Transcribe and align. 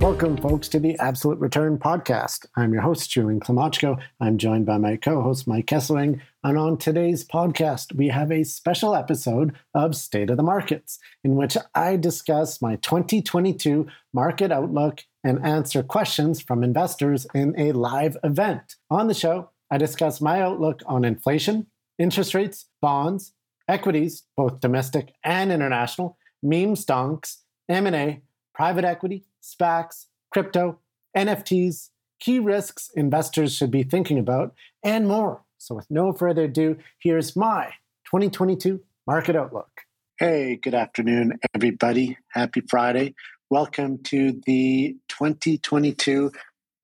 Welcome, 0.00 0.36
folks, 0.36 0.68
to 0.68 0.78
the 0.78 0.96
Absolute 1.00 1.40
Return 1.40 1.76
Podcast. 1.76 2.46
I'm 2.54 2.72
your 2.72 2.82
host, 2.82 3.10
Julian 3.10 3.40
Klymochko. 3.40 4.00
I'm 4.20 4.38
joined 4.38 4.64
by 4.64 4.78
my 4.78 4.94
co 4.94 5.20
host, 5.22 5.48
Mike 5.48 5.66
Kesslering. 5.66 6.20
And 6.44 6.56
on 6.56 6.78
today's 6.78 7.26
podcast, 7.26 7.92
we 7.96 8.06
have 8.06 8.30
a 8.30 8.44
special 8.44 8.94
episode 8.94 9.56
of 9.74 9.96
State 9.96 10.30
of 10.30 10.36
the 10.36 10.44
Markets, 10.44 11.00
in 11.24 11.34
which 11.34 11.56
I 11.74 11.96
discuss 11.96 12.62
my 12.62 12.76
2022 12.76 13.88
market 14.14 14.52
outlook 14.52 15.02
and 15.24 15.44
answer 15.44 15.82
questions 15.82 16.40
from 16.40 16.62
investors 16.62 17.26
in 17.34 17.58
a 17.58 17.72
live 17.72 18.16
event. 18.22 18.76
On 18.88 19.08
the 19.08 19.14
show, 19.14 19.50
I 19.68 19.78
discuss 19.78 20.20
my 20.20 20.40
outlook 20.40 20.80
on 20.86 21.04
inflation, 21.04 21.66
interest 21.98 22.34
rates, 22.34 22.66
bonds, 22.80 23.32
equities, 23.66 24.22
both 24.36 24.60
domestic 24.60 25.12
and 25.24 25.50
international, 25.50 26.16
meme 26.40 26.76
stonks, 26.76 27.38
M&A, 27.68 28.22
private 28.54 28.84
equity, 28.84 29.24
SPACs, 29.48 30.06
crypto, 30.32 30.78
NFTs, 31.16 31.90
key 32.20 32.38
risks 32.38 32.90
investors 32.94 33.54
should 33.54 33.70
be 33.70 33.82
thinking 33.82 34.18
about, 34.18 34.54
and 34.84 35.08
more. 35.08 35.42
So, 35.56 35.74
with 35.74 35.90
no 35.90 36.12
further 36.12 36.44
ado, 36.44 36.76
here's 36.98 37.34
my 37.34 37.72
2022 38.06 38.80
market 39.06 39.36
outlook. 39.36 39.70
Hey, 40.18 40.56
good 40.56 40.74
afternoon, 40.74 41.38
everybody. 41.54 42.18
Happy 42.28 42.60
Friday. 42.68 43.14
Welcome 43.50 44.02
to 44.04 44.40
the 44.46 44.96
2022 45.08 46.32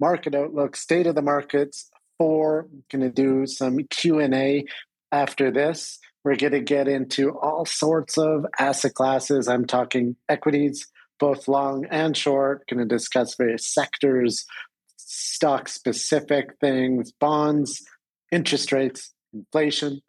market 0.01 0.35
outlook, 0.35 0.77
state 0.77 1.07
of 1.07 1.15
the 1.15 1.23
markets. 1.23 1.91
For 2.19 2.69
going 2.93 3.03
to 3.03 3.11
do 3.11 3.45
some 3.47 3.79
Q 3.91 4.21
and 4.21 4.35
A 4.35 4.65
after 5.11 5.51
this. 5.51 5.99
We're 6.25 6.37
going 6.37 6.53
to 6.53 6.61
get 6.61 6.89
into 6.89 7.37
all 7.37 7.67
sorts 7.67 8.17
of 8.17 8.47
asset 8.59 8.95
classes. 8.95 9.49
I'm 9.49 9.67
talking 9.67 10.17
equities, 10.29 10.87
both 11.19 11.49
long 11.49 11.87
and 11.91 12.17
short, 12.17 12.67
going 12.69 12.81
to 12.81 12.95
discuss 12.95 13.35
various 13.37 13.73
sectors, 13.73 14.45
stock 14.97 15.69
specific 15.69 16.57
things, 16.61 17.13
bonds, 17.13 17.83
interest 18.33 18.73
rates, 18.73 19.13
inflation, 19.33 20.01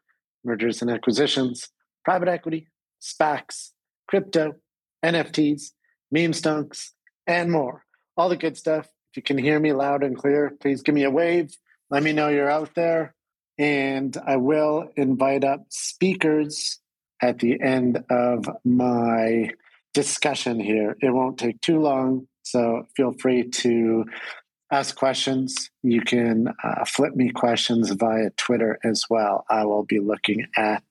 mergers 0.44 0.81
and 0.81 0.92
acquisitions, 0.92 1.70
private 2.03 2.28
equity, 2.28 2.67
SPACs, 3.02 3.72
crypto, 4.08 4.56
NFTs, 5.03 5.72
meme 6.11 6.31
stonks, 6.31 6.92
and 7.28 7.52
more. 7.52 7.83
All 8.17 8.30
the 8.30 8.38
good 8.38 8.58
stuff. 8.58 8.86
If 8.86 9.17
you 9.17 9.23
can 9.23 9.38
hear 9.38 9.59
me 9.59 9.73
loud 9.73 10.03
and 10.03 10.17
clear, 10.17 10.52
please 10.61 10.81
give 10.81 10.95
me 10.95 11.03
a 11.03 11.11
wave. 11.11 11.56
Let 11.89 12.03
me 12.03 12.14
know 12.14 12.30
you're 12.30 12.50
out 12.50 12.76
there. 12.76 13.16
And 13.58 14.16
I 14.26 14.38
will 14.38 14.89
invite 14.95 15.44
up 15.44 15.66
speakers 15.70 16.80
at 17.22 17.39
the 17.39 17.61
end 17.61 18.03
of 18.09 18.48
my 18.64 19.50
discussion 19.95 20.59
here. 20.59 20.95
It 21.01 21.09
won't 21.09 21.39
take 21.39 21.59
too 21.61 21.79
long, 21.79 22.27
so 22.43 22.83
feel 22.95 23.13
free 23.13 23.49
to 23.49 24.05
ask 24.71 24.95
questions. 24.95 25.71
You 25.81 26.02
can 26.02 26.49
uh, 26.63 26.85
flip 26.85 27.15
me 27.15 27.31
questions 27.31 27.89
via 27.91 28.29
Twitter 28.31 28.77
as 28.83 29.05
well. 29.09 29.45
I 29.49 29.65
will 29.65 29.85
be 29.85 29.99
looking 29.99 30.45
at 30.57 30.83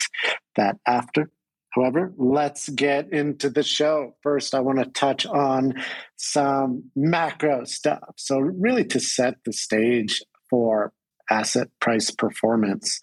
that 0.56 0.78
after. 0.86 1.30
However, 1.74 2.14
let's 2.16 2.68
get 2.70 3.12
into 3.12 3.50
the 3.50 3.62
show. 3.62 4.14
First, 4.22 4.54
I 4.54 4.60
want 4.60 4.78
to 4.78 4.86
touch 4.86 5.26
on 5.26 5.74
some 6.16 6.90
macro 6.96 7.64
stuff. 7.64 8.14
So, 8.16 8.38
really, 8.38 8.84
to 8.86 9.00
set 9.00 9.34
the 9.44 9.52
stage 9.52 10.22
for 10.48 10.92
asset 11.30 11.68
price 11.80 12.10
performance, 12.10 13.00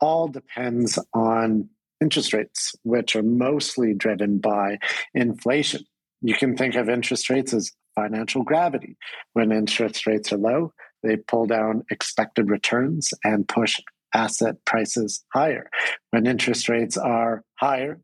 all 0.00 0.28
depends 0.28 0.98
on 1.12 1.68
interest 2.02 2.32
rates, 2.32 2.74
which 2.82 3.16
are 3.16 3.22
mostly 3.22 3.94
driven 3.94 4.38
by 4.38 4.78
inflation. 5.14 5.84
You 6.20 6.34
can 6.34 6.56
think 6.56 6.74
of 6.74 6.88
interest 6.88 7.30
rates 7.30 7.54
as 7.54 7.72
financial 7.94 8.42
gravity. 8.42 8.96
When 9.32 9.52
interest 9.52 10.06
rates 10.06 10.32
are 10.32 10.38
low, 10.38 10.72
they 11.02 11.16
pull 11.16 11.46
down 11.46 11.84
expected 11.90 12.50
returns 12.50 13.12
and 13.24 13.48
push 13.48 13.80
asset 14.14 14.56
prices 14.64 15.24
higher. 15.32 15.68
When 16.10 16.26
interest 16.26 16.68
rates 16.68 16.96
are 16.96 17.42
higher, 17.58 18.00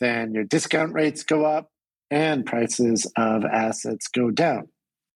then 0.00 0.34
your 0.34 0.44
discount 0.44 0.92
rates 0.92 1.24
go 1.24 1.44
up 1.44 1.70
and 2.10 2.46
prices 2.46 3.10
of 3.16 3.44
assets 3.44 4.08
go 4.08 4.30
down. 4.30 4.68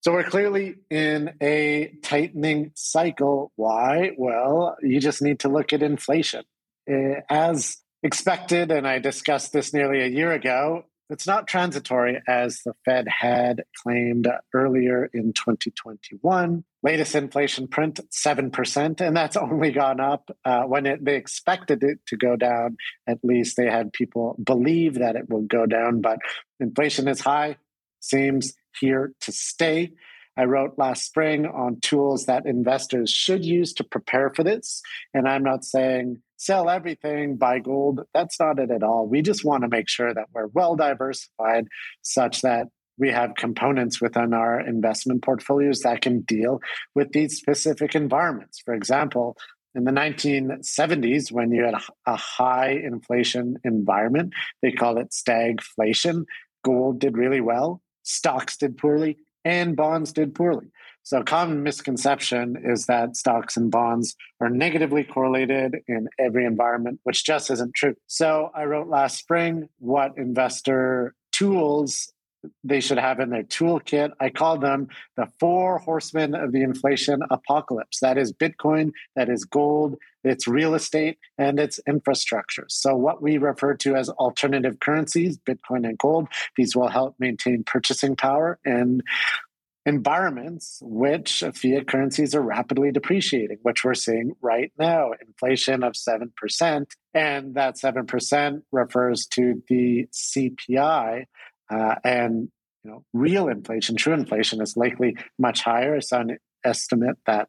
So 0.02 0.12
we're 0.12 0.24
clearly 0.24 0.76
in 0.90 1.34
a 1.40 1.94
tightening 2.02 2.72
cycle. 2.74 3.52
Why? 3.54 4.10
Well, 4.18 4.76
you 4.82 4.98
just 4.98 5.22
need 5.22 5.40
to 5.40 5.48
look 5.48 5.72
at 5.72 5.82
inflation. 5.82 6.42
Eh, 6.88 7.20
as 7.30 7.76
expected, 8.02 8.70
and 8.70 8.86
I 8.86 8.98
discussed 8.98 9.52
this 9.52 9.72
nearly 9.72 10.00
a 10.00 10.06
year 10.06 10.32
ago, 10.32 10.84
it's 11.12 11.26
not 11.26 11.46
transitory 11.46 12.22
as 12.26 12.62
the 12.64 12.72
Fed 12.86 13.06
had 13.06 13.64
claimed 13.82 14.28
earlier 14.54 15.10
in 15.12 15.34
2021. 15.34 16.64
Latest 16.82 17.14
inflation 17.14 17.68
print, 17.68 18.00
7%, 18.10 19.00
and 19.00 19.16
that's 19.16 19.36
only 19.36 19.72
gone 19.72 20.00
up 20.00 20.30
uh, 20.44 20.62
when 20.62 20.86
it, 20.86 21.04
they 21.04 21.16
expected 21.16 21.84
it 21.84 21.98
to 22.06 22.16
go 22.16 22.34
down. 22.34 22.78
At 23.06 23.18
least 23.22 23.56
they 23.56 23.66
had 23.66 23.92
people 23.92 24.36
believe 24.42 24.94
that 24.94 25.16
it 25.16 25.28
will 25.28 25.42
go 25.42 25.66
down, 25.66 26.00
but 26.00 26.18
inflation 26.58 27.08
is 27.08 27.20
high, 27.20 27.58
seems 28.00 28.54
here 28.80 29.12
to 29.20 29.32
stay. 29.32 29.92
I 30.34 30.44
wrote 30.44 30.78
last 30.78 31.04
spring 31.04 31.44
on 31.44 31.80
tools 31.80 32.24
that 32.24 32.46
investors 32.46 33.10
should 33.10 33.44
use 33.44 33.74
to 33.74 33.84
prepare 33.84 34.30
for 34.30 34.42
this. 34.42 34.80
And 35.12 35.28
I'm 35.28 35.42
not 35.42 35.62
saying 35.62 36.22
sell 36.42 36.68
everything, 36.68 37.36
buy 37.36 37.60
gold. 37.60 38.00
That's 38.12 38.38
not 38.40 38.58
it 38.58 38.70
at 38.70 38.82
all. 38.82 39.06
We 39.06 39.22
just 39.22 39.44
want 39.44 39.62
to 39.62 39.68
make 39.68 39.88
sure 39.88 40.12
that 40.12 40.26
we're 40.34 40.48
well 40.48 40.74
diversified 40.74 41.68
such 42.02 42.42
that 42.42 42.66
we 42.98 43.10
have 43.10 43.36
components 43.36 44.00
within 44.00 44.34
our 44.34 44.60
investment 44.60 45.22
portfolios 45.22 45.80
that 45.80 46.02
can 46.02 46.22
deal 46.22 46.60
with 46.94 47.12
these 47.12 47.38
specific 47.38 47.94
environments. 47.94 48.60
For 48.64 48.74
example, 48.74 49.36
in 49.74 49.84
the 49.84 49.92
1970s, 49.92 51.32
when 51.32 51.52
you 51.52 51.64
had 51.64 51.74
a 52.06 52.16
high 52.16 52.70
inflation 52.70 53.56
environment, 53.64 54.32
they 54.62 54.72
called 54.72 54.98
it 54.98 55.10
stagflation. 55.10 56.24
Gold 56.64 57.00
did 57.00 57.16
really 57.16 57.40
well, 57.40 57.80
stocks 58.02 58.56
did 58.56 58.76
poorly, 58.76 59.16
and 59.44 59.76
bonds 59.76 60.12
did 60.12 60.34
poorly. 60.34 60.66
So, 61.04 61.20
a 61.20 61.24
common 61.24 61.64
misconception 61.64 62.62
is 62.64 62.86
that 62.86 63.16
stocks 63.16 63.56
and 63.56 63.70
bonds 63.70 64.14
are 64.40 64.48
negatively 64.48 65.02
correlated 65.02 65.78
in 65.88 66.08
every 66.18 66.44
environment, 66.44 67.00
which 67.02 67.24
just 67.24 67.50
isn't 67.50 67.74
true. 67.74 67.96
So, 68.06 68.50
I 68.54 68.64
wrote 68.64 68.88
last 68.88 69.18
spring 69.18 69.68
what 69.78 70.16
investor 70.16 71.14
tools 71.32 72.12
they 72.64 72.80
should 72.80 72.98
have 72.98 73.20
in 73.20 73.30
their 73.30 73.44
toolkit. 73.44 74.10
I 74.20 74.30
call 74.30 74.58
them 74.58 74.88
the 75.16 75.28
four 75.38 75.78
horsemen 75.78 76.34
of 76.34 76.52
the 76.52 76.62
inflation 76.62 77.20
apocalypse. 77.30 78.00
That 78.00 78.18
is 78.18 78.32
Bitcoin, 78.32 78.92
that 79.16 79.28
is 79.28 79.44
gold, 79.44 79.96
it's 80.24 80.46
real 80.46 80.74
estate, 80.74 81.18
and 81.38 81.58
it's 81.58 81.80
infrastructure. 81.86 82.66
So, 82.68 82.94
what 82.96 83.22
we 83.22 83.38
refer 83.38 83.74
to 83.74 83.96
as 83.96 84.08
alternative 84.08 84.80
currencies, 84.80 85.38
Bitcoin 85.38 85.86
and 85.86 85.98
gold, 85.98 86.28
these 86.56 86.76
will 86.76 86.88
help 86.88 87.16
maintain 87.18 87.64
purchasing 87.64 88.16
power 88.16 88.58
and 88.64 89.02
environments 89.84 90.78
which 90.82 91.42
fiat 91.54 91.88
currencies 91.88 92.34
are 92.34 92.42
rapidly 92.42 92.92
depreciating, 92.92 93.58
which 93.62 93.84
we're 93.84 93.94
seeing 93.94 94.32
right 94.40 94.72
now, 94.78 95.10
inflation 95.26 95.82
of 95.82 95.94
7%. 95.94 96.86
And 97.14 97.54
that 97.54 97.76
7% 97.76 98.62
refers 98.70 99.26
to 99.26 99.62
the 99.68 100.06
CPI. 100.12 101.24
Uh, 101.70 101.96
and 102.04 102.48
you 102.84 102.90
know, 102.90 103.04
real 103.12 103.48
inflation, 103.48 103.96
true 103.96 104.12
inflation 104.12 104.60
is 104.60 104.76
likely 104.76 105.16
much 105.38 105.62
higher. 105.62 105.94
It's 105.96 106.12
an 106.12 106.38
estimate 106.64 107.16
that 107.26 107.48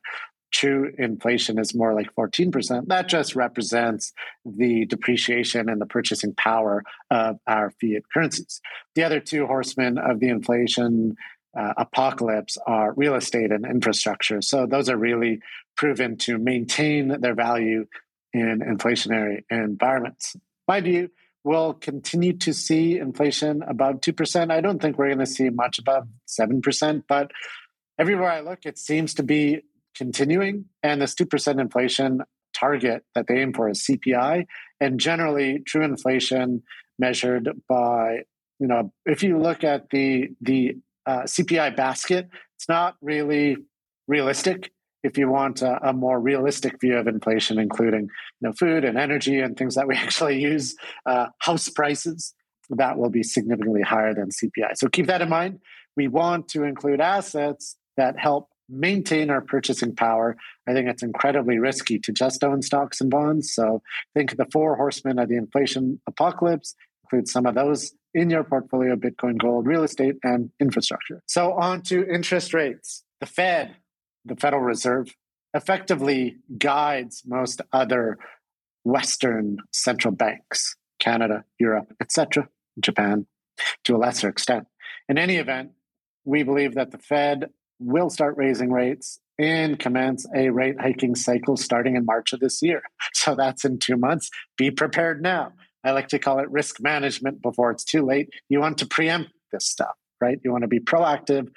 true 0.52 0.94
inflation 0.98 1.58
is 1.58 1.74
more 1.74 1.94
like 1.94 2.14
14%. 2.16 2.88
That 2.88 3.10
just 3.10 3.36
represents 3.36 4.14
the 4.46 4.86
depreciation 4.86 5.68
and 5.68 5.82
the 5.82 5.86
purchasing 5.86 6.34
power 6.36 6.84
of 7.10 7.38
our 7.48 7.72
fiat 7.82 8.04
currencies. 8.14 8.62
The 8.96 9.04
other 9.04 9.20
two 9.20 9.48
horsemen 9.48 9.98
of 9.98 10.20
the 10.20 10.30
inflation 10.30 11.16
uh, 11.58 11.74
apocalypse 11.78 12.58
are 12.68 12.94
real 12.94 13.16
estate 13.16 13.52
and 13.52 13.66
infrastructure. 13.66 14.42
So 14.42 14.66
those 14.66 14.90
are 14.90 14.98
really 14.98 15.40
proven 15.76 16.18
to 16.18 16.38
maintain 16.38 17.20
their 17.22 17.36
value 17.36 17.86
in 18.32 18.60
inflationary 18.60 19.44
environments. 19.50 20.36
My 20.68 20.82
view, 20.82 21.10
we'll 21.44 21.74
continue 21.74 22.34
to 22.38 22.54
see 22.54 22.98
inflation 22.98 23.64
above 23.64 23.96
2%. 24.02 24.52
I 24.52 24.62
don't 24.62 24.82
think 24.82 24.98
we're 24.98 25.08
going 25.08 25.20
to 25.20 25.26
see 25.26 25.50
much 25.50 25.80
above 25.80 26.08
7%, 26.28 27.04
but 27.08 27.32
everywhere 28.00 28.32
I 28.32 28.40
look, 28.42 28.66
it 28.66 28.78
seems 28.78 29.14
to 29.16 29.24
be 29.24 29.62
continuing, 29.96 30.66
and 30.82 31.02
this 31.02 31.16
2% 31.16 31.60
inflation 31.60 32.22
target 32.56 33.04
that 33.16 33.28
they 33.28 33.40
aim 33.40 33.54
for 33.54 33.70
is 33.70 33.86
CPI. 33.86 34.46
And 34.80 35.00
generally, 35.00 35.60
true 35.60 35.84
inflation 35.84 36.64
measured 36.98 37.50
by, 37.68 38.22
you 38.60 38.68
know, 38.68 38.94
if 39.06 39.24
you 39.24 39.38
look 39.40 39.64
at 39.64 39.90
the, 39.90 40.30
the 40.42 40.78
uh, 41.06 41.24
CPI 41.24 41.76
basket, 41.76 42.30
it's 42.56 42.70
not 42.70 42.96
really 43.02 43.58
realistic 44.08 44.72
if 45.04 45.18
you 45.18 45.30
want 45.30 45.62
a, 45.62 45.90
a, 45.90 45.94
more 45.94 46.20
realistic 46.20 46.80
view 46.80 46.98
of 46.98 47.08
inflation, 47.08 47.60
including 47.60 48.04
you 48.04 48.10
know, 48.42 48.54
food 48.54 48.86
and 48.86 48.98
energy 48.98 49.40
and 49.40 49.58
things 49.58 49.76
that 49.76 49.88
we 49.88 49.96
actually 49.98 50.42
use, 50.42 50.76
uh, 51.06 51.28
house 51.40 51.70
prices, 51.70 52.34
that 52.70 52.98
will 52.98 53.10
be 53.10 53.24
significantly 53.24 53.82
higher 53.82 54.14
than 54.14 54.30
CPI. 54.30 54.76
So 54.76 54.88
keep 54.88 55.08
that 55.08 55.22
in 55.22 55.30
mind. 55.30 55.60
We 55.96 56.08
want 56.08 56.48
to 56.50 56.64
include 56.64 57.02
assets 57.02 57.76
that 57.98 58.18
help 58.18 58.50
maintain 58.70 59.30
our 59.30 59.42
purchasing 59.42 59.96
power. 59.96 60.38
I 60.68 60.74
think 60.74 60.88
it's 60.88 61.04
incredibly 61.04 61.60
risky 61.60 62.00
to 62.00 62.12
just 62.12 62.44
own 62.44 62.62
stocks 62.62 63.02
and 63.02 63.10
bonds. 63.10 63.54
So 63.54 63.82
think 64.16 64.38
the 64.38 64.48
four 64.52 64.76
horsemen 64.78 65.20
of 65.20 65.30
the 65.30 65.36
inflation 65.36 66.00
apocalypse, 66.08 66.74
include 67.04 67.28
some 67.28 67.46
of 67.46 67.56
those 67.56 67.94
in 68.14 68.30
your 68.30 68.44
portfolio 68.44 68.96
Bitcoin, 68.96 69.38
gold, 69.38 69.68
real 69.68 69.84
estate, 69.84 70.16
and 70.24 70.50
infrastructure. 70.60 71.22
So 71.28 71.54
on 71.54 71.82
to 71.84 72.08
interest 72.08 72.54
rates. 72.54 73.04
The 73.20 73.26
Fed 73.26 73.76
the 74.26 74.36
Federal 74.36 74.62
Reserve 74.62 75.16
effectively 75.54 76.38
guides 76.58 77.24
most 77.26 77.62
other 77.72 78.18
Western 78.84 79.58
central 79.72 80.14
banks, 80.14 80.76
Canada, 81.00 81.46
Europe, 81.60 81.94
etc., 82.02 82.48
Japan, 82.80 83.26
to 83.86 83.96
a 83.96 83.98
lesser 83.98 84.30
extent. 84.30 84.66
In 85.08 85.18
any 85.18 85.38
event, 85.38 85.72
we 86.26 86.44
believe 86.44 86.76
that 86.76 86.92
the 86.92 86.98
Fed 86.98 87.50
will 87.80 88.10
start 88.10 88.38
raising 88.38 88.72
rates 88.72 89.20
and 89.40 89.80
commence 89.80 90.26
a 90.36 90.50
rate 90.50 90.80
hiking 90.80 91.16
cycle 91.16 91.58
starting 91.58 91.96
in 91.96 92.06
March 92.06 92.34
of 92.34 92.40
this 92.40 92.62
year. 92.62 92.82
So 93.14 93.36
that's 93.36 93.64
in 93.64 93.80
two 93.80 93.96
months. 93.96 94.30
Be 94.58 94.70
prepared 94.70 95.22
now. 95.22 95.54
I 95.84 95.92
like 95.92 96.10
to 96.10 96.20
call 96.20 96.40
it 96.40 96.50
risk 96.50 96.82
management 96.82 97.42
before 97.42 97.72
it's 97.72 97.84
too 97.84 98.06
late. 98.06 98.30
You 98.50 98.60
want 98.60 98.80
to 98.80 98.86
preempt 98.86 99.32
this 99.52 99.66
stuff, 99.66 99.96
right? 100.20 100.40
You 100.44 100.52
want 100.52 100.64
to 100.64 100.68
be 100.68 100.80
proactive 100.80 101.50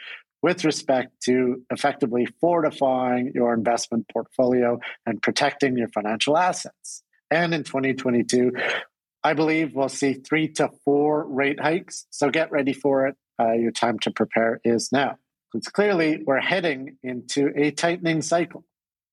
with 0.47 0.65
respect 0.65 1.09
to 1.25 1.61
effectively 1.73 2.25
fortifying 2.41 3.33
your 3.35 3.53
investment 3.53 4.07
portfolio 4.13 4.79
and 5.05 5.21
protecting 5.21 5.77
your 5.77 5.89
financial 5.89 6.39
assets. 6.39 7.03
And 7.33 7.53
in 7.53 7.65
2022, 7.65 8.53
I 9.25 9.35
believe 9.35 9.75
we'll 9.75 9.89
see 9.89 10.13
three 10.13 10.47
to 10.53 10.71
four 10.85 11.27
rate 11.27 11.59
hikes. 11.59 12.07
So 12.11 12.31
get 12.31 12.53
ready 12.53 12.73
for 12.73 13.09
it. 13.09 13.17
Uh, 13.41 13.55
your 13.55 13.73
time 13.73 13.99
to 13.99 14.13
prepare 14.13 14.61
is 14.63 14.93
now. 14.93 15.17
It's 15.53 15.67
clearly 15.69 16.23
we're 16.25 16.39
heading 16.39 16.97
into 17.03 17.51
a 17.57 17.73
tightening 17.73 18.23
cycle. 18.23 18.65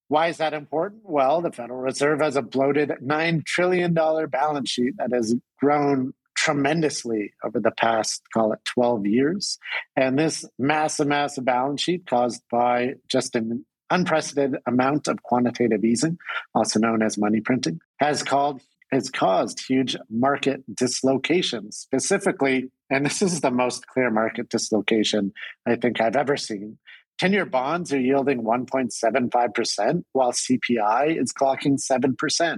Why 0.10 0.28
is 0.28 0.38
that 0.38 0.54
important? 0.54 1.02
Well, 1.04 1.42
the 1.42 1.52
Federal 1.52 1.80
Reserve 1.80 2.22
has 2.22 2.36
a 2.36 2.44
bloated 2.44 2.92
$9 3.04 3.44
trillion 3.44 3.96
balance 3.96 4.70
sheet 4.70 4.98
that 4.98 5.12
has 5.12 5.34
grown 5.58 6.14
tremendously 6.44 7.32
over 7.42 7.58
the 7.58 7.72
past, 7.72 8.22
call 8.34 8.52
it 8.52 8.60
12 8.66 9.06
years. 9.08 9.58
And 9.96 10.20
this 10.20 10.44
massive, 10.60 11.08
massive 11.08 11.46
balance 11.46 11.82
sheet 11.82 12.06
caused 12.06 12.44
by 12.52 12.96
just 13.10 13.36
an 13.36 13.66
unprecedented 13.90 14.60
amount 14.68 15.08
of 15.08 15.24
quantitative 15.24 15.86
easing, 15.86 16.18
also 16.54 16.80
known 16.80 17.02
as 17.02 17.18
money 17.18 17.40
printing, 17.40 17.80
has 17.98 18.24
called 18.24 18.62
has 18.92 19.10
caused 19.10 19.66
huge 19.66 19.96
market 20.12 20.64
dislocations, 20.76 21.78
Specifically, 21.78 22.70
and 22.92 23.06
this 23.06 23.24
is 23.24 23.42
the 23.42 23.50
most 23.50 23.88
clear 23.88 24.12
market 24.12 24.50
dislocation 24.50 25.34
I 25.66 25.78
think 25.78 26.00
I've 26.00 26.16
ever 26.16 26.38
seen. 26.38 26.78
10 27.20 27.34
year 27.34 27.46
bonds 27.46 27.92
are 27.94 28.00
yielding 28.00 28.44
1.75%, 28.44 30.04
while 30.12 30.32
CPI 30.32 31.20
is 31.20 31.34
clocking 31.34 31.80
7%. 31.80 32.58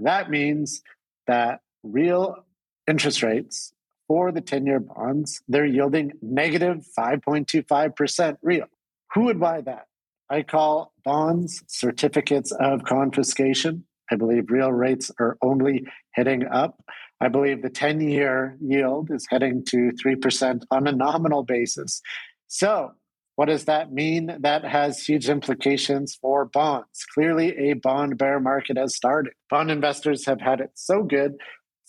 That 0.00 0.28
means 0.28 0.82
that 1.26 1.60
real 1.82 2.44
interest 2.90 3.22
rates 3.22 3.72
for 4.08 4.32
the 4.32 4.40
10 4.40 4.66
year 4.66 4.80
bonds, 4.80 5.40
they're 5.48 5.64
yielding 5.64 6.12
negative 6.20 6.84
5.25% 6.98 8.36
real. 8.42 8.66
Who 9.14 9.24
would 9.26 9.38
buy 9.40 9.60
that? 9.62 9.86
I 10.28 10.42
call 10.42 10.92
bonds 11.04 11.62
certificates 11.68 12.52
of 12.52 12.84
confiscation. 12.84 13.84
I 14.10 14.16
believe 14.16 14.50
real 14.50 14.72
rates 14.72 15.10
are 15.20 15.38
only 15.42 15.86
heading 16.12 16.44
up. 16.46 16.84
I 17.20 17.28
believe 17.28 17.62
the 17.62 17.70
10 17.70 18.00
year 18.00 18.56
yield 18.60 19.10
is 19.10 19.26
heading 19.30 19.64
to 19.68 19.92
3% 20.04 20.62
on 20.70 20.86
a 20.86 20.92
nominal 20.92 21.44
basis. 21.44 22.02
So, 22.48 22.92
what 23.36 23.46
does 23.46 23.66
that 23.66 23.92
mean? 23.92 24.36
That 24.40 24.64
has 24.64 25.06
huge 25.06 25.28
implications 25.28 26.14
for 26.20 26.44
bonds. 26.44 27.06
Clearly, 27.14 27.56
a 27.56 27.74
bond 27.74 28.18
bear 28.18 28.38
market 28.40 28.76
has 28.76 28.94
started. 28.94 29.32
Bond 29.48 29.70
investors 29.70 30.26
have 30.26 30.40
had 30.40 30.60
it 30.60 30.72
so 30.74 31.02
good 31.02 31.36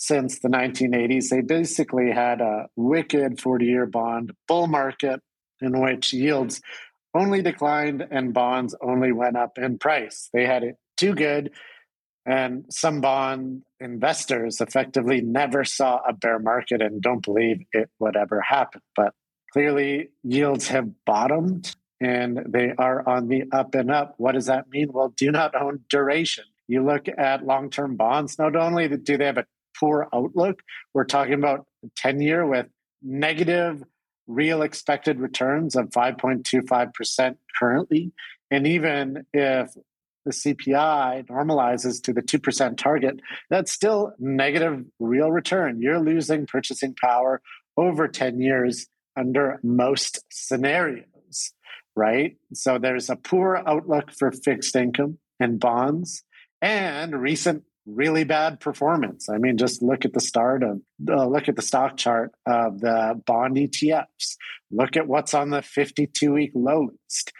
since 0.01 0.39
the 0.39 0.49
1980s. 0.49 1.29
They 1.29 1.41
basically 1.41 2.09
had 2.09 2.41
a 2.41 2.67
wicked 2.75 3.39
40 3.39 3.65
year 3.65 3.85
bond 3.85 4.31
bull 4.47 4.65
market 4.65 5.21
in 5.61 5.79
which 5.79 6.11
yields 6.11 6.59
only 7.13 7.43
declined 7.43 8.07
and 8.09 8.33
bonds 8.33 8.73
only 8.81 9.11
went 9.11 9.37
up 9.37 9.59
in 9.59 9.77
price. 9.77 10.27
They 10.33 10.47
had 10.47 10.63
it 10.63 10.77
too 10.97 11.13
good. 11.13 11.51
And 12.25 12.65
some 12.71 12.99
bond 12.99 13.61
investors 13.79 14.59
effectively 14.59 15.21
never 15.21 15.63
saw 15.63 15.99
a 16.07 16.13
bear 16.13 16.39
market 16.39 16.81
and 16.81 16.99
don't 16.99 17.23
believe 17.23 17.59
it 17.71 17.91
would 17.99 18.15
ever 18.15 18.41
happen. 18.41 18.81
But 18.95 19.13
clearly, 19.53 20.09
yields 20.23 20.69
have 20.69 20.89
bottomed 21.05 21.75
and 21.99 22.39
they 22.47 22.73
are 22.75 23.07
on 23.07 23.27
the 23.27 23.43
up 23.51 23.75
and 23.75 23.91
up. 23.91 24.15
What 24.17 24.31
does 24.31 24.47
that 24.47 24.67
mean? 24.69 24.91
Well, 24.91 25.13
do 25.15 25.29
not 25.29 25.53
own 25.53 25.81
duration. 25.91 26.45
You 26.67 26.83
look 26.83 27.05
at 27.07 27.45
long 27.45 27.69
term 27.69 27.97
bonds, 27.97 28.39
not 28.39 28.55
only 28.55 28.87
do 28.87 29.17
they 29.17 29.25
have 29.25 29.37
a 29.37 29.45
poor 29.79 30.07
outlook. 30.13 30.61
We're 30.93 31.05
talking 31.05 31.33
about 31.33 31.65
10 31.97 32.21
year 32.21 32.45
with 32.45 32.67
negative 33.01 33.83
real 34.27 34.61
expected 34.61 35.19
returns 35.19 35.75
of 35.75 35.89
5.25% 35.89 37.35
currently. 37.59 38.11
And 38.49 38.67
even 38.67 39.25
if 39.33 39.73
the 40.25 40.31
CPI 40.31 41.25
normalizes 41.27 42.01
to 42.03 42.13
the 42.13 42.21
2% 42.21 42.77
target, 42.77 43.19
that's 43.49 43.71
still 43.71 44.13
negative 44.19 44.85
real 44.99 45.31
return. 45.31 45.81
You're 45.81 45.99
losing 45.99 46.45
purchasing 46.45 46.95
power 47.01 47.41
over 47.77 48.07
10 48.07 48.39
years 48.39 48.87
under 49.17 49.59
most 49.63 50.19
scenarios, 50.31 51.53
right? 51.95 52.37
So 52.53 52.77
there's 52.77 53.09
a 53.09 53.15
poor 53.15 53.61
outlook 53.65 54.11
for 54.11 54.31
fixed 54.31 54.75
income 54.75 55.17
and 55.39 55.59
bonds 55.59 56.23
and 56.61 57.19
recent 57.19 57.63
really 57.93 58.23
bad 58.23 58.59
performance. 58.59 59.29
I 59.29 59.37
mean, 59.37 59.57
just 59.57 59.81
look 59.81 60.05
at 60.05 60.13
the 60.13 60.19
start 60.19 60.63
of 60.63 60.81
uh, 61.09 61.25
look 61.25 61.47
at 61.49 61.55
the 61.55 61.61
stock 61.61 61.97
chart 61.97 62.31
of 62.45 62.79
the 62.79 63.21
bond 63.25 63.57
ETFs. 63.57 64.37
Look 64.71 64.95
at 64.95 65.07
what's 65.07 65.33
on 65.33 65.49
the 65.49 65.61
52 65.61 66.33
week 66.33 66.51
low 66.53 66.89
list. 66.91 67.33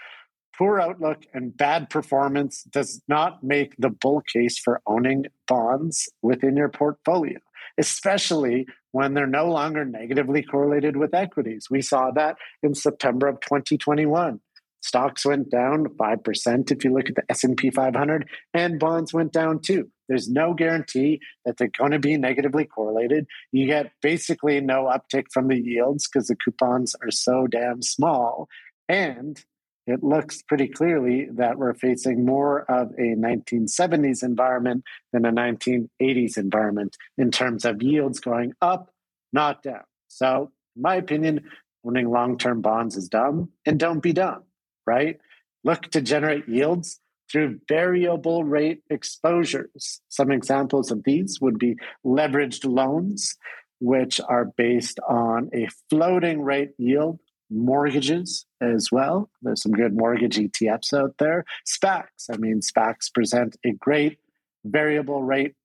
Poor 0.57 0.79
outlook 0.79 1.23
and 1.33 1.55
bad 1.55 1.89
performance 1.89 2.63
does 2.63 3.01
not 3.07 3.43
make 3.43 3.73
the 3.79 3.89
bull 3.89 4.21
case 4.21 4.59
for 4.59 4.81
owning 4.85 5.25
bonds 5.47 6.09
within 6.21 6.55
your 6.55 6.69
portfolio, 6.69 7.39
especially 7.77 8.67
when 8.91 9.13
they're 9.13 9.25
no 9.25 9.49
longer 9.49 9.85
negatively 9.85 10.43
correlated 10.43 10.97
with 10.97 11.15
equities. 11.15 11.67
We 11.71 11.81
saw 11.81 12.11
that 12.11 12.35
in 12.61 12.75
September 12.75 13.27
of 13.27 13.39
2021 13.39 14.39
stocks 14.81 15.25
went 15.25 15.49
down 15.49 15.85
5% 15.85 16.71
if 16.71 16.83
you 16.83 16.93
look 16.93 17.09
at 17.09 17.15
the 17.15 17.23
S&P 17.29 17.69
500 17.69 18.27
and 18.53 18.79
bonds 18.79 19.13
went 19.13 19.31
down 19.31 19.59
too 19.59 19.89
there's 20.11 20.29
no 20.29 20.53
guarantee 20.53 21.21
that 21.45 21.55
they're 21.55 21.69
going 21.69 21.91
to 21.91 21.99
be 21.99 22.17
negatively 22.17 22.65
correlated. 22.65 23.27
You 23.53 23.65
get 23.65 23.93
basically 24.01 24.59
no 24.59 24.83
uptick 24.83 25.27
from 25.31 25.47
the 25.47 25.57
yields 25.57 26.09
because 26.09 26.27
the 26.27 26.35
coupons 26.35 26.95
are 27.01 27.11
so 27.11 27.47
damn 27.47 27.81
small. 27.81 28.49
And 28.89 29.41
it 29.87 30.03
looks 30.03 30.41
pretty 30.41 30.67
clearly 30.67 31.29
that 31.31 31.57
we're 31.57 31.75
facing 31.75 32.25
more 32.25 32.69
of 32.69 32.91
a 32.99 33.15
1970s 33.15 34.21
environment 34.21 34.83
than 35.13 35.23
a 35.23 35.31
1980s 35.31 36.37
environment 36.37 36.97
in 37.17 37.31
terms 37.31 37.63
of 37.63 37.81
yields 37.81 38.19
going 38.19 38.51
up, 38.61 38.91
not 39.31 39.63
down. 39.63 39.83
So, 40.09 40.51
in 40.75 40.81
my 40.81 40.95
opinion, 40.95 41.45
owning 41.85 42.11
long 42.11 42.37
term 42.37 42.59
bonds 42.61 42.97
is 42.97 43.07
dumb 43.07 43.51
and 43.65 43.79
don't 43.79 44.03
be 44.03 44.11
dumb, 44.11 44.43
right? 44.91 45.17
Look 45.63 45.83
to 45.91 46.01
generate 46.01 46.49
yields 46.49 46.99
through 47.31 47.59
variable 47.69 48.43
rate 48.43 48.81
exposures. 48.89 50.01
Some 50.09 50.31
examples 50.31 50.91
of 50.91 51.03
these 51.05 51.39
would 51.39 51.57
be 51.57 51.77
leveraged 52.05 52.65
loans, 52.65 53.37
which 53.79 54.19
are 54.27 54.45
based 54.45 54.99
on 55.07 55.49
a 55.53 55.67
floating 55.89 56.41
rate 56.41 56.71
yield, 56.77 57.19
mortgages 57.49 58.45
as 58.59 58.91
well. 58.91 59.29
There's 59.41 59.63
some 59.63 59.71
good 59.71 59.95
mortgage 59.95 60.37
ETFs 60.37 60.93
out 60.93 61.15
there. 61.19 61.45
SPACs, 61.65 62.29
I 62.33 62.37
mean, 62.37 62.59
SPACs 62.59 63.13
present 63.13 63.55
a 63.65 63.71
great 63.71 64.17
variable 64.65 65.23
rate 65.23 65.55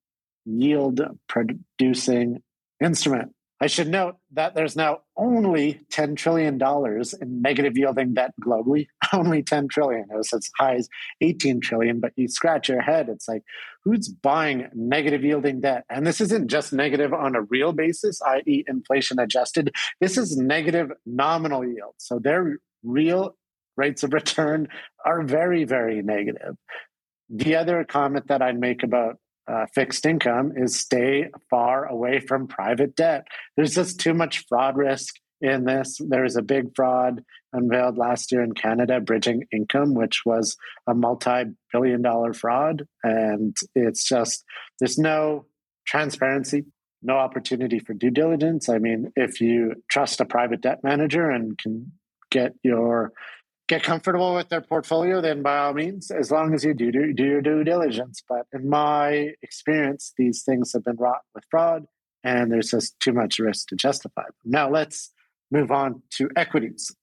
yield 0.44 1.00
producing 1.28 2.42
instrument. 2.80 3.35
I 3.58 3.68
should 3.68 3.88
note 3.88 4.16
that 4.32 4.54
there's 4.54 4.76
now 4.76 5.00
only 5.16 5.80
$10 5.90 6.16
trillion 6.16 6.60
in 6.60 7.42
negative 7.42 7.76
yielding 7.76 8.12
debt 8.12 8.32
globally. 8.44 8.88
Only 9.14 9.42
10 9.42 9.68
trillion. 9.68 10.06
It 10.10 10.16
was 10.16 10.32
as 10.34 10.50
high 10.58 10.74
as 10.74 10.88
18 11.22 11.60
trillion, 11.60 12.00
but 12.00 12.12
you 12.16 12.28
scratch 12.28 12.68
your 12.68 12.82
head. 12.82 13.08
It's 13.08 13.26
like, 13.26 13.42
who's 13.82 14.08
buying 14.08 14.68
negative 14.74 15.24
yielding 15.24 15.60
debt? 15.60 15.84
And 15.88 16.06
this 16.06 16.20
isn't 16.20 16.48
just 16.48 16.72
negative 16.72 17.14
on 17.14 17.34
a 17.34 17.42
real 17.42 17.72
basis, 17.72 18.20
i.e., 18.22 18.64
inflation 18.68 19.18
adjusted. 19.18 19.72
This 20.00 20.18
is 20.18 20.36
negative 20.36 20.90
nominal 21.06 21.64
yield. 21.64 21.94
So 21.96 22.18
their 22.18 22.58
real 22.82 23.36
rates 23.76 24.02
of 24.02 24.12
return 24.12 24.68
are 25.04 25.22
very, 25.22 25.64
very 25.64 26.02
negative. 26.02 26.56
The 27.30 27.56
other 27.56 27.84
comment 27.84 28.28
that 28.28 28.42
I'd 28.42 28.58
make 28.58 28.82
about 28.82 29.18
uh, 29.48 29.66
fixed 29.74 30.06
income 30.06 30.52
is 30.56 30.78
stay 30.78 31.28
far 31.50 31.86
away 31.86 32.20
from 32.20 32.48
private 32.48 32.96
debt. 32.96 33.26
There's 33.56 33.74
just 33.74 34.00
too 34.00 34.14
much 34.14 34.44
fraud 34.48 34.76
risk 34.76 35.14
in 35.40 35.64
this. 35.64 35.98
There 36.00 36.22
was 36.22 36.36
a 36.36 36.42
big 36.42 36.74
fraud 36.74 37.22
unveiled 37.52 37.98
last 37.98 38.32
year 38.32 38.42
in 38.42 38.52
Canada, 38.52 39.00
Bridging 39.00 39.44
Income, 39.52 39.94
which 39.94 40.22
was 40.24 40.56
a 40.86 40.94
multi 40.94 41.44
billion 41.72 42.02
dollar 42.02 42.32
fraud. 42.32 42.86
And 43.02 43.56
it's 43.74 44.04
just, 44.04 44.44
there's 44.80 44.98
no 44.98 45.46
transparency, 45.86 46.64
no 47.02 47.14
opportunity 47.14 47.78
for 47.78 47.94
due 47.94 48.10
diligence. 48.10 48.68
I 48.68 48.78
mean, 48.78 49.12
if 49.16 49.40
you 49.40 49.74
trust 49.90 50.20
a 50.20 50.24
private 50.24 50.62
debt 50.62 50.80
manager 50.82 51.30
and 51.30 51.56
can 51.56 51.92
get 52.30 52.52
your 52.62 53.12
get 53.68 53.82
comfortable 53.82 54.34
with 54.34 54.48
their 54.48 54.60
portfolio, 54.60 55.20
then 55.20 55.42
by 55.42 55.58
all 55.58 55.74
means, 55.74 56.10
as 56.10 56.30
long 56.30 56.54
as 56.54 56.64
you 56.64 56.72
do, 56.72 56.92
do, 56.92 57.12
do 57.12 57.24
your 57.24 57.42
due 57.42 57.64
diligence. 57.64 58.22
But 58.28 58.46
in 58.52 58.68
my 58.68 59.32
experience, 59.42 60.12
these 60.16 60.42
things 60.44 60.72
have 60.72 60.84
been 60.84 60.96
wrought 60.96 61.22
with 61.34 61.44
fraud, 61.50 61.86
and 62.22 62.50
there's 62.50 62.70
just 62.70 62.98
too 63.00 63.12
much 63.12 63.38
risk 63.38 63.68
to 63.68 63.76
justify 63.76 64.22
them. 64.22 64.34
Now 64.44 64.70
let's 64.70 65.12
move 65.50 65.72
on 65.72 66.02
to 66.12 66.30
equities. 66.36 66.94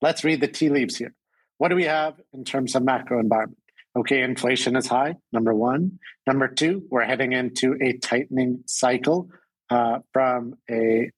Let's 0.00 0.24
read 0.24 0.40
the 0.40 0.48
tea 0.48 0.70
leaves 0.70 0.96
here. 0.96 1.14
What 1.58 1.68
do 1.68 1.76
we 1.76 1.84
have 1.84 2.20
in 2.32 2.44
terms 2.44 2.74
of 2.74 2.84
macro 2.84 3.20
environment? 3.20 3.58
Okay, 3.96 4.22
inflation 4.22 4.76
is 4.76 4.86
high, 4.86 5.16
number 5.32 5.54
one. 5.54 5.98
Number 6.26 6.46
two, 6.46 6.84
we're 6.90 7.04
heading 7.04 7.32
into 7.32 7.76
a 7.82 7.94
tightening 7.94 8.62
cycle 8.66 9.30
uh, 9.70 9.98
from 10.12 10.54
a 10.70 11.10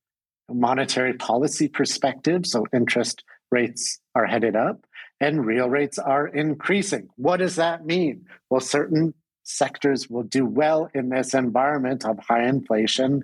monetary 0.48 1.14
policy 1.14 1.68
perspective. 1.68 2.46
So 2.46 2.64
interest 2.72 3.22
rates 3.50 3.98
are 4.14 4.26
headed 4.26 4.56
up 4.56 4.86
and 5.20 5.44
real 5.44 5.68
rates 5.68 5.98
are 5.98 6.26
increasing. 6.26 7.10
What 7.16 7.38
does 7.38 7.56
that 7.56 7.84
mean? 7.84 8.26
Well, 8.48 8.60
certain 8.60 9.14
sectors 9.44 10.08
will 10.08 10.22
do 10.22 10.46
well 10.46 10.88
in 10.94 11.10
this 11.10 11.34
environment 11.34 12.04
of 12.04 12.18
high 12.18 12.46
inflation, 12.46 13.22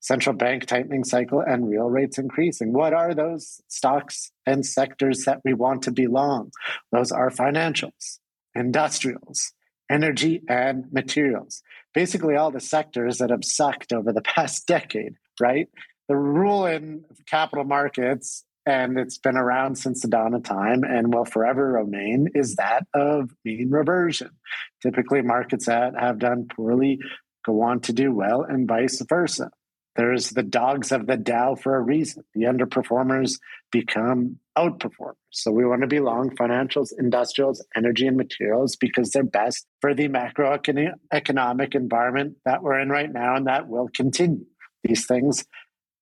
central 0.00 0.34
bank 0.34 0.66
tightening 0.66 1.04
cycle, 1.04 1.40
and 1.40 1.68
real 1.68 1.90
rates 1.90 2.18
increasing. 2.18 2.72
What 2.72 2.94
are 2.94 3.14
those 3.14 3.60
stocks 3.68 4.30
and 4.46 4.64
sectors 4.64 5.24
that 5.24 5.42
we 5.44 5.52
want 5.52 5.82
to 5.82 5.90
be 5.90 6.06
long? 6.06 6.52
Those 6.92 7.12
are 7.12 7.30
financials, 7.30 8.18
industrials, 8.54 9.52
energy, 9.90 10.42
and 10.48 10.90
materials. 10.92 11.62
Basically, 11.94 12.36
all 12.36 12.50
the 12.50 12.60
sectors 12.60 13.18
that 13.18 13.30
have 13.30 13.44
sucked 13.44 13.92
over 13.92 14.12
the 14.12 14.22
past 14.34 14.66
decade, 14.66 15.16
right? 15.40 15.68
The 16.08 16.16
rule 16.16 16.66
in 16.66 17.04
capital 17.26 17.64
markets 17.64 18.44
and 18.66 18.98
it's 18.98 19.16
been 19.16 19.36
around 19.36 19.76
since 19.76 20.02
the 20.02 20.08
dawn 20.08 20.34
of 20.34 20.42
time 20.42 20.82
and 20.82 21.14
will 21.14 21.24
forever 21.24 21.72
remain, 21.72 22.28
is 22.34 22.56
that 22.56 22.84
of 22.92 23.30
mean 23.44 23.70
reversion. 23.70 24.30
Typically, 24.82 25.22
markets 25.22 25.66
that 25.66 25.94
have 25.98 26.18
done 26.18 26.48
poorly 26.54 26.98
go 27.44 27.62
on 27.62 27.80
to 27.80 27.92
do 27.92 28.12
well, 28.12 28.42
and 28.42 28.66
vice 28.66 29.00
versa. 29.08 29.50
There's 29.94 30.30
the 30.30 30.42
dogs 30.42 30.92
of 30.92 31.06
the 31.06 31.16
Dow 31.16 31.54
for 31.54 31.76
a 31.76 31.80
reason. 31.80 32.24
The 32.34 32.44
underperformers 32.44 33.38
become 33.72 34.38
outperformers. 34.58 35.14
So 35.30 35.52
we 35.52 35.64
want 35.64 35.82
to 35.82 35.86
be 35.86 36.00
long 36.00 36.30
financials, 36.36 36.88
industrials, 36.98 37.64
energy, 37.74 38.06
and 38.06 38.16
materials 38.16 38.76
because 38.76 39.10
they're 39.10 39.22
best 39.22 39.66
for 39.80 39.94
the 39.94 40.08
macroeconomic 40.08 41.74
environment 41.74 42.36
that 42.44 42.62
we're 42.62 42.80
in 42.80 42.90
right 42.90 43.10
now 43.10 43.36
and 43.36 43.46
that 43.46 43.68
will 43.68 43.88
continue. 43.94 44.44
These 44.84 45.06
things 45.06 45.46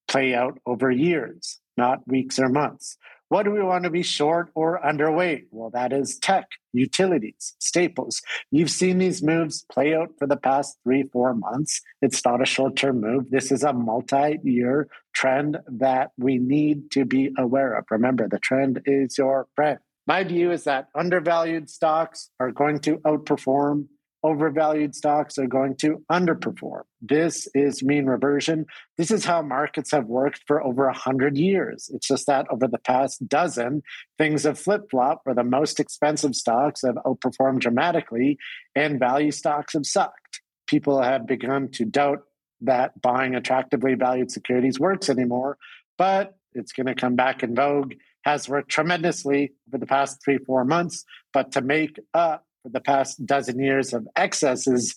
play 0.08 0.34
out 0.34 0.58
over 0.66 0.90
years 0.90 1.60
not 1.76 2.06
weeks 2.06 2.38
or 2.38 2.48
months. 2.48 2.96
What 3.28 3.44
do 3.44 3.50
we 3.50 3.62
want 3.62 3.84
to 3.84 3.90
be 3.90 4.02
short 4.02 4.50
or 4.54 4.80
underweight? 4.80 5.46
Well, 5.50 5.70
that 5.70 5.92
is 5.92 6.18
tech, 6.18 6.46
utilities, 6.72 7.54
staples. 7.58 8.20
You've 8.50 8.70
seen 8.70 8.98
these 8.98 9.22
moves 9.22 9.64
play 9.72 9.94
out 9.94 10.10
for 10.18 10.26
the 10.26 10.36
past 10.36 10.78
three, 10.84 11.04
four 11.12 11.34
months. 11.34 11.80
It's 12.02 12.24
not 12.24 12.42
a 12.42 12.46
short 12.46 12.76
term 12.76 13.00
move. 13.00 13.30
This 13.30 13.50
is 13.50 13.64
a 13.64 13.72
multi 13.72 14.38
year 14.44 14.88
trend 15.14 15.58
that 15.66 16.10
we 16.18 16.38
need 16.38 16.90
to 16.92 17.04
be 17.04 17.30
aware 17.38 17.74
of. 17.74 17.86
Remember, 17.90 18.28
the 18.28 18.38
trend 18.38 18.82
is 18.84 19.16
your 19.18 19.48
friend. 19.56 19.78
My 20.06 20.22
view 20.22 20.52
is 20.52 20.64
that 20.64 20.88
undervalued 20.94 21.70
stocks 21.70 22.28
are 22.38 22.52
going 22.52 22.80
to 22.80 22.98
outperform 22.98 23.86
overvalued 24.24 24.94
stocks 24.94 25.38
are 25.38 25.46
going 25.46 25.76
to 25.76 26.02
underperform. 26.10 26.82
This 27.02 27.46
is 27.54 27.82
mean 27.82 28.06
reversion. 28.06 28.64
This 28.96 29.10
is 29.10 29.26
how 29.26 29.42
markets 29.42 29.90
have 29.92 30.06
worked 30.06 30.40
for 30.46 30.64
over 30.64 30.86
100 30.86 31.36
years. 31.36 31.90
It's 31.92 32.08
just 32.08 32.26
that 32.26 32.46
over 32.50 32.66
the 32.66 32.78
past 32.78 33.28
dozen, 33.28 33.82
things 34.16 34.44
have 34.44 34.58
flip 34.58 34.90
flopped 34.90 35.26
where 35.26 35.34
the 35.34 35.44
most 35.44 35.78
expensive 35.78 36.34
stocks 36.34 36.80
have 36.82 36.96
outperformed 37.06 37.60
dramatically 37.60 38.38
and 38.74 38.98
value 38.98 39.30
stocks 39.30 39.74
have 39.74 39.84
sucked. 39.84 40.40
People 40.66 41.02
have 41.02 41.26
begun 41.26 41.70
to 41.72 41.84
doubt 41.84 42.22
that 42.62 43.00
buying 43.02 43.34
attractively 43.34 43.94
valued 43.94 44.30
securities 44.30 44.80
works 44.80 45.10
anymore, 45.10 45.58
but 45.98 46.38
it's 46.54 46.72
going 46.72 46.86
to 46.86 46.94
come 46.94 47.14
back 47.14 47.42
in 47.42 47.54
vogue. 47.54 47.94
Has 48.24 48.48
worked 48.48 48.70
tremendously 48.70 49.52
over 49.68 49.76
the 49.76 49.86
past 49.86 50.18
three, 50.24 50.38
four 50.38 50.64
months. 50.64 51.04
But 51.34 51.52
to 51.52 51.60
make 51.60 52.00
up 52.14 52.46
for 52.64 52.70
the 52.70 52.80
past 52.80 53.24
dozen 53.24 53.60
years 53.60 53.92
of 53.92 54.08
excesses, 54.16 54.94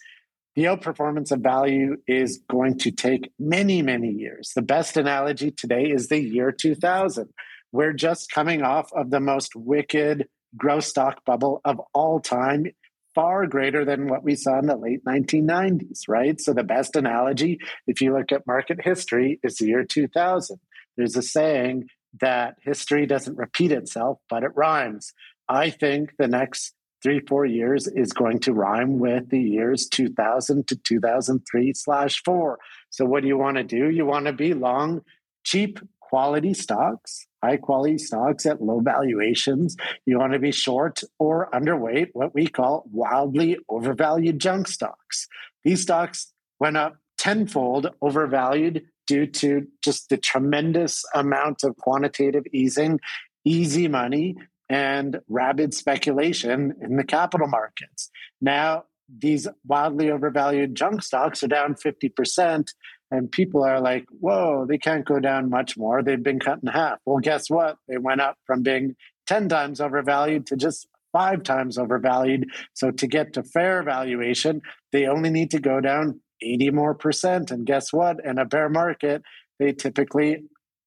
the 0.55 0.63
outperformance 0.63 1.31
of 1.31 1.41
value 1.41 1.97
is 2.07 2.41
going 2.50 2.79
to 2.79 2.91
take 2.91 3.29
many, 3.38 3.81
many 3.81 4.09
years. 4.09 4.53
The 4.55 4.62
best 4.63 4.97
analogy 4.97 5.51
today 5.51 5.83
is 5.83 6.07
the 6.07 6.19
year 6.19 6.51
2000. 6.51 7.29
We're 7.71 7.93
just 7.93 8.31
coming 8.31 8.63
off 8.63 8.89
of 8.93 9.12
the 9.12 9.19
most 9.19 9.55
wicked 9.55 10.27
growth 10.55 10.86
stock 10.86 11.25
bubble 11.25 11.59
of 11.65 11.81
all 11.93 12.21
time, 12.21 12.67
far 13.13 13.45
greater 13.45 13.83
than 13.83 14.07
what 14.07 14.24
we 14.24 14.36
saw 14.36 14.57
in 14.57 14.67
the 14.67 14.77
late 14.77 15.03
1990s, 15.05 16.03
right? 16.07 16.39
So, 16.39 16.53
the 16.53 16.63
best 16.63 16.95
analogy, 16.95 17.59
if 17.86 18.00
you 18.00 18.13
look 18.13 18.31
at 18.31 18.47
market 18.47 18.79
history, 18.81 19.39
is 19.43 19.57
the 19.57 19.67
year 19.67 19.83
2000. 19.83 20.57
There's 20.95 21.17
a 21.17 21.21
saying 21.21 21.89
that 22.21 22.55
history 22.62 23.05
doesn't 23.05 23.38
repeat 23.38 23.74
itself, 23.74 24.19
but 24.29 24.43
it 24.43 24.51
rhymes. 24.55 25.13
I 25.50 25.69
think 25.69 26.12
the 26.17 26.27
next 26.27 26.74
three, 27.01 27.19
four 27.19 27.45
years 27.45 27.87
is 27.87 28.13
going 28.13 28.39
to 28.39 28.53
rhyme 28.53 28.99
with 28.99 29.29
the 29.29 29.39
years 29.39 29.87
2000 29.87 30.67
to 30.67 30.75
2003 30.75 31.73
slash 31.73 32.23
four. 32.23 32.59
So, 32.89 33.05
what 33.05 33.21
do 33.21 33.27
you 33.27 33.37
want 33.37 33.57
to 33.57 33.63
do? 33.63 33.89
You 33.89 34.05
want 34.05 34.25
to 34.25 34.33
be 34.33 34.53
long, 34.53 35.01
cheap 35.43 35.79
quality 35.99 36.53
stocks, 36.53 37.27
high 37.43 37.57
quality 37.57 37.97
stocks 37.97 38.45
at 38.45 38.61
low 38.61 38.79
valuations. 38.79 39.75
You 40.05 40.19
want 40.19 40.33
to 40.33 40.39
be 40.39 40.51
short 40.51 41.01
or 41.19 41.49
underweight, 41.51 42.09
what 42.13 42.33
we 42.33 42.47
call 42.47 42.85
wildly 42.91 43.57
overvalued 43.69 44.39
junk 44.39 44.67
stocks. 44.67 45.27
These 45.63 45.81
stocks 45.81 46.33
went 46.59 46.77
up 46.77 46.97
tenfold 47.17 47.89
overvalued 48.01 48.83
due 49.05 49.25
to 49.25 49.67
just 49.83 50.09
the 50.09 50.17
tremendous 50.17 51.03
amount 51.13 51.63
of 51.63 51.75
quantitative 51.77 52.43
easing, 52.53 52.99
easy 53.45 53.87
money 53.87 54.35
and 54.69 55.19
rabid 55.29 55.74
speculation 55.74 56.74
in 56.81 56.97
the 56.97 57.03
capital 57.03 57.47
markets. 57.47 58.09
Now, 58.41 58.83
these 59.09 59.47
wildly 59.65 60.12
overvalued 60.12 60.75
junk 60.75 61.01
stocks 61.01 61.43
are 61.43 61.47
down 61.47 61.75
50%, 61.75 62.74
and 63.09 63.31
people 63.31 63.63
are 63.63 63.79
like, 63.79 64.05
whoa, 64.19 64.65
they 64.67 64.77
can't 64.77 65.05
go 65.05 65.19
down 65.19 65.50
much 65.50 65.77
more. 65.77 66.03
They've 66.03 66.21
been 66.21 66.39
cut 66.39 66.59
in 66.62 66.67
half. 66.67 67.00
Well, 67.05 67.19
guess 67.19 67.50
what? 67.50 67.77
They 67.88 67.97
went 67.97 68.21
up 68.21 68.38
from 68.45 68.63
being 68.63 68.95
10 69.27 69.47
times 69.47 69.79
overvalued 69.79 70.47
to 70.47 70.57
just 70.57 70.88
five 71.13 71.43
times 71.43 71.77
overvalued. 71.77 72.47
So, 72.74 72.91
to 72.91 73.07
get 73.07 73.33
to 73.33 73.43
fair 73.43 73.81
valuation, 73.83 74.62
they 74.91 75.07
only 75.07 75.29
need 75.29 75.51
to 75.51 75.59
go 75.59 75.79
down 75.79 76.19
80 76.41 76.71
more 76.71 76.93
percent. 76.93 77.50
And 77.50 77.65
guess 77.65 77.93
what? 77.93 78.24
In 78.25 78.38
a 78.38 78.45
bear 78.45 78.69
market, 78.69 79.24
they 79.57 79.71
typically 79.71 80.43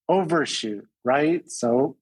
overshoot, 0.08 0.86
right? 1.04 1.50
So, 1.50 1.96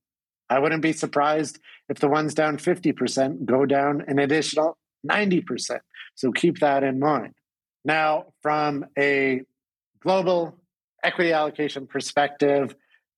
I 0.51 0.59
wouldn't 0.59 0.83
be 0.83 0.93
surprised 0.93 1.59
if 1.89 1.99
the 1.99 2.09
ones 2.09 2.35
down 2.35 2.59
50% 2.59 3.45
go 3.45 3.67
down 3.67 4.05
an 4.07 4.19
additional 4.19 4.79
90%. 5.09 5.81
So 6.15 6.33
keep 6.33 6.61
that 6.61 6.83
in 6.83 6.99
mind. 6.99 7.35
Now, 7.85 8.27
from 8.43 8.87
a 8.99 9.43
global 10.01 10.59
equity 11.03 11.33
allocation 11.33 11.87
perspective, 11.87 12.75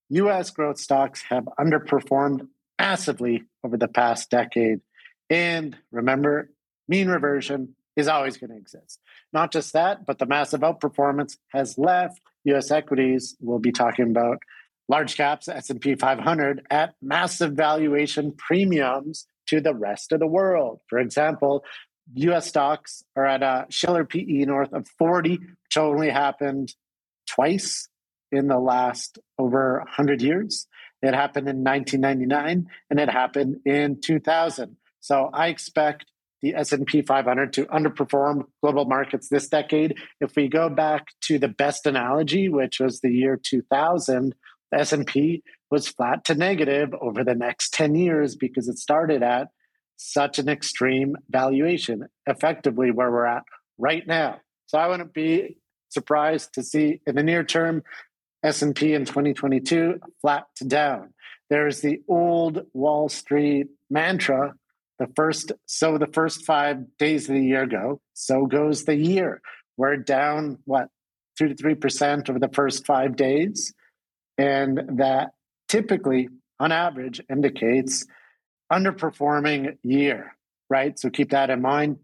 US 0.09 0.49
growth 0.51 0.79
stocks 0.79 1.23
have 1.29 1.45
underperformed 1.59 2.47
massively 2.79 3.43
over 3.63 3.77
the 3.77 3.87
past 3.87 4.29
decade. 4.29 4.81
And 5.29 5.77
remember, 5.91 6.51
mean 6.87 7.07
reversion, 7.07 7.75
is 7.95 8.07
always 8.07 8.37
going 8.37 8.51
to 8.51 8.57
exist. 8.57 8.99
Not 9.33 9.51
just 9.51 9.73
that, 9.73 10.05
but 10.05 10.19
the 10.19 10.25
massive 10.25 10.61
outperformance 10.61 11.37
has 11.49 11.77
left 11.77 12.19
US 12.45 12.71
equities. 12.71 13.35
We'll 13.39 13.59
be 13.59 13.71
talking 13.71 14.09
about 14.09 14.39
large 14.91 15.15
caps, 15.15 15.47
S&P 15.47 15.95
500 15.95 16.67
at 16.69 16.95
massive 17.01 17.53
valuation 17.53 18.33
premiums 18.37 19.25
to 19.47 19.61
the 19.61 19.73
rest 19.73 20.11
of 20.11 20.19
the 20.19 20.27
world. 20.27 20.81
For 20.89 20.99
example, 20.99 21.63
US 22.15 22.47
stocks 22.47 23.01
are 23.15 23.25
at 23.25 23.41
uh, 23.41 23.65
a 23.67 23.71
Shiller 23.71 24.03
PE 24.03 24.43
north 24.45 24.73
of 24.73 24.87
40, 24.99 25.37
which 25.37 25.77
only 25.77 26.09
happened 26.09 26.73
twice 27.25 27.87
in 28.33 28.47
the 28.47 28.59
last 28.59 29.17
over 29.39 29.77
100 29.79 30.21
years. 30.21 30.67
It 31.01 31.13
happened 31.13 31.47
in 31.47 31.63
1999 31.63 32.67
and 32.89 32.99
it 32.99 33.09
happened 33.09 33.61
in 33.65 34.01
2000. 34.01 34.75
So 34.99 35.29
I 35.33 35.47
expect 35.47 36.05
the 36.41 36.55
S&P 36.55 37.01
500 37.01 37.53
to 37.53 37.65
underperform 37.65 38.45
global 38.61 38.85
markets 38.85 39.29
this 39.29 39.47
decade. 39.47 39.95
If 40.19 40.35
we 40.35 40.47
go 40.47 40.69
back 40.69 41.07
to 41.21 41.39
the 41.39 41.47
best 41.47 41.85
analogy, 41.85 42.49
which 42.49 42.79
was 42.79 42.99
the 42.99 43.11
year 43.11 43.39
2000, 43.41 44.35
the 44.71 44.79
S&P 44.79 45.43
was 45.69 45.87
flat 45.87 46.25
to 46.25 46.35
negative 46.35 46.93
over 46.99 47.23
the 47.23 47.35
next 47.35 47.73
10 47.73 47.95
years 47.95 48.35
because 48.35 48.67
it 48.67 48.77
started 48.77 49.23
at 49.23 49.47
such 49.97 50.39
an 50.39 50.49
extreme 50.49 51.15
valuation, 51.29 52.07
effectively 52.25 52.91
where 52.91 53.11
we're 53.11 53.25
at 53.25 53.43
right 53.77 54.05
now. 54.07 54.39
So 54.67 54.77
I 54.77 54.87
wouldn't 54.87 55.13
be 55.13 55.57
surprised 55.89 56.53
to 56.53 56.63
see 56.63 57.01
in 57.05 57.15
the 57.15 57.23
near 57.23 57.43
term 57.43 57.83
S&P 58.43 58.93
in 58.93 59.05
2022 59.05 59.99
flat 60.21 60.45
to 60.55 60.65
down. 60.65 61.13
There's 61.49 61.81
the 61.81 62.01
old 62.07 62.65
Wall 62.73 63.09
Street 63.09 63.67
mantra 63.89 64.53
the 65.01 65.07
first 65.15 65.51
so 65.65 65.97
the 65.97 66.05
first 66.05 66.45
five 66.45 66.77
days 66.99 67.27
of 67.27 67.33
the 67.33 67.43
year 67.43 67.65
go 67.65 67.99
so 68.13 68.45
goes 68.45 68.85
the 68.85 68.95
year 68.95 69.41
we're 69.75 69.97
down 69.97 70.59
what 70.65 70.89
two 71.37 71.47
to 71.47 71.55
three 71.55 71.73
percent 71.73 72.29
over 72.29 72.37
the 72.37 72.51
first 72.53 72.85
five 72.85 73.15
days 73.15 73.73
and 74.41 74.97
that 74.97 75.31
typically 75.67 76.29
on 76.59 76.71
average 76.71 77.21
indicates 77.29 78.05
underperforming 78.71 79.77
year 79.83 80.35
right 80.69 80.97
so 80.97 81.09
keep 81.09 81.31
that 81.31 81.49
in 81.49 81.61
mind 81.61 81.97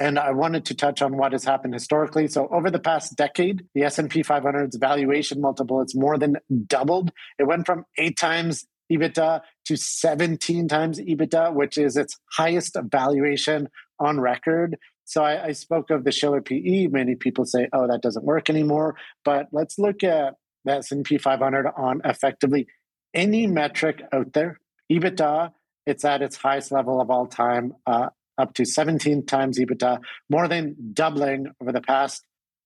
and 0.00 0.18
i 0.18 0.30
wanted 0.32 0.64
to 0.66 0.74
touch 0.74 1.00
on 1.00 1.16
what 1.16 1.32
has 1.32 1.44
happened 1.44 1.72
historically 1.72 2.26
so 2.28 2.48
over 2.48 2.70
the 2.70 2.78
past 2.78 3.16
decade 3.16 3.64
the 3.74 3.82
s&p 3.82 4.22
500's 4.22 4.76
valuation 4.76 5.40
multiple 5.40 5.80
it's 5.80 5.94
more 5.94 6.18
than 6.18 6.36
doubled 6.66 7.10
it 7.38 7.44
went 7.44 7.64
from 7.64 7.84
eight 7.96 8.16
times 8.16 8.66
EBITDA 8.90 9.42
to 9.66 9.76
17 9.76 10.66
times 10.66 10.98
EBITDA, 10.98 11.52
which 11.52 11.76
is 11.76 11.96
its 11.96 12.18
highest 12.32 12.74
valuation 12.84 13.68
on 14.00 14.18
record. 14.18 14.78
So 15.04 15.22
I, 15.22 15.48
I, 15.48 15.52
spoke 15.52 15.90
of 15.90 16.04
the 16.04 16.10
Shiller 16.12 16.40
PE. 16.40 16.86
Many 16.86 17.14
people 17.14 17.44
say, 17.44 17.68
"Oh, 17.72 17.86
that 17.86 18.00
doesn't 18.02 18.24
work 18.24 18.48
anymore." 18.48 18.94
But 19.24 19.48
let's 19.52 19.78
look 19.78 20.02
at 20.04 20.36
the 20.68 20.76
S&P 20.76 21.18
500 21.18 21.66
on 21.76 22.00
effectively 22.04 22.66
any 23.14 23.46
metric 23.46 24.02
out 24.12 24.32
there. 24.34 24.60
EBITDA, 24.92 25.52
it's 25.86 26.04
at 26.04 26.22
its 26.22 26.36
highest 26.36 26.70
level 26.70 27.00
of 27.00 27.10
all 27.10 27.26
time, 27.26 27.74
uh, 27.86 28.08
up 28.36 28.54
to 28.54 28.64
17 28.64 29.26
times 29.26 29.58
EBITDA, 29.58 30.00
more 30.30 30.46
than 30.46 30.76
doubling 30.92 31.46
over 31.60 31.72
the 31.72 31.80
past 31.80 32.24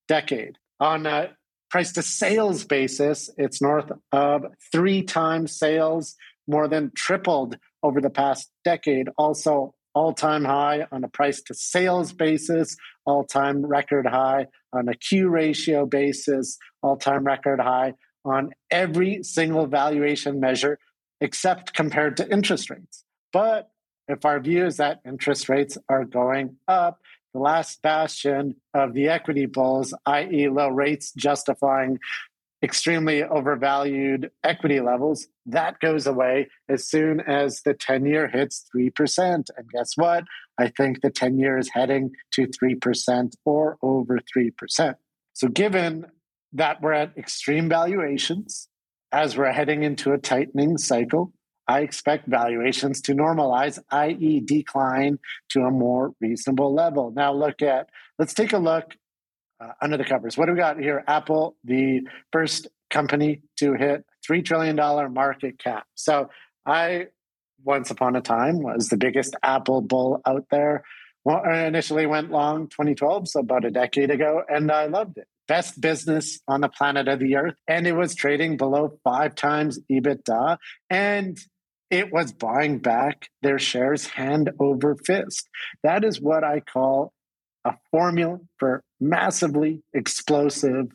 decade. 0.08 0.58
On 0.80 1.06
a 1.06 1.30
price 1.70 1.92
to 1.92 2.02
sales 2.02 2.64
basis, 2.64 3.30
it's 3.38 3.62
north 3.62 3.90
of 4.10 4.44
three 4.70 5.02
times 5.02 5.56
sales, 5.56 6.16
more 6.46 6.68
than 6.68 6.90
tripled 6.94 7.56
over 7.82 8.00
the 8.00 8.10
past 8.10 8.50
decade. 8.64 9.08
Also, 9.16 9.74
all 9.94 10.12
time 10.12 10.44
high 10.44 10.86
on 10.90 11.04
a 11.04 11.08
price 11.08 11.42
to 11.42 11.54
sales 11.54 12.12
basis, 12.12 12.76
all 13.04 13.24
time 13.24 13.64
record 13.64 14.06
high 14.06 14.46
on 14.72 14.88
a 14.88 14.94
Q 14.94 15.28
ratio 15.28 15.86
basis, 15.86 16.58
all 16.82 16.96
time 16.96 17.24
record 17.24 17.60
high 17.60 17.94
on 18.24 18.52
every 18.70 19.22
single 19.22 19.66
valuation 19.66 20.40
measure 20.40 20.78
except 21.20 21.72
compared 21.72 22.16
to 22.16 22.30
interest 22.30 22.70
rates. 22.70 23.04
But 23.32 23.70
if 24.08 24.24
our 24.24 24.40
view 24.40 24.66
is 24.66 24.76
that 24.78 25.00
interest 25.06 25.48
rates 25.48 25.78
are 25.88 26.04
going 26.04 26.56
up, 26.66 27.00
the 27.32 27.40
last 27.40 27.80
bastion 27.82 28.56
of 28.74 28.92
the 28.92 29.08
equity 29.08 29.46
bulls, 29.46 29.94
i.e., 30.06 30.48
low 30.48 30.68
rates 30.68 31.12
justifying 31.12 31.98
extremely 32.62 33.22
overvalued 33.24 34.30
equity 34.44 34.80
levels, 34.80 35.26
that 35.46 35.80
goes 35.80 36.06
away 36.06 36.48
as 36.68 36.86
soon 36.86 37.20
as 37.20 37.62
the 37.62 37.74
10 37.74 38.06
year 38.06 38.28
hits 38.28 38.64
3%. 38.74 39.24
And 39.28 39.70
guess 39.72 39.96
what? 39.96 40.24
I 40.58 40.68
think 40.68 41.00
the 41.00 41.10
10 41.10 41.38
year 41.38 41.58
is 41.58 41.70
heading 41.72 42.12
to 42.32 42.46
3% 42.46 43.32
or 43.44 43.78
over 43.82 44.18
3%. 44.36 44.94
So, 45.32 45.48
given 45.48 46.06
that 46.52 46.82
we're 46.82 46.92
at 46.92 47.16
extreme 47.16 47.68
valuations, 47.68 48.68
as 49.10 49.36
we're 49.36 49.52
heading 49.52 49.82
into 49.82 50.12
a 50.12 50.18
tightening 50.18 50.78
cycle, 50.78 51.32
I 51.68 51.80
expect 51.80 52.28
valuations 52.28 53.00
to 53.02 53.14
normalize, 53.14 53.78
i.e., 53.90 54.40
decline 54.40 55.18
to 55.50 55.62
a 55.62 55.70
more 55.70 56.12
reasonable 56.20 56.74
level. 56.74 57.12
Now, 57.14 57.32
look 57.32 57.62
at, 57.62 57.88
let's 58.18 58.34
take 58.34 58.52
a 58.52 58.58
look 58.58 58.94
uh, 59.62 59.72
under 59.80 59.96
the 59.96 60.04
covers. 60.04 60.36
What 60.36 60.46
do 60.46 60.52
we 60.52 60.58
got 60.58 60.78
here? 60.78 61.04
Apple, 61.06 61.56
the 61.64 62.02
first 62.32 62.68
company 62.90 63.42
to 63.58 63.74
hit 63.74 64.04
$3 64.28 64.44
trillion 64.44 64.76
market 65.12 65.58
cap. 65.58 65.86
So 65.94 66.30
I, 66.66 67.06
once 67.64 67.90
upon 67.90 68.16
a 68.16 68.20
time, 68.20 68.62
was 68.62 68.88
the 68.88 68.96
biggest 68.96 69.36
Apple 69.42 69.80
bull 69.80 70.20
out 70.26 70.46
there. 70.50 70.84
Well, 71.24 71.42
I 71.44 71.66
initially 71.66 72.06
went 72.06 72.30
long 72.30 72.68
2012, 72.68 73.28
so 73.28 73.40
about 73.40 73.64
a 73.64 73.70
decade 73.70 74.10
ago, 74.10 74.42
and 74.48 74.70
I 74.70 74.86
loved 74.86 75.18
it. 75.18 75.28
Best 75.46 75.80
business 75.80 76.40
on 76.48 76.60
the 76.60 76.68
planet 76.68 77.08
of 77.08 77.18
the 77.18 77.36
earth. 77.36 77.54
And 77.68 77.86
it 77.86 77.92
was 77.92 78.14
trading 78.14 78.56
below 78.56 78.98
five 79.04 79.34
times 79.34 79.78
EBITDA. 79.90 80.56
And 80.88 81.38
it 81.90 82.12
was 82.12 82.32
buying 82.32 82.78
back 82.78 83.28
their 83.42 83.58
shares 83.58 84.06
hand 84.06 84.50
over 84.58 84.96
fist. 84.96 85.48
That 85.82 86.04
is 86.04 86.20
what 86.20 86.42
I 86.42 86.60
call 86.60 87.12
a 87.64 87.74
formula 87.90 88.40
for 88.58 88.82
massively 89.02 89.82
explosive 89.92 90.86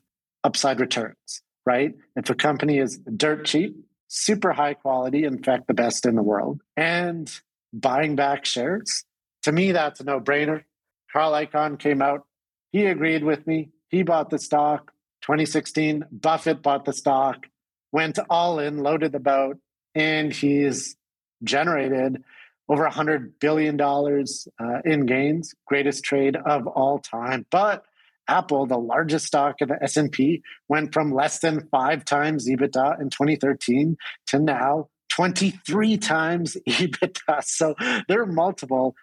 upside 0.44 0.80
returns, 0.80 1.42
right? 1.66 1.94
If 2.16 2.30
a 2.30 2.36
company 2.36 2.80
is 2.80 3.00
dirt 3.00 3.46
cheap, 3.46 3.76
super 4.08 4.54
high 4.54 4.76
quality, 4.76 5.26
in 5.26 5.44
fact, 5.44 5.68
the 5.68 5.74
best 5.74 6.06
in 6.06 6.16
the 6.16 6.24
world, 6.24 6.62
and 6.78 7.30
buying 7.74 8.16
back 8.16 8.46
shares, 8.46 9.04
to 9.44 9.52
me, 9.52 9.74
that's 9.74 10.00
a 10.00 10.06
no 10.06 10.20
brainer. 10.20 10.64
Carl 11.12 11.34
Icahn 11.34 11.78
came 11.78 12.02
out, 12.02 12.26
he 12.72 12.86
agreed 12.86 13.24
with 13.24 13.46
me, 13.46 13.70
he 13.90 14.04
bought 14.04 14.30
the 14.30 14.40
stock. 14.40 14.94
2016, 15.22 16.06
Buffett 16.12 16.62
bought 16.62 16.86
the 16.86 16.94
stock, 16.94 17.48
went 17.92 18.20
all 18.30 18.60
in, 18.60 18.78
loaded 18.78 19.12
the 19.12 19.20
boat, 19.20 19.58
and 19.96 20.32
he's 20.32 20.96
generated 21.44 22.24
over 22.70 22.86
a 22.86 22.92
hundred 22.92 23.40
billion 23.40 23.78
dollars 23.78 24.48
uh, 24.60 24.80
in 24.86 25.06
gains, 25.06 25.54
greatest 25.66 26.04
trade 26.04 26.36
of 26.36 26.68
all 26.68 27.00
time. 27.00 27.46
But 27.50 27.84
Apple, 28.28 28.66
the 28.66 28.78
largest 28.78 29.26
stock 29.28 29.62
of 29.62 29.70
the 29.70 29.82
S&P, 29.82 30.42
went 30.68 30.94
from 30.94 31.14
less 31.14 31.40
than 31.40 31.68
five 31.70 32.06
times 32.06 32.48
EBITDA 32.48 33.02
in 33.02 33.10
2013 33.10 33.98
to 34.28 34.40
now 34.40 34.90
23 35.10 35.98
times 35.98 36.58
EBITDA. 36.68 37.44
So 37.44 37.76
their 38.08 38.26
multiple 38.26 38.96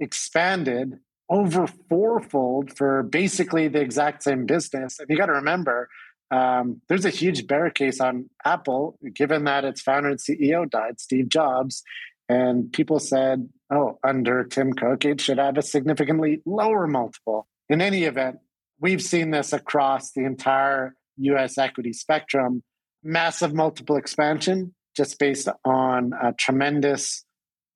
expanded 0.00 0.98
over 1.28 1.66
fourfold 1.88 2.76
for 2.76 3.02
basically 3.02 3.68
the 3.68 3.80
exact 3.80 4.22
same 4.22 4.46
business. 4.46 5.00
And 5.00 5.08
you 5.10 5.16
got 5.16 5.26
to 5.26 5.32
remember, 5.32 5.88
um, 6.30 6.80
there's 6.88 7.04
a 7.04 7.10
huge 7.10 7.46
bear 7.46 7.70
case 7.70 8.00
on 8.00 8.30
Apple, 8.44 8.98
given 9.12 9.44
that 9.44 9.64
its 9.64 9.80
founder 9.80 10.10
and 10.10 10.18
CEO 10.18 10.68
died, 10.68 11.00
Steve 11.00 11.28
Jobs. 11.28 11.82
And 12.28 12.72
people 12.72 12.98
said, 12.98 13.48
oh, 13.70 13.98
under 14.04 14.44
Tim 14.44 14.72
Cook, 14.72 15.04
it 15.04 15.20
should 15.20 15.38
have 15.38 15.56
a 15.56 15.62
significantly 15.62 16.42
lower 16.44 16.86
multiple. 16.86 17.46
In 17.68 17.80
any 17.80 18.04
event, 18.04 18.38
we've 18.80 19.02
seen 19.02 19.30
this 19.30 19.52
across 19.52 20.12
the 20.12 20.24
entire 20.24 20.94
US 21.18 21.58
equity 21.58 21.92
spectrum 21.92 22.62
massive 23.02 23.54
multiple 23.54 23.96
expansion 23.96 24.74
just 24.96 25.18
based 25.18 25.48
on 25.64 26.12
a 26.20 26.32
tremendous 26.32 27.24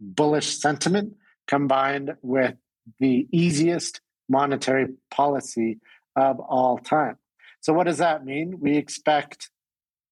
bullish 0.01 0.59
sentiment 0.59 1.15
combined 1.47 2.13
with 2.23 2.55
the 2.99 3.29
easiest 3.33 4.01
monetary 4.29 4.87
policy 5.11 5.79
of 6.17 6.41
all 6.41 6.79
time. 6.79 7.17
So 7.61 7.73
what 7.73 7.85
does 7.85 7.99
that 7.99 8.25
mean? 8.25 8.59
We 8.61 8.77
expect 8.77 9.51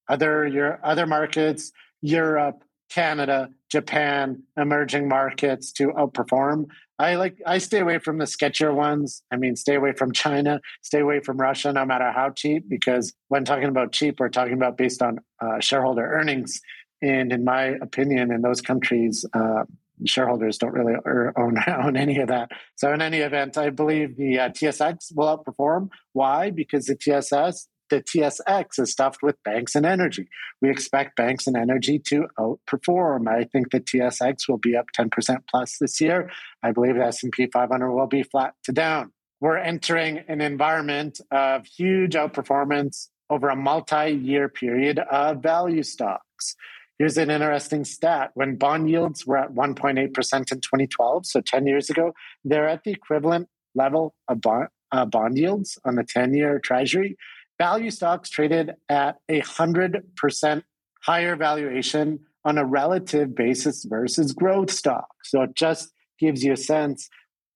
other 0.09 0.47
your 0.47 0.79
other 0.85 1.07
markets, 1.07 1.73
Europe, 2.01 2.63
Canada, 2.89 3.51
Japan, 3.71 4.43
emerging 4.57 5.09
markets 5.09 5.73
to 5.73 5.89
outperform. 5.89 6.67
I 6.99 7.15
like 7.15 7.41
I 7.47 7.59
stay 7.59 7.79
away 7.79 7.99
from 7.99 8.19
the 8.19 8.25
sketchier 8.25 8.75
ones. 8.75 9.23
I 9.31 9.37
mean, 9.37 9.55
stay 9.57 9.75
away 9.75 9.93
from 9.93 10.13
China, 10.13 10.61
stay 10.83 11.01
away 11.01 11.21
from 11.21 11.37
Russia, 11.37 11.73
no 11.73 11.85
matter 11.85 12.11
how 12.11 12.31
cheap. 12.31 12.69
Because 12.69 13.13
when 13.29 13.45
talking 13.45 13.69
about 13.69 13.93
cheap, 13.93 14.19
we're 14.19 14.31
talking 14.31 14.55
about 14.55 14.77
based 14.77 15.03
on 15.03 15.21
uh, 15.41 15.61
shareholder 15.61 16.05
earnings. 16.05 16.61
And 17.01 17.33
in 17.33 17.45
my 17.45 17.77
opinion, 17.81 18.33
in 18.33 18.43
those 18.43 18.61
countries, 18.61 19.25
uh, 19.33 19.65
shareholders 20.05 20.59
don't 20.59 20.73
really 20.73 20.95
own, 21.37 21.57
own 21.69 21.97
any 21.97 22.19
of 22.19 22.29
that. 22.29 22.51
So, 22.77 22.93
in 22.93 23.03
any 23.03 23.19
event, 23.19 23.57
I 23.57 23.71
believe 23.71 24.17
the 24.17 24.39
uh, 24.39 24.49
TSX 24.51 25.15
will 25.15 25.39
outperform. 25.39 25.91
Why? 26.13 26.51
Because 26.51 26.87
the 26.87 26.97
TSS, 26.97 27.69
the 27.91 28.03
TSX 28.03 28.79
is 28.79 28.93
stuffed 28.93 29.23
with 29.23 29.43
banks 29.45 29.75
and 29.75 29.87
energy. 29.87 30.29
We 30.61 30.71
expect 30.71 31.17
banks 31.17 31.47
and 31.47 31.57
energy 31.57 31.99
to 32.07 32.27
outperform. 32.39 33.29
I 33.29 33.45
think 33.45 33.71
the 33.71 33.81
TSX 33.81 34.49
will 34.49 34.59
be 34.59 34.77
up 34.77 34.87
10% 34.99 35.39
plus 35.51 35.79
this 35.79 36.01
year. 36.01 36.31
I 36.63 36.73
believe 36.73 36.97
the 36.97 37.05
S&P 37.05 37.47
500 37.47 37.93
will 37.93 38.07
be 38.07 38.23
flat 38.23 38.55
to 38.65 38.73
down. 38.73 39.13
We're 39.41 39.59
entering 39.59 40.19
an 40.29 40.41
environment 40.41 41.21
of 41.31 41.67
huge 41.67 42.15
outperformance 42.15 43.09
over 43.31 43.49
a 43.49 43.57
multi-year 43.57 44.49
period 44.49 44.99
of 44.99 45.43
value 45.43 45.83
stocks. 45.83 46.57
Here's 46.99 47.17
an 47.17 47.31
interesting 47.31 47.85
stat. 47.85 48.33
When 48.35 48.57
bond 48.57 48.91
yields 48.91 49.25
were 49.25 49.37
at 49.37 49.53
1.8% 49.53 49.99
in 50.01 50.11
2012, 50.11 51.27
so 51.27 51.41
10 51.41 51.67
years 51.67 51.91
ago, 51.91 52.13
they're 52.45 52.69
at 52.69 52.83
the 52.83 52.91
equivalent 52.91 53.49
level 53.77 54.15
of 54.27 54.41
bond, 54.41 54.69
uh, 54.91 55.05
bond 55.05 55.39
yields 55.39 55.79
on 55.85 55.95
the 55.95 56.03
10 56.03 56.35
year 56.35 56.59
treasury. 56.59 57.17
Value 57.59 57.91
stocks 57.91 58.31
traded 58.31 58.73
at 58.89 59.17
a 59.29 59.41
100% 59.43 60.63
higher 61.03 61.37
valuation 61.37 62.21
on 62.45 62.59
a 62.59 62.65
relative 62.65 63.35
basis 63.35 63.85
versus 63.85 64.33
growth 64.33 64.71
stocks. 64.71 65.31
So 65.31 65.43
it 65.43 65.55
just 65.55 65.93
gives 66.19 66.43
you 66.43 66.53
a 66.53 66.57
sense 66.57 67.09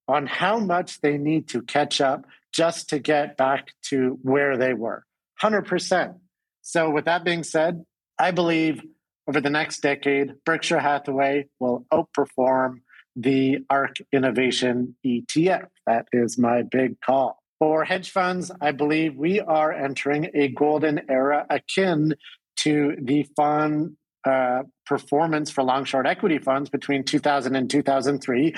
on 0.09 0.27
how 0.27 0.59
much 0.59 1.01
they 1.01 1.17
need 1.19 1.49
to 1.49 1.63
catch 1.63 2.01
up 2.01 2.27
just 2.53 2.91
to 2.91 2.99
get 2.99 3.37
back 3.37 3.69
to 3.83 4.19
where 4.23 4.57
they 4.57 4.75
were 4.75 5.05
100%. 5.43 6.17
So, 6.61 6.91
with 6.91 7.07
that 7.07 7.25
being 7.25 7.43
said, 7.43 7.85
I 8.19 8.31
believe 8.31 8.83
over 9.27 9.41
the 9.41 9.51
next 9.51 9.81
decade, 9.81 10.35
Berkshire 10.45 10.81
Hathaway 10.81 11.49
will 11.59 11.87
outperform 11.93 12.81
the 13.17 13.59
ARK 13.69 13.97
Innovation 14.13 14.97
ETF. 15.05 15.67
That 15.87 16.07
is 16.13 16.39
my 16.39 16.63
big 16.63 17.01
call. 17.01 17.42
For 17.63 17.85
hedge 17.85 18.11
funds, 18.11 18.51
I 18.61 18.73
believe 18.73 19.15
we 19.15 19.39
are 19.39 19.71
entering 19.71 20.31
a 20.35 20.49
golden 20.49 21.09
era 21.09 21.47
akin 21.49 22.15
to 22.57 22.97
the 23.01 23.25
fund 23.37 23.93
uh, 24.25 24.65
performance 24.85 25.49
for 25.49 25.63
long 25.63 25.85
short 25.85 26.05
equity 26.05 26.39
funds 26.39 26.71
between 26.71 27.05
2000 27.05 27.55
and 27.55 27.71
2003 27.71 28.53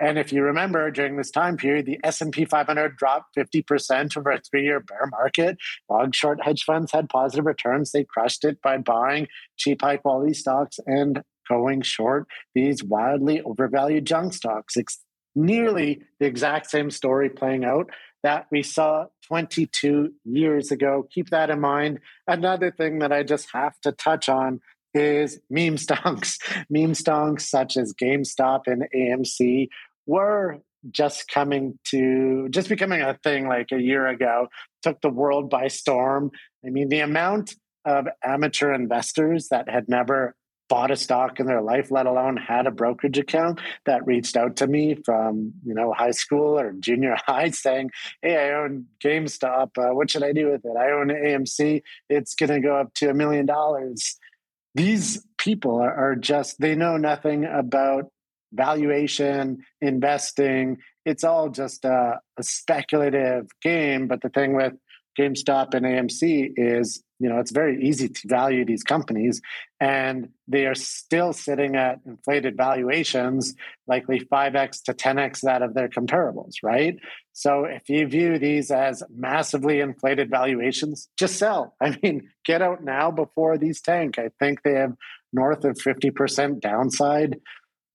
and 0.00 0.18
if 0.18 0.32
you 0.32 0.42
remember, 0.42 0.90
during 0.90 1.16
this 1.16 1.30
time 1.30 1.58
period, 1.58 1.84
the 1.84 1.98
S&P 2.02 2.46
500 2.46 2.96
dropped 2.96 3.36
50% 3.36 4.16
over 4.16 4.30
a 4.30 4.40
three-year 4.40 4.80
bear 4.80 5.06
market. 5.10 5.58
Long 5.90 6.12
short 6.12 6.42
hedge 6.42 6.64
funds 6.64 6.92
had 6.92 7.10
positive 7.10 7.44
returns. 7.44 7.92
They 7.92 8.04
crushed 8.04 8.44
it 8.44 8.60
by 8.62 8.78
buying 8.78 9.28
cheap, 9.56 9.82
high-quality 9.82 10.34
stocks 10.34 10.78
and 10.86 11.22
going 11.48 11.82
short 11.82 12.26
these 12.54 12.82
wildly 12.82 13.40
overvalued 13.42 14.06
junk 14.06 14.32
stocks. 14.34 14.76
It's 14.76 14.98
nearly 15.34 16.00
the 16.18 16.26
exact 16.26 16.70
same 16.70 16.90
story 16.90 17.28
playing 17.28 17.64
out 17.64 17.90
that 18.26 18.48
we 18.50 18.60
saw 18.60 19.06
22 19.28 20.12
years 20.24 20.72
ago. 20.72 21.06
Keep 21.12 21.30
that 21.30 21.48
in 21.48 21.60
mind. 21.60 22.00
Another 22.26 22.72
thing 22.72 22.98
that 22.98 23.12
I 23.12 23.22
just 23.22 23.46
have 23.52 23.80
to 23.82 23.92
touch 23.92 24.28
on 24.28 24.60
is 24.94 25.38
meme 25.48 25.76
stonks. 25.76 26.38
meme 26.68 26.94
stonks 26.94 27.42
such 27.42 27.76
as 27.76 27.94
GameStop 27.94 28.62
and 28.66 28.88
AMC 28.92 29.68
were 30.06 30.58
just 30.90 31.28
coming 31.28 31.78
to 31.84 32.48
just 32.50 32.68
becoming 32.68 33.00
a 33.00 33.14
thing 33.22 33.46
like 33.46 33.68
a 33.70 33.80
year 33.80 34.08
ago 34.08 34.48
took 34.82 35.00
the 35.00 35.08
world 35.08 35.50
by 35.50 35.66
storm 35.66 36.30
i 36.64 36.70
mean 36.70 36.88
the 36.88 37.00
amount 37.00 37.56
of 37.84 38.06
amateur 38.22 38.72
investors 38.72 39.48
that 39.48 39.68
had 39.68 39.88
never 39.88 40.36
bought 40.68 40.90
a 40.90 40.96
stock 40.96 41.38
in 41.38 41.46
their 41.46 41.62
life 41.62 41.90
let 41.90 42.06
alone 42.06 42.36
had 42.36 42.66
a 42.66 42.70
brokerage 42.70 43.18
account 43.18 43.60
that 43.84 44.06
reached 44.06 44.36
out 44.36 44.56
to 44.56 44.66
me 44.66 44.96
from 45.04 45.52
you 45.64 45.74
know 45.74 45.92
high 45.92 46.10
school 46.10 46.58
or 46.58 46.72
junior 46.80 47.16
high 47.26 47.50
saying 47.50 47.90
hey 48.22 48.36
i 48.36 48.54
own 48.54 48.86
gamestop 49.02 49.70
uh, 49.78 49.94
what 49.94 50.10
should 50.10 50.24
i 50.24 50.32
do 50.32 50.50
with 50.50 50.64
it 50.64 50.76
i 50.76 50.90
own 50.90 51.08
amc 51.08 51.82
it's 52.08 52.34
going 52.34 52.50
to 52.50 52.60
go 52.60 52.76
up 52.76 52.92
to 52.94 53.08
a 53.08 53.14
million 53.14 53.46
dollars 53.46 54.18
these 54.74 55.24
people 55.38 55.76
are, 55.76 55.94
are 55.94 56.14
just 56.14 56.60
they 56.60 56.74
know 56.74 56.96
nothing 56.96 57.44
about 57.44 58.10
valuation, 58.52 59.64
investing. 59.80 60.78
It's 61.04 61.24
all 61.24 61.48
just 61.50 61.84
a, 61.84 62.20
a, 62.38 62.42
speculative 62.42 63.46
game. 63.62 64.08
But 64.08 64.22
the 64.22 64.28
thing 64.28 64.56
with 64.56 64.74
GameStop 65.18 65.74
and 65.74 65.86
AMC 65.86 66.52
is, 66.56 67.02
you 67.18 67.28
know, 67.28 67.38
it's 67.38 67.50
very 67.50 67.82
easy 67.82 68.08
to 68.08 68.28
value 68.28 68.64
these 68.64 68.82
companies, 68.82 69.40
and 69.80 70.28
they 70.48 70.66
are 70.66 70.74
still 70.74 71.32
sitting 71.32 71.76
at 71.76 72.00
inflated 72.06 72.56
valuations, 72.56 73.54
likely 73.86 74.20
5x 74.20 74.82
to 74.84 74.94
10x 74.94 75.40
that 75.42 75.62
of 75.62 75.74
their 75.74 75.88
comparables, 75.88 76.54
right? 76.62 76.96
So 77.32 77.64
if 77.64 77.88
you 77.88 78.06
view 78.06 78.38
these 78.38 78.70
as 78.70 79.02
massively 79.14 79.80
inflated 79.80 80.30
valuations, 80.30 81.08
just 81.18 81.36
sell. 81.36 81.74
I 81.80 81.96
mean, 82.02 82.30
get 82.44 82.62
out 82.62 82.84
now 82.84 83.10
before 83.10 83.58
these 83.58 83.80
tank. 83.80 84.18
I 84.18 84.30
think 84.38 84.62
they 84.62 84.74
have 84.74 84.94
north 85.32 85.64
of 85.64 85.76
50% 85.76 86.60
downside 86.60 87.36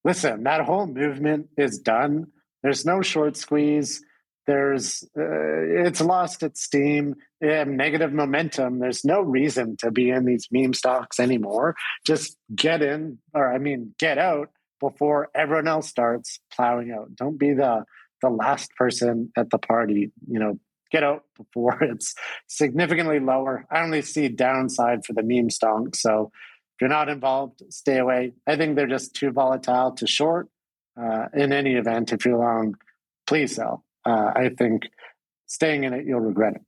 listen, 0.03 0.43
that 0.43 0.61
whole 0.61 0.87
movement 0.87 1.49
is 1.57 1.79
done. 1.79 2.27
There's 2.63 2.85
no 2.85 3.01
short 3.01 3.37
squeeze. 3.37 4.03
There's 4.47 5.03
uh, 5.17 5.85
it's 5.85 6.01
lost 6.01 6.43
its 6.43 6.63
steam. 6.63 7.15
negative 7.41 8.11
momentum. 8.11 8.79
There's 8.79 9.05
no 9.05 9.21
reason 9.21 9.77
to 9.77 9.91
be 9.91 10.09
in 10.09 10.25
these 10.25 10.47
meme 10.51 10.73
stocks 10.73 11.19
anymore. 11.19 11.75
Just 12.05 12.37
get 12.53 12.81
in, 12.81 13.19
or 13.33 13.53
I 13.53 13.59
mean, 13.59 13.93
get 13.99 14.17
out 14.17 14.49
before 14.79 15.29
everyone 15.35 15.67
else 15.67 15.87
starts 15.87 16.39
plowing 16.53 16.91
out. 16.91 17.15
Don't 17.15 17.37
be 17.37 17.53
the 17.53 17.85
the 18.21 18.29
last 18.29 18.71
person 18.75 19.31
at 19.37 19.49
the 19.49 19.59
party. 19.59 20.11
You 20.27 20.39
know, 20.39 20.59
get 20.91 21.03
out 21.03 21.23
before 21.37 21.77
it's 21.83 22.13
significantly 22.47 23.19
lower. 23.19 23.65
I 23.71 23.81
only 23.81 24.01
see 24.01 24.27
downside 24.27 25.05
for 25.05 25.13
the 25.13 25.23
meme 25.23 25.49
stock. 25.49 25.95
So 25.95 26.31
if 26.33 26.81
you're 26.81 26.89
not 26.89 27.09
involved, 27.09 27.61
stay 27.69 27.97
away. 27.97 28.33
I 28.47 28.55
think 28.55 28.75
they're 28.75 28.87
just 28.87 29.15
too 29.15 29.31
volatile 29.31 29.91
to 29.93 30.07
short. 30.07 30.49
Uh, 31.01 31.27
in 31.33 31.53
any 31.53 31.75
event, 31.75 32.11
if 32.11 32.25
you're 32.25 32.37
long, 32.37 32.75
please 33.25 33.55
sell. 33.55 33.85
Uh, 34.05 34.31
I 34.35 34.49
think 34.57 34.89
staying 35.47 35.83
in 35.83 35.93
it, 35.93 36.05
you'll 36.05 36.19
regret 36.19 36.55
it. 36.55 36.61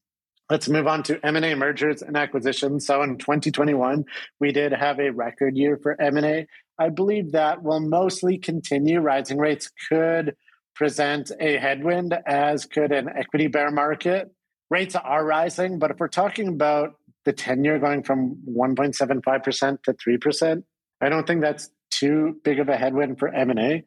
Let's 0.49 0.67
move 0.67 0.87
on 0.87 1.03
to 1.03 1.25
M&A 1.25 1.55
mergers 1.55 2.01
and 2.01 2.17
acquisitions. 2.17 2.85
So 2.85 3.01
in 3.01 3.17
2021, 3.17 4.05
we 4.39 4.51
did 4.51 4.73
have 4.73 4.99
a 4.99 5.09
record 5.09 5.55
year 5.55 5.79
for 5.81 5.99
M&A. 5.99 6.47
I 6.77 6.89
believe 6.89 7.31
that 7.31 7.63
will 7.63 7.79
mostly 7.79 8.37
continue. 8.37 8.99
Rising 8.99 9.37
rates 9.37 9.71
could 9.89 10.35
present 10.75 11.31
a 11.39 11.57
headwind, 11.57 12.17
as 12.25 12.65
could 12.65 12.91
an 12.91 13.09
equity 13.15 13.47
bear 13.47 13.71
market. 13.71 14.31
Rates 14.69 14.95
are 14.95 15.25
rising, 15.25 15.79
but 15.79 15.91
if 15.91 15.99
we're 15.99 16.07
talking 16.07 16.47
about 16.47 16.95
the 17.25 17.33
10 17.33 17.63
year 17.63 17.79
going 17.79 18.03
from 18.03 18.37
1.75% 18.49 19.83
to 19.83 19.93
3%, 19.93 20.63
I 20.99 21.09
don't 21.09 21.25
think 21.25 21.41
that's 21.41 21.69
too 21.89 22.39
big 22.43 22.59
of 22.59 22.69
a 22.69 22.75
headwind 22.75 23.19
for 23.19 23.29
M&A. 23.29 23.83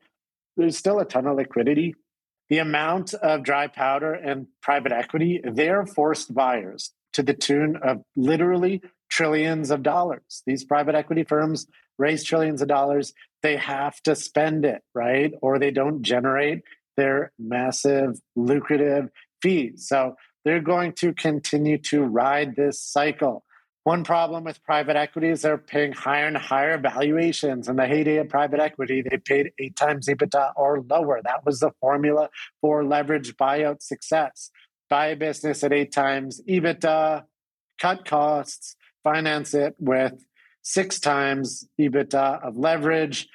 There's 0.57 0.77
still 0.77 1.01
a 1.01 1.05
ton 1.05 1.27
of 1.27 1.37
liquidity. 1.37 1.95
The 2.49 2.59
amount 2.59 3.15
of 3.15 3.43
dry 3.43 3.67
powder 3.67 4.13
and 4.13 4.47
private 4.63 4.93
equity, 4.93 5.41
they're 5.43 5.85
forced 5.85 6.33
buyers 6.33 6.93
to 7.15 7.23
the 7.23 7.35
tune 7.35 7.77
of 7.83 8.03
literally 8.15 8.83
trillions 9.09 9.71
of 9.71 9.83
dollars. 9.83 10.43
These 10.47 10.65
private 10.65 10.95
equity 10.95 11.25
firms 11.25 11.67
raise 11.99 12.23
trillions 12.25 12.63
of 12.63 12.69
dollars. 12.69 13.15
They 13.43 13.57
have 13.57 14.01
to 14.03 14.15
spend 14.15 14.65
it, 14.65 14.83
right? 14.95 15.33
Or 15.43 15.59
they 15.59 15.71
don't 15.71 16.03
generate 16.03 16.63
their 16.97 17.33
massive, 17.39 18.21
lucrative 18.35 19.09
fees. 19.43 19.87
So 19.89 20.17
they're 20.45 20.61
going 20.61 20.93
to 20.95 21.13
continue 21.15 21.79
to 21.79 22.03
ride 22.03 22.55
this 22.55 22.81
cycle. 22.81 23.45
One 23.87 24.03
problem 24.03 24.43
with 24.43 24.65
private 24.65 24.97
equity 24.97 25.29
is 25.29 25.43
they're 25.43 25.57
paying 25.57 25.93
higher 25.93 26.27
and 26.27 26.37
higher 26.37 26.77
valuations. 26.77 27.69
In 27.69 27.77
the 27.77 27.87
heyday 27.87 28.17
of 28.17 28.29
private 28.29 28.59
equity, 28.59 29.01
they 29.01 29.17
paid 29.17 29.53
eight 29.61 29.77
times 29.77 30.09
EBITDA 30.09 30.55
or 30.57 30.81
lower. 30.81 31.21
That 31.23 31.47
was 31.47 31.61
the 31.61 31.71
formula 31.81 32.31
for 32.61 32.85
leverage 32.85 33.37
buyout 33.37 33.83
success. 33.83 34.51
Buy 34.91 35.07
a 35.07 35.17
business 35.17 35.63
at 35.63 35.73
eight 35.73 35.93
times 35.93 36.41
EBITDA, 36.49 37.27
cut 37.81 38.05
costs, 38.05 38.75
finance 39.05 39.55
it 39.55 39.77
with 39.79 40.15
six 40.63 40.99
times 40.99 41.69
EBITDA 41.81 42.45
of 42.45 42.57
leverage, 42.57 43.29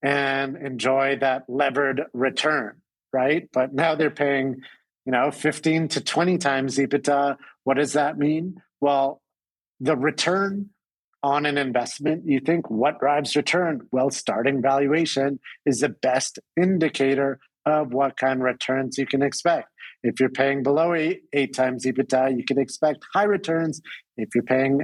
and 0.00 0.56
enjoy 0.58 1.16
that 1.16 1.42
levered 1.48 2.04
return, 2.12 2.82
right? 3.12 3.48
But 3.52 3.74
now 3.74 3.96
they're 3.96 4.10
paying 4.10 4.62
you 5.04 5.10
know 5.10 5.32
15 5.32 5.88
to 5.88 6.00
20 6.02 6.38
times 6.38 6.76
ebitda 6.76 7.38
what 7.64 7.78
does 7.78 7.94
that 7.94 8.18
mean 8.18 8.60
well 8.78 9.22
the 9.80 9.96
return 9.96 10.70
on 11.22 11.46
an 11.46 11.58
investment 11.58 12.22
you 12.26 12.40
think 12.40 12.70
what 12.70 13.00
drives 13.00 13.34
return 13.34 13.80
well 13.90 14.10
starting 14.10 14.62
valuation 14.62 15.40
is 15.66 15.80
the 15.80 15.88
best 15.88 16.38
indicator 16.56 17.40
of 17.66 17.92
what 17.92 18.16
kind 18.16 18.40
of 18.40 18.44
returns 18.44 18.96
you 18.98 19.06
can 19.06 19.22
expect 19.22 19.68
if 20.04 20.20
you're 20.20 20.28
paying 20.28 20.62
below 20.62 20.94
eight, 20.94 21.22
eight 21.32 21.54
times 21.54 21.84
ebitda 21.84 22.36
you 22.36 22.44
can 22.44 22.58
expect 22.58 23.04
high 23.12 23.24
returns 23.24 23.80
if 24.16 24.28
you're 24.34 24.44
paying 24.44 24.82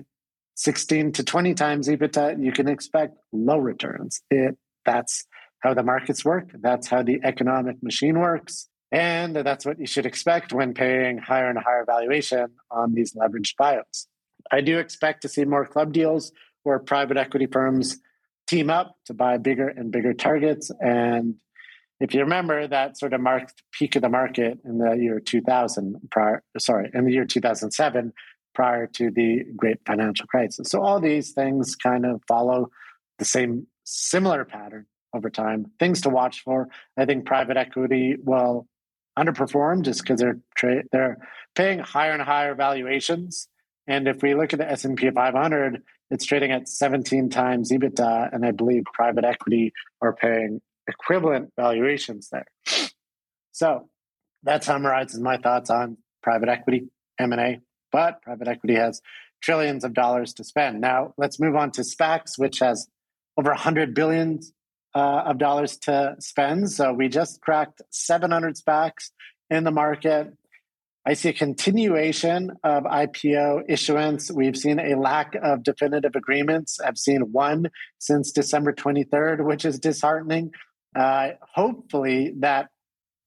16 0.57 1.13
to 1.13 1.23
20 1.23 1.55
times 1.55 1.89
ebitda 1.89 2.43
you 2.43 2.51
can 2.51 2.69
expect 2.69 3.17
low 3.33 3.59
returns 3.59 4.21
it 4.31 4.57
that's 4.85 5.27
how 5.65 5.75
the 5.75 5.83
markets 5.83 6.25
work. 6.25 6.51
That's 6.61 6.89
how 6.89 7.03
the 7.03 7.21
economic 7.25 7.83
machine 7.83 8.21
works. 8.21 8.69
And 8.93 9.35
that's 9.35 9.65
what 9.65 9.81
you 9.81 9.87
should 9.87 10.07
expect 10.07 10.53
when 10.53 10.75
paying 10.75 11.19
higher 11.19 11.49
and 11.49 11.59
higher 11.59 11.85
valuation 11.85 12.49
on 12.71 12.95
these 12.95 13.15
leveraged 13.15 13.55
buyouts. 13.59 14.07
I 14.51 14.61
do 14.61 14.79
expect 14.79 15.23
to 15.23 15.29
see 15.29 15.45
more 15.45 15.67
club 15.67 15.93
deals 15.93 16.33
where 16.63 16.79
private 16.79 17.17
equity 17.17 17.47
firms 17.47 17.99
team 18.47 18.71
up 18.71 18.97
to 19.07 19.15
buy 19.15 19.39
bigger 19.39 19.69
and 19.69 19.91
bigger 19.91 20.13
targets. 20.13 20.71
And 20.81 21.37
if 22.01 22.15
you 22.15 22.21
remember, 22.21 22.67
that 22.67 22.99
sort 22.99 23.15
of 23.15 23.21
marked 23.21 23.63
peak 23.73 23.97
of 23.97 24.03
the 24.03 24.09
market 24.09 24.59
in 24.65 24.79
the 24.79 24.93
year 24.95 25.21
2000, 25.21 25.97
prior, 26.11 26.43
sorry, 26.59 26.91
in 26.93 27.05
the 27.05 27.13
year 27.13 27.25
2007, 27.25 28.13
prior 28.55 28.87
to 28.87 29.11
the 29.11 29.45
great 29.57 29.79
financial 29.87 30.27
crisis. 30.27 30.71
So 30.71 30.83
all 30.83 31.01
these 31.01 31.33
things 31.33 31.77
kind 31.77 32.05
of 32.05 32.23
follow 32.29 32.71
the 33.19 33.25
same 33.25 33.67
similar 33.85 34.45
pattern 34.45 34.87
over 35.15 35.31
time. 35.31 35.67
Things 35.79 36.01
to 36.03 36.11
watch 36.11 36.43
for. 36.43 36.69
I 36.97 37.05
think 37.05 37.27
private 37.27 37.57
equity 37.57 38.17
will 38.23 38.67
underperform 39.19 39.83
just 39.83 40.03
because 40.03 40.21
they're 40.21 40.41
tra- 40.57 40.85
they're 40.91 41.19
paying 41.55 41.79
higher 41.79 42.13
and 42.13 42.23
higher 42.23 42.55
valuations. 42.55 43.49
And 43.87 44.09
if 44.09 44.23
we 44.23 44.35
look 44.35 44.53
at 44.53 44.59
the 44.59 44.71
S 44.71 44.85
and 44.85 44.97
P 44.97 45.11
500, 45.11 45.83
it's 46.11 46.25
trading 46.25 46.53
at 46.53 46.69
17 46.69 47.31
times 47.31 47.71
EBITDA, 47.71 48.33
and 48.33 48.45
I 48.45 48.51
believe 48.51 48.85
private 48.93 49.25
equity 49.25 49.73
are 50.01 50.15
paying 50.15 50.61
equivalent 50.89 51.53
valuations 51.57 52.31
there. 52.31 52.47
So 53.53 53.89
that 54.43 54.65
summarizes 54.65 55.21
my 55.21 55.39
thoughts 55.39 55.71
on 55.71 55.99
private 56.23 56.49
equity 56.49 56.89
M 57.19 57.33
and 57.33 57.41
A. 57.41 57.61
But 57.93 58.23
private 58.23 58.49
equity 58.49 58.75
has 58.75 59.01
trillions 59.43 59.85
of 59.85 59.93
dollars 59.95 60.35
to 60.35 60.45
spend. 60.45 60.81
Now 60.81 61.15
let's 61.17 61.39
move 61.39 61.55
on 61.55 61.71
to 61.73 61.83
SPACs, 61.83 62.39
which 62.39 62.59
has 62.61 62.89
over 63.37 63.51
100 63.51 63.95
billion 63.95 64.41
uh, 64.95 65.23
of 65.27 65.39
dollars 65.39 65.77
to 65.79 66.17
spend. 66.19 66.71
So 66.71 66.93
we 66.93 67.09
just 67.09 67.41
cracked 67.41 67.83
700 67.91 68.57
SPACs 68.57 69.11
in 69.51 69.65
the 69.65 69.71
market. 69.71 70.33
I 71.07 71.13
see 71.13 71.29
a 71.29 71.35
continuation 71.35 72.53
of 72.65 72.85
IPO 72.85 73.65
issuance. 73.69 74.33
We've 74.33 74.57
seen 74.57 74.79
a 74.79 74.95
lack 74.99 75.35
of 75.43 75.63
definitive 75.63 76.17
agreements. 76.17 76.81
I've 76.81 76.97
seen 76.97 77.33
one 77.33 77.71
since 77.99 78.33
December 78.33 78.73
23rd, 78.73 79.45
which 79.45 79.67
is 79.67 79.79
disheartening. 79.79 80.53
Uh, 80.97 81.31
hopefully 81.55 82.35
that 82.41 82.71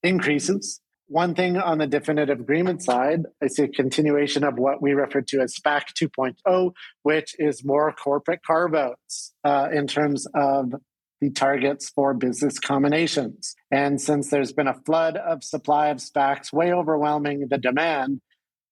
increases. 0.02 0.82
One 1.10 1.36
thing 1.36 1.56
on 1.56 1.78
the 1.78 1.88
definitive 1.88 2.40
agreement 2.40 2.84
side, 2.84 3.24
I 3.42 3.48
see 3.48 3.64
a 3.64 3.68
continuation 3.70 4.44
of 4.44 4.56
what 4.58 4.82
we 4.82 4.94
refer 4.94 5.22
to 5.22 5.42
as 5.42 5.56
SPAC 5.56 5.94
2.0, 5.94 6.72
which 7.04 7.36
is 7.38 7.64
more 7.64 7.94
corporate 7.94 8.42
carve 8.46 8.76
outs 8.76 9.34
uh, 9.44 9.70
in 9.72 9.88
terms 9.88 10.28
of 10.34 10.74
the 11.22 11.30
targets 11.32 11.90
for 11.90 12.14
business 12.14 12.60
combinations. 12.60 13.56
And 13.72 14.00
since 14.00 14.30
there's 14.30 14.54
been 14.54 14.68
a 14.68 14.80
flood 14.86 15.18
of 15.18 15.44
supply 15.44 15.88
of 15.88 15.98
SPACs, 15.98 16.54
way 16.54 16.72
overwhelming 16.72 17.48
the 17.50 17.58
demand, 17.58 18.22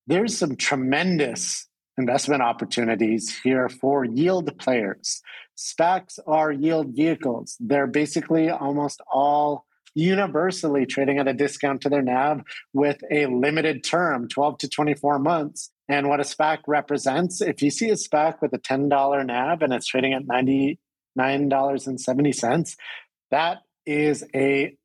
there's 0.06 0.36
some 0.36 0.56
tremendous 0.56 1.66
investment 1.98 2.42
opportunities 2.42 3.36
here 3.42 3.68
for 3.68 4.04
yield 4.04 4.56
players. 4.58 5.20
SPACs 5.56 6.18
are 6.26 6.52
yield 6.52 6.94
vehicles. 6.94 7.56
They're 7.58 7.86
basically 7.86 8.50
almost 8.50 9.00
all 9.10 9.64
universally 9.94 10.84
trading 10.84 11.18
at 11.18 11.26
a 11.26 11.32
discount 11.32 11.80
to 11.80 11.88
their 11.88 12.02
NAV 12.02 12.42
with 12.74 12.98
a 13.10 13.26
limited 13.26 13.82
term, 13.82 14.28
12 14.28 14.58
to 14.58 14.68
24 14.68 15.18
months. 15.18 15.70
And 15.88 16.08
what 16.08 16.20
a 16.20 16.24
SPAC 16.24 16.58
represents, 16.66 17.40
if 17.40 17.62
you 17.62 17.70
see 17.70 17.88
a 17.88 17.94
SPAC 17.94 18.42
with 18.42 18.52
a 18.52 18.58
$10 18.58 19.26
NAV 19.26 19.62
and 19.62 19.72
it's 19.72 19.86
trading 19.86 20.12
at 20.12 20.26
90 20.26 20.78
$9.70. 21.16 22.76
That 23.30 23.58
is 23.84 24.24
a 24.34 24.76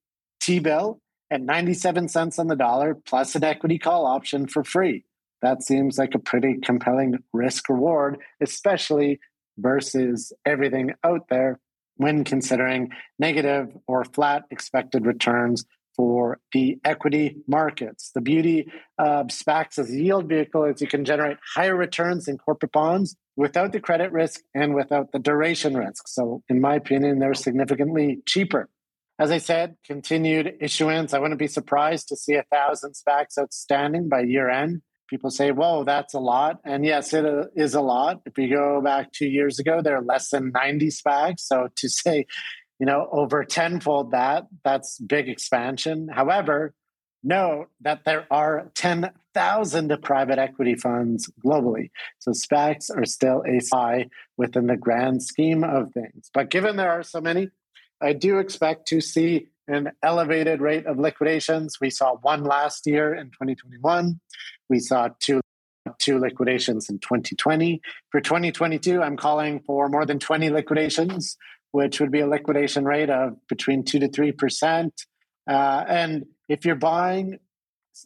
T 0.42 0.60
bill 0.60 1.00
at 1.30 1.42
97 1.42 2.08
cents 2.10 2.40
on 2.40 2.48
the 2.48 2.56
dollar 2.56 2.96
plus 2.96 3.36
an 3.36 3.44
equity 3.44 3.78
call 3.78 4.06
option 4.06 4.48
for 4.48 4.64
free. 4.64 5.06
That 5.42 5.64
seems 5.64 5.98
like 5.98 6.14
a 6.14 6.20
pretty 6.20 6.58
compelling 6.64 7.20
risk 7.34 7.70
reward, 7.70 8.20
especially 8.42 9.20
versus 9.58 10.34
everything 10.46 10.94
out 11.04 11.28
there 11.30 11.60
when 11.96 12.24
considering 12.24 12.90
negative 13.20 13.70
or 13.88 14.04
flat 14.06 14.44
expected 14.52 15.06
returns 15.06 15.66
for 15.96 16.40
the 16.54 16.80
equity 16.86 17.38
markets. 17.48 18.12
The 18.14 18.22
beauty 18.22 18.72
of 18.98 19.28
SPACs 19.28 19.78
as 19.78 19.90
a 19.90 19.96
yield 19.96 20.28
vehicle 20.30 20.64
is 20.66 20.82
you 20.82 20.88
can 20.88 21.06
generate 21.06 21.38
higher 21.56 21.76
returns 21.76 22.26
than 22.26 22.38
corporate 22.38 22.72
bonds 22.72 23.16
without 23.36 23.72
the 23.72 23.80
credit 23.80 24.12
risk 24.12 24.42
and 24.54 24.76
without 24.76 25.12
the 25.12 25.20
duration 25.20 25.76
risk. 25.76 26.08
So, 26.08 26.44
in 26.50 26.62
my 26.62 26.76
opinion, 26.76 27.20
they're 27.20 27.34
significantly 27.34 28.20
cheaper. 28.26 28.70
As 29.20 29.32
I 29.32 29.38
said, 29.38 29.76
continued 29.86 30.56
issuance. 30.60 31.14
I 31.14 31.20
wouldn't 31.20 31.40
be 31.40 31.48
surprised 31.48 32.08
to 32.08 32.16
see 32.16 32.34
a 32.34 32.44
thousand 32.52 32.94
SPACs 32.94 33.38
outstanding 33.40 34.10
by 34.10 34.22
year 34.22 34.50
end. 34.50 34.82
People 35.10 35.30
say, 35.30 35.52
whoa, 35.52 35.84
that's 35.84 36.14
a 36.14 36.20
lot. 36.20 36.60
And 36.66 36.86
yes, 36.86 37.14
it 37.14 37.26
uh, 37.26 37.44
is 37.56 37.76
a 37.76 37.82
lot. 37.82 38.22
If 38.26 38.38
you 38.38 38.50
go 38.50 38.82
back 38.82 39.12
two 39.12 39.28
years 39.28 39.60
ago, 39.60 39.82
there 39.84 39.98
are 39.98 40.02
less 40.02 40.30
than 40.30 40.52
90 40.52 40.88
SPACs. 40.88 41.42
So 41.42 41.68
to 41.76 41.90
say, 41.90 42.26
you 42.80 42.86
know, 42.88 43.08
over 43.12 43.44
tenfold 43.44 44.12
that, 44.12 44.46
that's 44.64 44.98
big 44.98 45.30
expansion. 45.30 46.08
However, 46.12 46.74
note 47.24 47.70
that 47.82 48.04
there 48.06 48.26
are 48.32 48.70
10,000 48.76 49.98
private 50.02 50.40
equity 50.40 50.76
funds 50.76 51.32
globally. 51.44 51.92
So 52.20 52.32
SPACs 52.32 52.96
are 52.96 53.06
still 53.06 53.44
a 53.48 53.60
high 53.74 54.08
within 54.38 54.68
the 54.68 54.78
grand 54.78 55.24
scheme 55.24 55.64
of 55.64 55.92
things. 55.94 56.30
But 56.34 56.50
given 56.50 56.76
there 56.76 56.92
are 56.92 57.04
so 57.04 57.22
many, 57.22 57.50
I 58.02 58.14
do 58.14 58.40
expect 58.40 58.88
to 58.88 59.02
see 59.02 59.48
an 59.68 59.92
elevated 60.04 60.60
rate 60.60 60.86
of 60.86 60.98
liquidations. 60.98 61.80
We 61.80 61.90
saw 61.92 62.16
one 62.16 62.44
last 62.44 62.88
year 62.88 63.14
in 63.14 63.28
2021. 63.28 64.20
We 64.70 64.80
saw 64.80 65.10
two 65.20 65.42
two 66.00 66.20
liquidations 66.20 66.90
in 66.90 67.00
2020. 67.00 67.82
For 68.10 68.22
2022, 68.22 69.02
I'm 69.02 69.18
calling 69.18 69.62
for 69.62 69.90
more 69.90 70.06
than 70.06 70.20
20 70.20 70.50
liquidations, 70.50 71.38
which 71.72 72.00
would 72.00 72.12
be 72.12 72.20
a 72.20 72.28
liquidation 72.28 72.86
rate 72.86 73.10
of 73.10 73.36
between 73.48 73.84
2 73.84 74.00
to 74.00 74.08
3%. 74.08 74.92
Uh, 75.50 75.84
and 75.88 76.26
if 76.52 76.66
you're 76.66 76.76
buying 76.76 77.40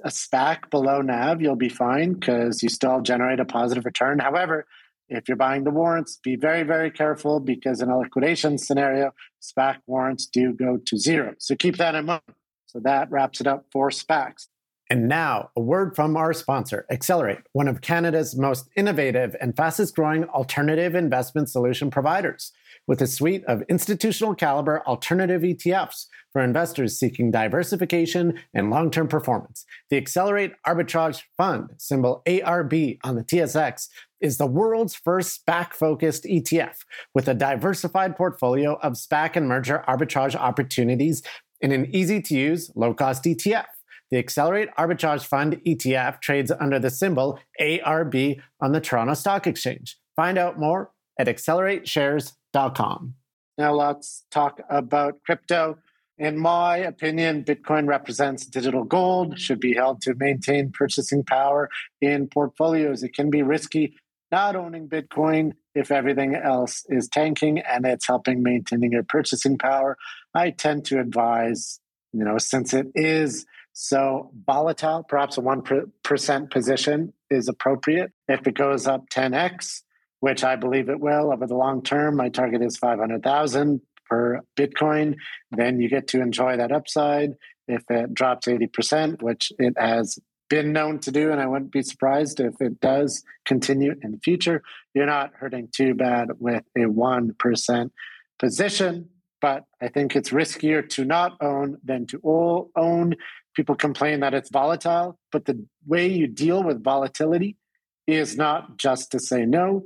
a 0.04 0.10
SPAC 0.10 0.70
below 0.70 1.02
NAV, 1.02 1.42
you'll 1.42 1.56
be 1.56 1.70
fine 1.70 2.14
because 2.14 2.62
you 2.62 2.70
still 2.70 3.02
generate 3.02 3.40
a 3.40 3.46
positive 3.46 3.86
return. 3.86 4.20
However, 4.20 4.68
if 5.10 5.28
you're 5.28 5.36
buying 5.36 5.64
the 5.64 5.72
warrants, 5.72 6.20
be 6.24 6.36
very, 6.36 6.62
very 6.62 6.92
careful 6.92 7.40
because 7.40 7.82
in 7.82 7.90
a 7.90 7.98
liquidation 7.98 8.60
scenario, 8.60 9.12
SPAC 9.42 9.78
warrants 9.88 10.28
do 10.28 10.54
go 10.54 10.78
to 10.86 10.98
zero. 10.98 11.34
So 11.40 11.56
keep 11.56 11.78
that 11.78 11.96
in 11.96 12.06
mind. 12.06 12.22
So 12.68 12.80
that 12.84 13.10
wraps 13.10 13.42
it 13.42 13.48
up 13.48 13.66
for 13.72 13.90
SPACs. 13.90 14.48
And 14.92 15.08
now, 15.08 15.50
a 15.56 15.62
word 15.62 15.96
from 15.96 16.16
our 16.16 16.32
sponsor, 16.32 16.86
Accelerate, 16.92 17.40
one 17.54 17.68
of 17.68 17.82
Canada's 17.82 18.38
most 18.38 18.70
innovative 18.76 19.36
and 19.42 19.58
fastest 19.58 19.96
growing 19.96 20.26
alternative 20.26 20.94
investment 20.94 21.50
solution 21.50 21.90
providers, 21.90 22.52
with 22.88 23.02
a 23.02 23.08
suite 23.08 23.44
of 23.46 23.64
institutional 23.70 24.36
caliber 24.36 24.82
alternative 24.86 25.42
ETFs 25.42 26.06
for 26.32 26.42
investors 26.42 27.00
seeking 27.00 27.32
diversification 27.32 28.38
and 28.54 28.70
long 28.70 28.92
term 28.92 29.08
performance. 29.08 29.66
The 29.90 29.98
Accelerate 29.98 30.54
Arbitrage 30.68 31.24
Fund, 31.38 31.72
symbol 31.78 32.22
ARB 32.26 32.98
on 33.04 33.16
the 33.16 33.24
TSX, 33.24 33.88
is 34.20 34.38
the 34.38 34.46
world's 34.46 34.96
first 34.96 35.46
SPAC 35.46 35.74
focused 35.74 36.26
ETF 36.26 36.78
with 37.14 37.28
a 37.28 37.34
diversified 37.34 38.16
portfolio 38.16 38.78
of 38.82 38.94
SPAC 38.94 39.36
and 39.36 39.48
merger 39.48 39.84
arbitrage 39.88 40.36
opportunities 40.36 41.22
in 41.62 41.72
an 41.72 41.94
easy 41.96 42.22
to 42.22 42.36
use, 42.36 42.70
low 42.76 42.94
cost 42.94 43.24
ETF. 43.24 43.66
The 44.12 44.18
Accelerate 44.18 44.70
Arbitrage 44.78 45.26
Fund 45.26 45.60
ETF 45.66 46.22
trades 46.22 46.52
under 46.52 46.80
the 46.80 46.90
symbol 46.90 47.40
ARB 47.60 48.40
on 48.62 48.72
the 48.72 48.82
Toronto 48.82 49.14
Stock 49.14 49.48
Exchange. 49.48 49.98
Find 50.16 50.38
out 50.38 50.60
more 50.60 50.92
at 51.20 51.28
accelerateshares.com. 51.28 52.45
Now 53.58 53.74
let's 53.74 54.26
talk 54.32 54.62
about 54.70 55.22
crypto. 55.26 55.78
In 56.18 56.38
my 56.38 56.78
opinion, 56.78 57.44
Bitcoin 57.44 57.88
represents 57.88 58.46
digital 58.46 58.86
gold, 58.86 59.38
should 59.38 59.60
be 59.60 59.74
held 59.74 60.02
to 60.04 60.14
maintain 60.16 60.72
purchasing 60.72 61.24
power 61.24 61.70
in 62.00 62.28
portfolios. 62.28 63.04
It 63.04 63.14
can 63.14 63.30
be 63.30 63.44
risky 63.44 63.96
not 64.32 64.56
owning 64.56 64.90
Bitcoin 64.90 65.52
if 65.76 65.92
everything 65.92 66.36
else 66.36 66.86
is 66.90 67.08
tanking 67.08 67.60
and 67.60 67.86
it's 67.86 68.08
helping 68.08 68.42
maintaining 68.42 68.92
your 68.92 69.04
purchasing 69.04 69.58
power. 69.58 69.98
I 70.34 70.50
tend 70.50 70.86
to 70.86 71.00
advise, 71.00 71.80
you 72.12 72.24
know, 72.24 72.38
since 72.38 72.74
it 72.74 72.88
is 72.96 73.46
so 73.74 74.32
volatile, 74.46 75.04
perhaps 75.04 75.38
a 75.38 75.42
1% 75.42 76.52
position 76.52 77.14
is 77.30 77.48
appropriate. 77.48 78.12
If 78.28 78.48
it 78.48 78.56
goes 78.56 78.88
up 78.88 79.10
10x, 79.10 79.84
which 80.26 80.44
I 80.44 80.56
believe 80.56 80.90
it 80.90 81.00
will 81.00 81.32
over 81.32 81.46
the 81.46 81.54
long 81.54 81.84
term, 81.84 82.16
my 82.16 82.30
target 82.30 82.64
is 82.64 82.78
500,000 82.78 83.80
per 84.10 84.42
Bitcoin, 84.58 85.18
then 85.52 85.80
you 85.80 85.88
get 85.88 86.08
to 86.08 86.20
enjoy 86.20 86.58
that 86.58 86.72
upside. 86.72 87.34
If 87.68 87.84
it 87.92 88.12
drops 88.12 88.48
80%, 88.48 89.22
which 89.22 89.52
it 89.60 89.76
has 89.78 90.18
been 90.50 90.74
known 90.74 90.98
to 91.02 91.12
do, 91.12 91.32
and 91.32 91.40
I 91.40 91.46
wouldn't 91.46 91.72
be 91.72 91.84
surprised 91.84 92.40
if 92.40 92.56
it 92.60 92.80
does 92.80 93.24
continue 93.46 93.94
in 94.02 94.14
the 94.14 94.18
future, 94.18 94.64
you're 94.96 95.06
not 95.06 95.34
hurting 95.36 95.70
too 95.72 95.94
bad 95.94 96.30
with 96.40 96.64
a 96.76 96.86
1% 96.86 97.92
position. 98.40 99.10
but 99.42 99.66
I 99.80 99.90
think 99.90 100.16
it's 100.16 100.32
riskier 100.32 100.90
to 100.90 101.06
not 101.06 101.38
own 101.40 101.78
than 101.84 102.08
to 102.08 102.20
all 102.24 102.72
own. 102.76 103.14
People 103.56 103.76
complain 103.76 104.22
that 104.22 104.34
it's 104.34 104.50
volatile, 104.50 105.20
but 105.32 105.46
the 105.46 105.64
way 105.86 106.08
you 106.08 106.26
deal 106.26 106.64
with 106.64 106.84
volatility 106.84 107.58
is 108.08 108.36
not 108.36 108.78
just 108.78 109.12
to 109.12 109.20
say 109.20 109.46
no. 109.46 109.86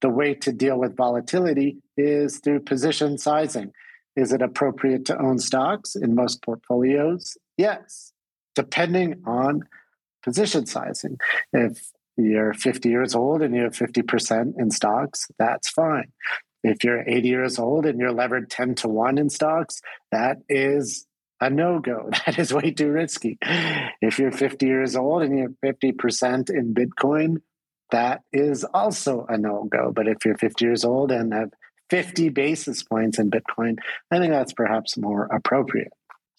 The 0.00 0.08
way 0.08 0.34
to 0.34 0.52
deal 0.52 0.78
with 0.78 0.96
volatility 0.96 1.78
is 1.96 2.38
through 2.38 2.60
position 2.60 3.18
sizing. 3.18 3.72
Is 4.16 4.32
it 4.32 4.42
appropriate 4.42 5.04
to 5.06 5.20
own 5.20 5.38
stocks 5.38 5.94
in 5.94 6.14
most 6.14 6.42
portfolios? 6.42 7.36
Yes, 7.56 8.12
depending 8.54 9.22
on 9.26 9.62
position 10.22 10.66
sizing. 10.66 11.18
If 11.52 11.90
you're 12.16 12.54
50 12.54 12.88
years 12.88 13.14
old 13.14 13.42
and 13.42 13.54
you 13.54 13.62
have 13.62 13.74
50% 13.76 14.54
in 14.58 14.70
stocks, 14.70 15.28
that's 15.38 15.70
fine. 15.70 16.12
If 16.62 16.84
you're 16.84 17.08
80 17.08 17.28
years 17.28 17.58
old 17.58 17.86
and 17.86 17.98
you're 17.98 18.12
levered 18.12 18.50
10 18.50 18.74
to 18.76 18.88
1 18.88 19.18
in 19.18 19.30
stocks, 19.30 19.80
that 20.12 20.38
is 20.48 21.06
a 21.40 21.48
no 21.48 21.78
go. 21.78 22.10
That 22.26 22.38
is 22.38 22.52
way 22.52 22.70
too 22.70 22.90
risky. 22.90 23.38
If 24.02 24.18
you're 24.18 24.32
50 24.32 24.66
years 24.66 24.96
old 24.96 25.22
and 25.22 25.38
you 25.38 25.56
have 25.62 25.74
50% 25.74 26.50
in 26.50 26.74
Bitcoin, 26.74 27.40
that 27.90 28.22
is 28.32 28.64
also 28.64 29.26
a 29.28 29.36
no 29.36 29.64
go. 29.64 29.92
But 29.94 30.08
if 30.08 30.24
you're 30.24 30.36
50 30.36 30.64
years 30.64 30.84
old 30.84 31.10
and 31.12 31.32
have 31.32 31.52
50 31.90 32.28
basis 32.30 32.82
points 32.82 33.18
in 33.18 33.30
Bitcoin, 33.30 33.78
I 34.10 34.18
think 34.18 34.32
that's 34.32 34.52
perhaps 34.52 34.96
more 34.96 35.24
appropriate. 35.26 35.92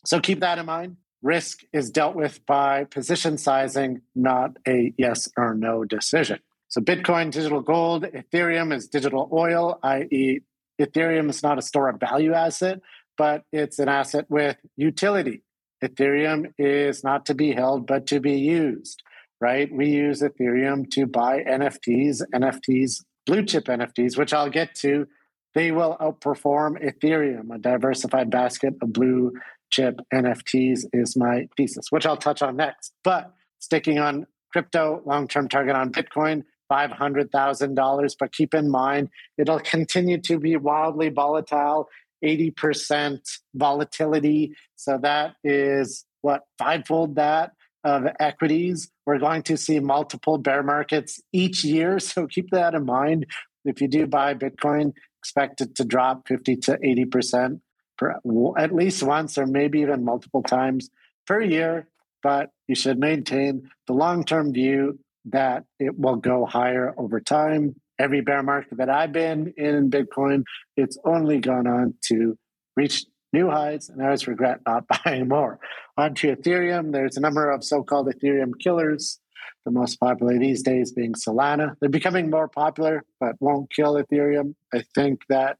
So 0.05 0.19
keep 0.19 0.39
that 0.39 0.57
in 0.57 0.65
mind. 0.65 0.97
Risk 1.21 1.59
is 1.71 1.91
dealt 1.91 2.15
with 2.15 2.43
by 2.45 2.85
position 2.85 3.37
sizing, 3.37 4.01
not 4.15 4.57
a 4.67 4.93
yes 4.97 5.29
or 5.37 5.53
no 5.53 5.83
decision. 5.83 6.39
So 6.67 6.81
Bitcoin, 6.81 7.31
digital 7.31 7.61
gold, 7.61 8.03
Ethereum 8.03 8.73
is 8.73 8.87
digital 8.87 9.29
oil, 9.31 9.79
i.e., 9.83 10.39
Ethereum 10.79 11.29
is 11.29 11.43
not 11.43 11.59
a 11.59 11.61
store 11.61 11.89
of 11.89 11.99
value 11.99 12.33
asset, 12.33 12.79
but 13.17 13.43
it's 13.51 13.77
an 13.77 13.89
asset 13.89 14.25
with 14.29 14.57
utility. 14.77 15.43
Ethereum 15.83 16.53
is 16.57 17.03
not 17.03 17.25
to 17.27 17.35
be 17.35 17.51
held, 17.51 17.85
but 17.85 18.07
to 18.07 18.19
be 18.19 18.39
used, 18.39 19.03
right? 19.41 19.69
We 19.73 19.87
use 19.87 20.21
Ethereum 20.21 20.89
to 20.91 21.07
buy 21.07 21.43
NFTs, 21.43 22.21
NFTs, 22.33 23.03
blue 23.25 23.43
chip 23.43 23.65
NFTs, 23.65 24.17
which 24.17 24.33
I'll 24.33 24.49
get 24.49 24.75
to. 24.75 25.07
They 25.53 25.71
will 25.71 25.97
outperform 25.99 26.81
Ethereum, 26.81 27.53
a 27.53 27.57
diversified 27.57 28.29
basket 28.29 28.75
of 28.81 28.93
blue 28.93 29.33
chip 29.71 29.99
NFTs 30.13 30.85
is 30.93 31.17
my 31.17 31.47
thesis, 31.57 31.87
which 31.89 32.05
I'll 32.05 32.17
touch 32.17 32.41
on 32.41 32.55
next. 32.55 32.93
But 33.03 33.33
sticking 33.59 33.99
on 33.99 34.27
crypto, 34.51 35.01
long 35.05 35.27
term 35.27 35.49
target 35.49 35.75
on 35.75 35.91
Bitcoin, 35.91 36.43
$500,000. 36.71 38.15
But 38.19 38.31
keep 38.31 38.53
in 38.53 38.69
mind, 38.69 39.09
it'll 39.37 39.59
continue 39.59 40.21
to 40.21 40.39
be 40.39 40.55
wildly 40.55 41.09
volatile, 41.09 41.89
80% 42.23 43.19
volatility. 43.55 44.53
So 44.75 44.99
that 45.01 45.35
is 45.43 46.05
what, 46.21 46.43
fivefold 46.57 47.15
that 47.15 47.53
of 47.83 48.03
equities. 48.19 48.91
We're 49.05 49.19
going 49.19 49.43
to 49.43 49.57
see 49.57 49.79
multiple 49.79 50.37
bear 50.37 50.63
markets 50.63 51.19
each 51.31 51.63
year. 51.63 51.99
So 51.99 52.27
keep 52.27 52.49
that 52.51 52.73
in 52.73 52.85
mind. 52.85 53.25
If 53.65 53.81
you 53.81 53.87
do 53.87 54.07
buy 54.07 54.33
Bitcoin, 54.33 54.93
expect 55.19 55.61
it 55.61 55.75
to 55.75 55.85
drop 55.85 56.27
50 56.27 56.57
to 56.57 56.77
80% 56.77 57.61
per, 57.97 58.19
at 58.57 58.73
least 58.73 59.03
once 59.03 59.37
or 59.37 59.45
maybe 59.45 59.81
even 59.81 60.03
multiple 60.03 60.43
times 60.43 60.89
per 61.27 61.41
year. 61.41 61.87
But 62.23 62.49
you 62.67 62.75
should 62.75 62.99
maintain 62.99 63.69
the 63.87 63.93
long 63.93 64.23
term 64.23 64.53
view 64.53 64.99
that 65.25 65.63
it 65.79 65.97
will 65.97 66.15
go 66.15 66.45
higher 66.45 66.93
over 66.97 67.19
time. 67.19 67.75
Every 67.99 68.21
bear 68.21 68.41
market 68.41 68.77
that 68.77 68.89
I've 68.89 69.11
been 69.11 69.53
in 69.57 69.91
Bitcoin, 69.91 70.43
it's 70.75 70.97
only 71.05 71.39
gone 71.39 71.67
on 71.67 71.93
to 72.05 72.37
reach 72.75 73.05
new 73.33 73.49
highs, 73.49 73.89
and 73.89 74.01
I 74.01 74.05
always 74.05 74.27
regret 74.27 74.61
not 74.65 74.85
buying 75.05 75.27
more. 75.27 75.59
On 75.97 76.13
to 76.15 76.35
Ethereum, 76.35 76.91
there's 76.91 77.17
a 77.17 77.21
number 77.21 77.49
of 77.49 77.63
so 77.63 77.83
called 77.83 78.07
Ethereum 78.07 78.53
killers. 78.59 79.19
The 79.65 79.71
most 79.71 79.99
popular 79.99 80.39
these 80.39 80.63
days 80.63 80.91
being 80.91 81.13
Solana. 81.13 81.75
They're 81.79 81.89
becoming 81.89 82.31
more 82.31 82.47
popular, 82.47 83.03
but 83.19 83.35
won't 83.39 83.71
kill 83.71 83.93
Ethereum. 83.93 84.55
I 84.73 84.83
think 84.95 85.21
that 85.29 85.57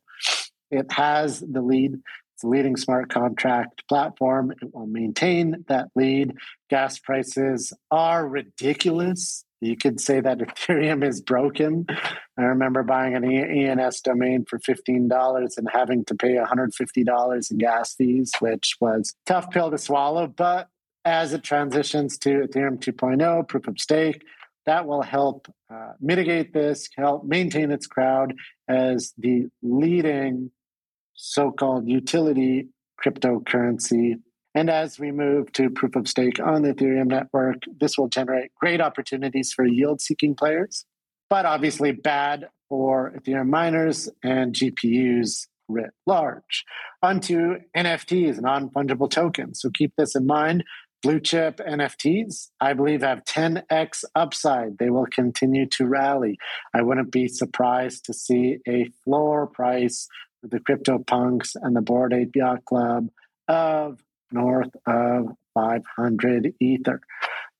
it 0.72 0.92
has 0.92 1.42
the 1.42 1.62
lead. 1.62 2.00
It's 2.34 2.44
a 2.44 2.48
leading 2.48 2.78
smart 2.78 3.10
contract 3.10 3.88
platform. 3.88 4.52
It 4.60 4.74
will 4.74 4.88
maintain 4.88 5.66
that 5.68 5.90
lead. 5.96 6.34
Gas 6.70 6.98
prices 6.98 7.74
are 7.92 8.28
ridiculous. 8.28 9.46
You 9.62 9.78
could 9.78 10.02
say 10.02 10.20
that 10.20 10.38
Ethereum 10.40 11.08
is 11.08 11.22
broken. 11.22 11.86
I 12.38 12.42
remember 12.42 12.84
buying 12.84 13.16
an 13.16 13.24
ENS 13.24 14.02
domain 14.02 14.46
for 14.50 14.60
$15 14.60 15.58
and 15.58 15.70
having 15.72 16.04
to 16.06 16.16
pay 16.16 16.36
$150 16.36 17.52
in 17.52 17.58
gas 17.58 17.96
fees, 17.96 18.32
which 18.40 18.76
was 18.82 19.14
tough 19.26 19.52
pill 19.52 19.72
to 19.72 19.78
swallow. 19.78 20.28
But 20.28 20.68
as 21.06 21.34
it 21.34 21.44
transitions 21.44 22.18
to 22.20 22.30
Ethereum 22.30 22.80
2.0, 22.80 23.48
proof 23.48 23.68
of 23.68 23.80
stake, 23.80 24.24
that 24.66 24.88
will 24.88 25.02
help 25.02 25.48
uh, 25.74 25.94
mitigate 26.00 26.54
this, 26.54 26.90
help 26.98 27.24
maintain 27.24 27.72
its 27.72 27.88
crowd 27.88 28.34
as 28.68 29.14
the 29.18 29.48
leading 29.62 30.52
so 31.14 31.52
called 31.52 31.88
utility 31.88 32.70
cryptocurrency 33.04 34.20
and 34.54 34.70
as 34.70 35.00
we 35.00 35.12
move 35.12 35.52
to 35.54 35.70
proof 35.70 35.96
of 35.96 36.08
stake 36.08 36.40
on 36.40 36.62
the 36.62 36.74
Ethereum 36.74 37.08
network, 37.08 37.64
this 37.80 37.98
will 37.98 38.10
generate 38.10 38.54
great 38.56 38.82
opportunities 38.82 39.54
for 39.54 39.66
yield 39.66 40.02
seeking 40.02 40.36
players, 40.36 40.86
but 41.30 41.46
obviously 41.46 41.92
bad 41.92 42.50
for 42.68 43.14
Ethereum 43.18 43.48
miners 43.48 44.10
and 44.24 44.54
GPUs 44.54 45.48
writ 45.70 45.92
large. 46.06 46.66
Onto 47.02 47.60
NFTs, 47.76 48.42
non 48.42 48.70
fungible 48.70 49.10
tokens. 49.10 49.62
So 49.62 49.70
keep 49.74 49.94
this 49.98 50.16
in 50.16 50.26
mind. 50.26 50.64
Blue 51.02 51.20
chip 51.20 51.58
NFTs, 51.58 52.50
I 52.60 52.74
believe, 52.74 53.02
have 53.02 53.24
10x 53.24 54.04
upside. 54.14 54.78
They 54.78 54.92
will 54.92 55.08
continue 55.08 55.66
to 55.70 55.88
rally. 55.88 56.38
I 56.76 56.84
wouldn't 56.84 57.12
be 57.12 57.28
surprised 57.28 58.06
to 58.06 58.14
see 58.14 58.60
a 58.68 58.86
floor 59.04 59.48
price 59.48 60.08
for 60.42 60.50
the 60.50 60.60
CryptoPunks 60.60 61.56
and 61.56 61.76
the 61.76 61.82
Bored 61.82 62.14
Ape 62.14 62.36
Yacht 62.36 62.66
Club 62.66 63.08
of 63.48 64.00
north 64.32 64.76
of 64.86 65.36
500 65.54 66.54
Ether, 66.60 67.02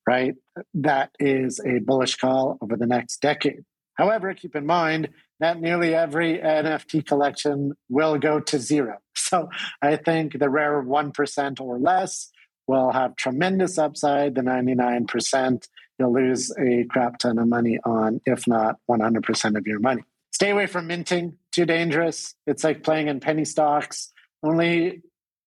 right? 0.08 0.36
That 0.74 1.12
is 1.20 1.60
a 1.66 1.80
bullish 1.80 2.16
call 2.16 2.58
over 2.62 2.76
the 2.76 2.86
next 2.88 3.22
decade. 3.22 3.64
However, 3.96 4.34
keep 4.34 4.56
in 4.56 4.66
mind 4.66 5.10
that 5.40 5.60
nearly 5.60 5.94
every 5.94 6.38
NFT 6.38 7.06
collection 7.06 7.74
will 7.90 8.18
go 8.18 8.40
to 8.40 8.60
zero. 8.60 8.98
So 9.14 9.50
I 9.82 9.96
think 9.96 10.38
the 10.38 10.50
rare 10.50 10.84
1% 10.84 11.62
or 11.62 11.80
less 11.80 12.32
will 12.68 12.92
have 12.92 13.16
tremendous 13.16 13.78
upside. 13.78 14.36
The 14.36 14.42
99% 14.42 15.68
you'll 16.02 16.14
lose 16.14 16.52
a 16.58 16.86
crap 16.90 17.20
ton 17.20 17.38
of 17.38 17.48
money 17.48 17.80
on, 17.86 18.20
if 18.26 18.48
not 18.48 18.78
100% 18.90 19.58
of 19.58 19.68
your 19.68 19.80
money. 19.80 20.04
Stay 20.32 20.50
away 20.50 20.66
from 20.66 20.88
minting, 20.88 21.38
too 21.52 21.66
dangerous. 21.66 22.36
It's 22.48 22.64
like 22.64 22.84
playing 22.84 23.08
in 23.08 23.20
penny 23.20 23.46
stocks. 23.46 24.12
Only 24.44 25.02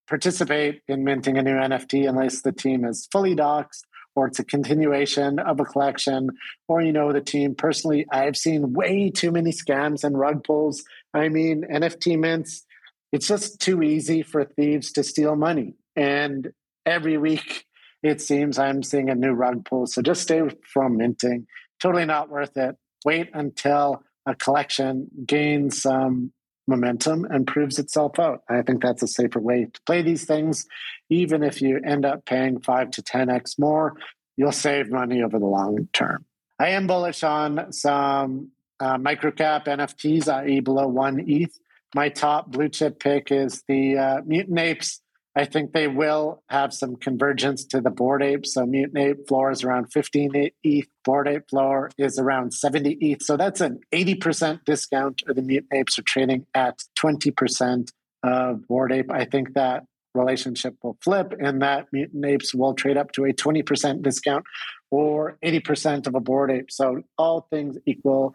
participate 0.08 0.82
in 0.88 1.04
minting 1.04 1.38
a 1.38 1.42
new 1.42 1.54
NFT 1.54 2.08
unless 2.08 2.42
the 2.42 2.52
team 2.52 2.84
is 2.84 3.08
fully 3.10 3.34
doxxed 3.34 3.82
or 4.16 4.26
it's 4.26 4.38
a 4.38 4.44
continuation 4.44 5.38
of 5.38 5.60
a 5.60 5.64
collection 5.64 6.30
or 6.68 6.80
you 6.80 6.92
know 6.92 7.12
the 7.12 7.20
team. 7.20 7.54
Personally 7.54 8.06
i've 8.10 8.36
seen 8.36 8.72
way 8.72 9.10
too 9.10 9.30
many 9.30 9.50
scams 9.50 10.04
and 10.04 10.18
rug 10.18 10.44
pulls. 10.44 10.84
I 11.12 11.28
mean 11.28 11.64
nft 11.70 12.18
mints 12.18 12.64
it's 13.12 13.28
just 13.28 13.60
too 13.60 13.82
easy 13.82 14.22
for 14.22 14.44
thieves 14.44 14.92
to 14.92 15.04
steal 15.04 15.36
money. 15.36 15.74
And 15.96 16.52
every 16.84 17.18
week 17.18 17.64
it 18.02 18.20
seems 18.20 18.58
i'm 18.58 18.82
seeing 18.82 19.10
a 19.10 19.14
new 19.14 19.32
rug 19.32 19.64
pull. 19.64 19.86
So 19.86 20.02
just 20.02 20.22
stay 20.22 20.42
from 20.72 20.96
minting. 20.96 21.46
Totally 21.80 22.06
not 22.06 22.30
worth 22.30 22.56
it. 22.56 22.76
Wait 23.04 23.30
until 23.34 24.02
a 24.26 24.34
collection 24.34 25.08
gains 25.26 25.82
some 25.82 26.32
momentum 26.66 27.24
and 27.24 27.46
proves 27.46 27.78
itself 27.78 28.18
out. 28.18 28.42
I 28.48 28.62
think 28.62 28.82
that's 28.82 29.02
a 29.02 29.08
safer 29.08 29.40
way 29.40 29.66
to 29.72 29.80
play 29.86 30.02
these 30.02 30.24
things. 30.24 30.66
Even 31.10 31.42
if 31.42 31.60
you 31.60 31.80
end 31.84 32.04
up 32.04 32.24
paying 32.24 32.60
five 32.60 32.90
to 32.92 33.02
10x 33.02 33.58
more, 33.58 33.94
you'll 34.36 34.52
save 34.52 34.90
money 34.90 35.22
over 35.22 35.38
the 35.38 35.46
long 35.46 35.88
term. 35.92 36.24
I 36.58 36.70
am 36.70 36.86
bullish 36.86 37.22
on 37.22 37.72
some 37.72 38.50
uh, 38.80 38.96
microcap 38.96 39.66
NFTs, 39.66 40.28
i.e., 40.28 40.60
below 40.60 40.86
one 40.88 41.22
ETH. 41.26 41.58
My 41.94 42.08
top 42.08 42.50
blue 42.50 42.68
chip 42.68 42.98
pick 42.98 43.30
is 43.30 43.62
the 43.68 43.98
uh, 43.98 44.20
Mutant 44.24 44.58
Apes 44.58 45.00
I 45.36 45.44
think 45.44 45.72
they 45.72 45.88
will 45.88 46.42
have 46.48 46.72
some 46.72 46.94
convergence 46.96 47.64
to 47.66 47.80
the 47.80 47.90
Bored 47.90 48.22
Ape. 48.22 48.46
So 48.46 48.64
Mutant 48.64 48.98
Ape 48.98 49.26
floor 49.26 49.50
is 49.50 49.64
around 49.64 49.92
15 49.92 50.50
ETH. 50.62 50.86
Bored 51.04 51.26
Ape 51.26 51.48
floor 51.50 51.90
is 51.98 52.18
around 52.18 52.54
70 52.54 52.98
ETH. 53.00 53.22
So 53.22 53.36
that's 53.36 53.60
an 53.60 53.80
80% 53.92 54.64
discount, 54.64 55.22
or 55.26 55.34
the 55.34 55.42
Mutant 55.42 55.72
Apes 55.72 55.98
are 55.98 56.04
trading 56.06 56.46
at 56.54 56.78
20% 56.96 57.90
of 58.22 58.66
Bored 58.68 58.92
Ape. 58.92 59.10
I 59.10 59.24
think 59.24 59.54
that 59.54 59.84
relationship 60.14 60.76
will 60.82 60.96
flip 61.02 61.34
and 61.40 61.62
that 61.62 61.86
Mutant 61.92 62.24
Apes 62.24 62.54
will 62.54 62.74
trade 62.74 62.96
up 62.96 63.10
to 63.12 63.24
a 63.24 63.32
20% 63.32 64.02
discount 64.02 64.44
or 64.92 65.36
80% 65.44 66.06
of 66.06 66.14
a 66.14 66.20
Bored 66.20 66.52
Ape. 66.52 66.70
So 66.70 67.02
all 67.18 67.48
things 67.50 67.76
equal, 67.84 68.34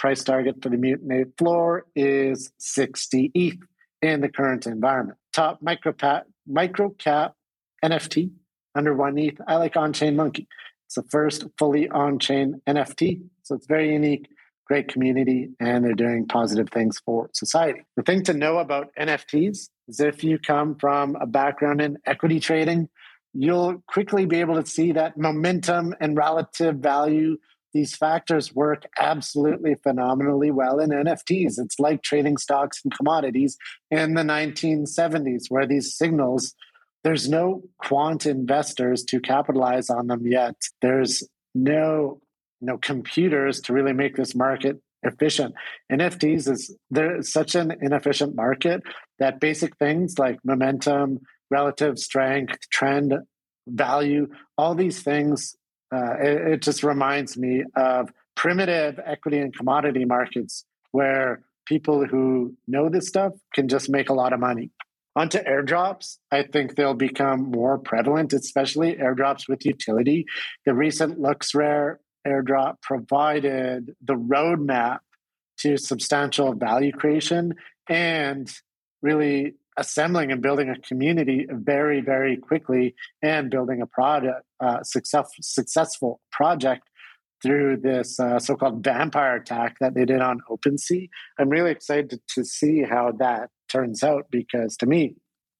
price 0.00 0.24
target 0.24 0.56
for 0.60 0.68
the 0.68 0.76
Mutant 0.76 1.12
Ape 1.12 1.38
floor 1.38 1.86
is 1.94 2.50
60 2.58 3.30
ETH. 3.32 3.58
In 4.02 4.20
the 4.20 4.28
current 4.28 4.66
environment. 4.66 5.18
Top 5.32 5.60
micro 5.62 5.92
cap 5.92 7.34
NFT 7.84 8.30
under 8.74 8.94
one 8.94 9.16
ETH. 9.16 9.40
I 9.46 9.56
like 9.56 9.76
On 9.76 9.92
Chain 9.92 10.16
Monkey. 10.16 10.48
It's 10.86 10.96
the 10.96 11.04
first 11.04 11.46
fully 11.58 11.88
on 11.88 12.18
chain 12.18 12.60
NFT. 12.68 13.22
So 13.44 13.54
it's 13.54 13.66
very 13.66 13.92
unique, 13.92 14.28
great 14.66 14.88
community, 14.88 15.48
and 15.58 15.84
they're 15.84 15.94
doing 15.94 16.26
positive 16.26 16.68
things 16.68 17.00
for 17.04 17.30
society. 17.32 17.80
The 17.96 18.02
thing 18.02 18.22
to 18.24 18.34
know 18.34 18.58
about 18.58 18.90
NFTs 19.00 19.68
is 19.88 20.00
if 20.00 20.22
you 20.22 20.38
come 20.38 20.76
from 20.76 21.16
a 21.16 21.26
background 21.26 21.80
in 21.80 21.96
equity 22.04 22.40
trading, 22.40 22.88
you'll 23.32 23.82
quickly 23.86 24.26
be 24.26 24.40
able 24.40 24.60
to 24.62 24.68
see 24.68 24.92
that 24.92 25.16
momentum 25.16 25.94
and 26.00 26.16
relative 26.16 26.76
value 26.76 27.38
these 27.72 27.96
factors 27.96 28.54
work 28.54 28.84
absolutely 28.98 29.74
phenomenally 29.74 30.50
well 30.50 30.78
in 30.78 30.90
NFTs. 30.90 31.58
It's 31.58 31.78
like 31.78 32.02
trading 32.02 32.36
stocks 32.36 32.80
and 32.84 32.94
commodities 32.94 33.56
in 33.90 34.14
the 34.14 34.22
1970s, 34.22 35.44
where 35.48 35.66
these 35.66 35.96
signals, 35.96 36.54
there's 37.04 37.28
no 37.28 37.62
quant 37.78 38.26
investors 38.26 39.04
to 39.04 39.20
capitalize 39.20 39.90
on 39.90 40.06
them 40.08 40.26
yet. 40.26 40.56
There's 40.80 41.22
no 41.54 42.20
no 42.64 42.78
computers 42.78 43.60
to 43.60 43.72
really 43.72 43.92
make 43.92 44.14
this 44.14 44.36
market 44.36 44.80
efficient. 45.02 45.52
NFTs 45.90 46.48
is 46.48 46.76
there's 46.90 47.32
such 47.32 47.56
an 47.56 47.74
inefficient 47.80 48.36
market 48.36 48.82
that 49.18 49.40
basic 49.40 49.76
things 49.78 50.16
like 50.16 50.38
momentum, 50.44 51.18
relative 51.50 51.98
strength, 51.98 52.56
trend, 52.70 53.14
value, 53.66 54.28
all 54.56 54.76
these 54.76 55.02
things 55.02 55.56
uh, 55.92 56.14
it, 56.18 56.52
it 56.52 56.62
just 56.62 56.82
reminds 56.82 57.36
me 57.36 57.64
of 57.76 58.10
primitive 58.34 58.98
equity 59.04 59.38
and 59.38 59.54
commodity 59.54 60.04
markets 60.04 60.64
where 60.92 61.42
people 61.66 62.06
who 62.06 62.54
know 62.66 62.88
this 62.88 63.08
stuff 63.08 63.32
can 63.54 63.68
just 63.68 63.88
make 63.88 64.08
a 64.08 64.14
lot 64.14 64.32
of 64.32 64.40
money. 64.40 64.70
Onto 65.14 65.38
airdrops, 65.38 66.16
I 66.30 66.42
think 66.42 66.74
they'll 66.74 66.94
become 66.94 67.50
more 67.50 67.78
prevalent, 67.78 68.32
especially 68.32 68.94
airdrops 68.94 69.46
with 69.46 69.66
utility. 69.66 70.24
The 70.64 70.72
recent 70.72 71.20
LooksRare 71.20 71.96
airdrop 72.26 72.80
provided 72.80 73.94
the 74.00 74.14
roadmap 74.14 75.00
to 75.58 75.76
substantial 75.76 76.54
value 76.54 76.92
creation 76.92 77.54
and 77.88 78.50
really 79.02 79.54
assembling 79.76 80.30
and 80.30 80.42
building 80.42 80.68
a 80.68 80.78
community 80.78 81.46
very, 81.50 82.00
very 82.00 82.36
quickly 82.36 82.94
and 83.22 83.50
building 83.50 83.80
a 83.80 83.86
product, 83.86 84.44
uh, 84.60 84.82
success, 84.82 85.30
successful 85.40 86.20
project 86.30 86.88
through 87.42 87.76
this 87.76 88.20
uh, 88.20 88.38
so-called 88.38 88.84
vampire 88.84 89.36
attack 89.36 89.76
that 89.80 89.94
they 89.94 90.04
did 90.04 90.20
on 90.20 90.40
OpenSea. 90.48 91.08
I'm 91.38 91.48
really 91.48 91.72
excited 91.72 92.20
to 92.34 92.44
see 92.44 92.82
how 92.82 93.12
that 93.18 93.50
turns 93.68 94.02
out 94.02 94.26
because 94.30 94.76
to 94.78 94.86
me, 94.86 95.16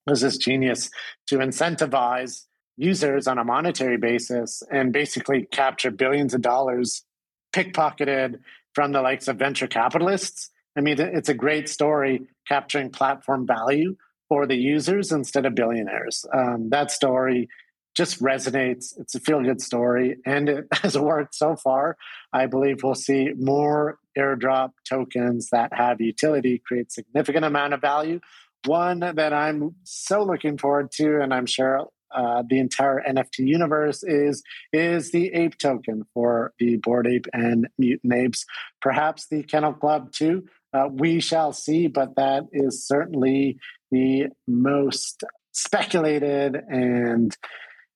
this 0.06 0.36
genius 0.36 0.90
to 1.28 1.38
incentivize 1.38 2.44
users 2.76 3.26
on 3.26 3.38
a 3.38 3.44
monetary 3.44 3.96
basis 3.96 4.62
and 4.70 4.92
basically 4.92 5.46
capture 5.50 5.90
billions 5.90 6.34
of 6.34 6.42
dollars 6.42 7.04
pickpocketed 7.54 8.40
from 8.74 8.92
the 8.92 9.02
likes 9.02 9.28
of 9.28 9.36
venture 9.36 9.66
capitalists 9.66 10.50
I 10.76 10.80
mean, 10.80 11.00
it's 11.00 11.28
a 11.28 11.34
great 11.34 11.68
story 11.68 12.22
capturing 12.48 12.90
platform 12.90 13.46
value 13.46 13.96
for 14.28 14.46
the 14.46 14.56
users 14.56 15.12
instead 15.12 15.44
of 15.44 15.54
billionaires. 15.54 16.24
Um, 16.32 16.70
that 16.70 16.90
story 16.90 17.48
just 17.94 18.22
resonates. 18.22 18.98
It's 18.98 19.14
a 19.14 19.20
feel 19.20 19.42
good 19.42 19.60
story, 19.60 20.16
and 20.24 20.48
it 20.48 20.66
has 20.72 20.98
worked 20.98 21.34
so 21.34 21.56
far. 21.56 21.96
I 22.32 22.46
believe 22.46 22.82
we'll 22.82 22.94
see 22.94 23.30
more 23.36 23.98
airdrop 24.16 24.70
tokens 24.88 25.50
that 25.52 25.74
have 25.74 26.00
utility 26.00 26.62
create 26.66 26.92
significant 26.92 27.44
amount 27.44 27.74
of 27.74 27.80
value. 27.80 28.20
One 28.64 29.00
that 29.00 29.32
I'm 29.32 29.74
so 29.82 30.22
looking 30.22 30.56
forward 30.56 30.92
to, 30.92 31.20
and 31.20 31.34
I'm 31.34 31.46
sure 31.46 31.88
uh, 32.14 32.42
the 32.48 32.58
entire 32.58 33.02
NFT 33.06 33.40
universe 33.40 34.02
is 34.02 34.42
is 34.72 35.10
the 35.10 35.32
ape 35.32 35.58
token 35.58 36.04
for 36.14 36.52
the 36.58 36.76
Bored 36.76 37.06
Ape 37.06 37.26
and 37.32 37.68
Mutant 37.78 38.12
Apes. 38.12 38.44
Perhaps 38.80 39.28
the 39.28 39.42
Kennel 39.42 39.72
Club 39.72 40.12
too. 40.12 40.46
Uh, 40.72 40.88
we 40.90 41.20
shall 41.20 41.52
see, 41.52 41.86
but 41.86 42.16
that 42.16 42.44
is 42.52 42.86
certainly 42.86 43.58
the 43.90 44.28
most 44.46 45.22
speculated 45.52 46.56
and 46.68 47.36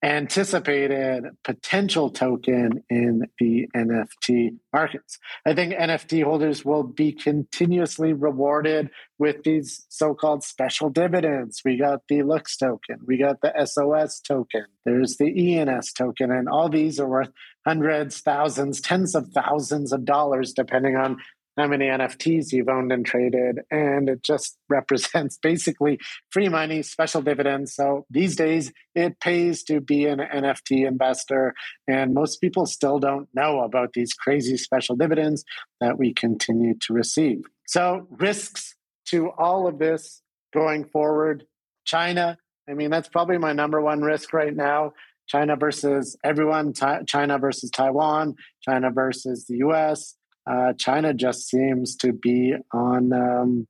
anticipated 0.02 1.24
potential 1.42 2.10
token 2.10 2.84
in 2.90 3.22
the 3.40 3.66
NFT 3.74 4.56
markets. 4.72 5.18
I 5.44 5.54
think 5.54 5.72
NFT 5.72 6.22
holders 6.22 6.64
will 6.64 6.82
be 6.82 7.12
continuously 7.12 8.12
rewarded 8.12 8.90
with 9.18 9.42
these 9.42 9.86
so 9.88 10.14
called 10.14 10.44
special 10.44 10.90
dividends. 10.90 11.62
We 11.64 11.78
got 11.78 12.02
the 12.08 12.22
Lux 12.22 12.56
token, 12.56 12.98
we 13.06 13.16
got 13.16 13.40
the 13.40 13.52
SOS 13.64 14.20
token, 14.20 14.66
there's 14.84 15.16
the 15.16 15.58
ENS 15.58 15.92
token, 15.92 16.30
and 16.30 16.48
all 16.48 16.68
these 16.68 17.00
are 17.00 17.08
worth 17.08 17.32
hundreds, 17.66 18.20
thousands, 18.20 18.80
tens 18.80 19.14
of 19.14 19.28
thousands 19.30 19.92
of 19.92 20.04
dollars, 20.04 20.52
depending 20.52 20.94
on 20.96 21.16
how 21.56 21.66
many 21.66 21.86
NFTs 21.86 22.52
you've 22.52 22.68
owned 22.68 22.92
and 22.92 23.04
traded. 23.04 23.60
And 23.70 24.08
it 24.08 24.22
just 24.22 24.58
represents 24.68 25.38
basically 25.38 25.98
free 26.30 26.48
money, 26.48 26.82
special 26.82 27.22
dividends. 27.22 27.74
So 27.74 28.06
these 28.10 28.36
days, 28.36 28.72
it 28.94 29.20
pays 29.20 29.62
to 29.64 29.80
be 29.80 30.06
an 30.06 30.18
NFT 30.18 30.86
investor. 30.86 31.54
And 31.88 32.14
most 32.14 32.40
people 32.40 32.66
still 32.66 32.98
don't 32.98 33.28
know 33.34 33.60
about 33.60 33.92
these 33.92 34.12
crazy 34.12 34.56
special 34.56 34.96
dividends 34.96 35.44
that 35.80 35.98
we 35.98 36.12
continue 36.12 36.74
to 36.80 36.92
receive. 36.92 37.44
So, 37.66 38.06
risks 38.10 38.74
to 39.06 39.30
all 39.30 39.66
of 39.66 39.78
this 39.78 40.22
going 40.52 40.84
forward 40.84 41.46
China, 41.84 42.36
I 42.68 42.74
mean, 42.74 42.90
that's 42.90 43.08
probably 43.08 43.38
my 43.38 43.52
number 43.52 43.80
one 43.80 44.02
risk 44.02 44.32
right 44.32 44.54
now. 44.54 44.92
China 45.28 45.56
versus 45.56 46.16
everyone, 46.24 46.72
China 47.06 47.38
versus 47.38 47.70
Taiwan, 47.70 48.34
China 48.62 48.90
versus 48.90 49.46
the 49.46 49.58
US 49.58 50.15
uh, 50.46 50.72
China 50.74 51.12
just 51.12 51.48
seems 51.48 51.96
to 51.96 52.12
be 52.12 52.54
on 52.72 53.12
um, 53.12 53.66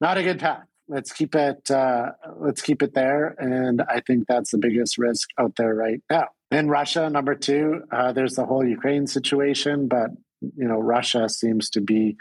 not 0.00 0.18
a 0.18 0.22
good 0.22 0.40
path. 0.40 0.64
Let's 0.88 1.12
keep 1.12 1.34
it. 1.34 1.70
Uh, 1.70 2.10
let's 2.38 2.60
keep 2.60 2.82
it 2.82 2.94
there, 2.94 3.28
and 3.38 3.82
I 3.82 4.00
think 4.00 4.26
that's 4.26 4.50
the 4.50 4.58
biggest 4.58 4.98
risk 4.98 5.28
out 5.38 5.54
there 5.56 5.74
right 5.74 6.02
now. 6.10 6.28
In 6.50 6.68
Russia, 6.68 7.08
number 7.08 7.34
two, 7.34 7.82
uh, 7.90 8.12
there's 8.12 8.34
the 8.34 8.44
whole 8.44 8.66
Ukraine 8.66 9.06
situation, 9.06 9.88
but 9.88 10.10
you 10.40 10.66
know 10.68 10.78
Russia 10.78 11.28
seems 11.28 11.70
to 11.70 11.80
be 11.80 12.16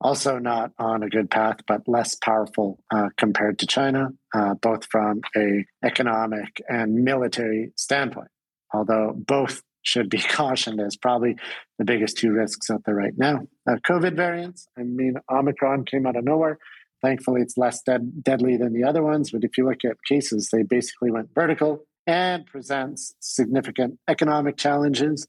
also 0.00 0.38
not 0.38 0.70
on 0.78 1.02
a 1.02 1.08
good 1.08 1.30
path, 1.30 1.56
but 1.66 1.88
less 1.88 2.14
powerful 2.14 2.78
uh, 2.94 3.08
compared 3.16 3.58
to 3.58 3.66
China, 3.66 4.10
uh, 4.34 4.54
both 4.54 4.86
from 4.86 5.22
a 5.36 5.64
economic 5.84 6.62
and 6.68 7.04
military 7.04 7.72
standpoint. 7.76 8.28
Although 8.72 9.12
both 9.16 9.62
should 9.84 10.10
be 10.10 10.18
cautioned 10.28 10.80
as 10.80 10.96
probably 10.96 11.36
the 11.78 11.84
biggest 11.84 12.18
two 12.18 12.32
risks 12.32 12.70
out 12.70 12.82
there 12.84 12.96
right 12.96 13.16
now. 13.16 13.46
Uh, 13.68 13.76
COVID 13.88 14.16
variants, 14.16 14.66
I 14.76 14.82
mean, 14.82 15.14
Omicron 15.30 15.84
came 15.84 16.06
out 16.06 16.16
of 16.16 16.24
nowhere. 16.24 16.58
Thankfully, 17.02 17.42
it's 17.42 17.56
less 17.56 17.82
dead, 17.82 18.24
deadly 18.24 18.56
than 18.56 18.72
the 18.72 18.84
other 18.84 19.02
ones. 19.02 19.30
But 19.30 19.44
if 19.44 19.56
you 19.58 19.68
look 19.68 19.84
at 19.84 19.96
cases, 20.08 20.48
they 20.50 20.62
basically 20.62 21.10
went 21.10 21.28
vertical 21.34 21.84
and 22.06 22.46
presents 22.46 23.14
significant 23.20 23.98
economic 24.08 24.56
challenges 24.56 25.26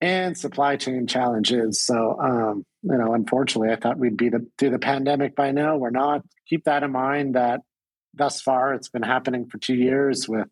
and 0.00 0.36
supply 0.36 0.76
chain 0.76 1.06
challenges. 1.06 1.80
So, 1.80 2.18
um, 2.20 2.66
you 2.82 2.98
know, 2.98 3.14
unfortunately, 3.14 3.72
I 3.72 3.76
thought 3.76 3.98
we'd 3.98 4.16
be 4.16 4.30
the, 4.30 4.44
through 4.58 4.70
the 4.70 4.80
pandemic 4.80 5.36
by 5.36 5.52
now. 5.52 5.76
We're 5.76 5.90
not. 5.90 6.22
Keep 6.48 6.64
that 6.64 6.82
in 6.82 6.90
mind 6.90 7.36
that 7.36 7.60
thus 8.14 8.40
far. 8.40 8.74
It's 8.74 8.88
been 8.88 9.02
happening 9.02 9.46
for 9.46 9.58
two 9.58 9.74
years 9.74 10.28
with 10.28 10.48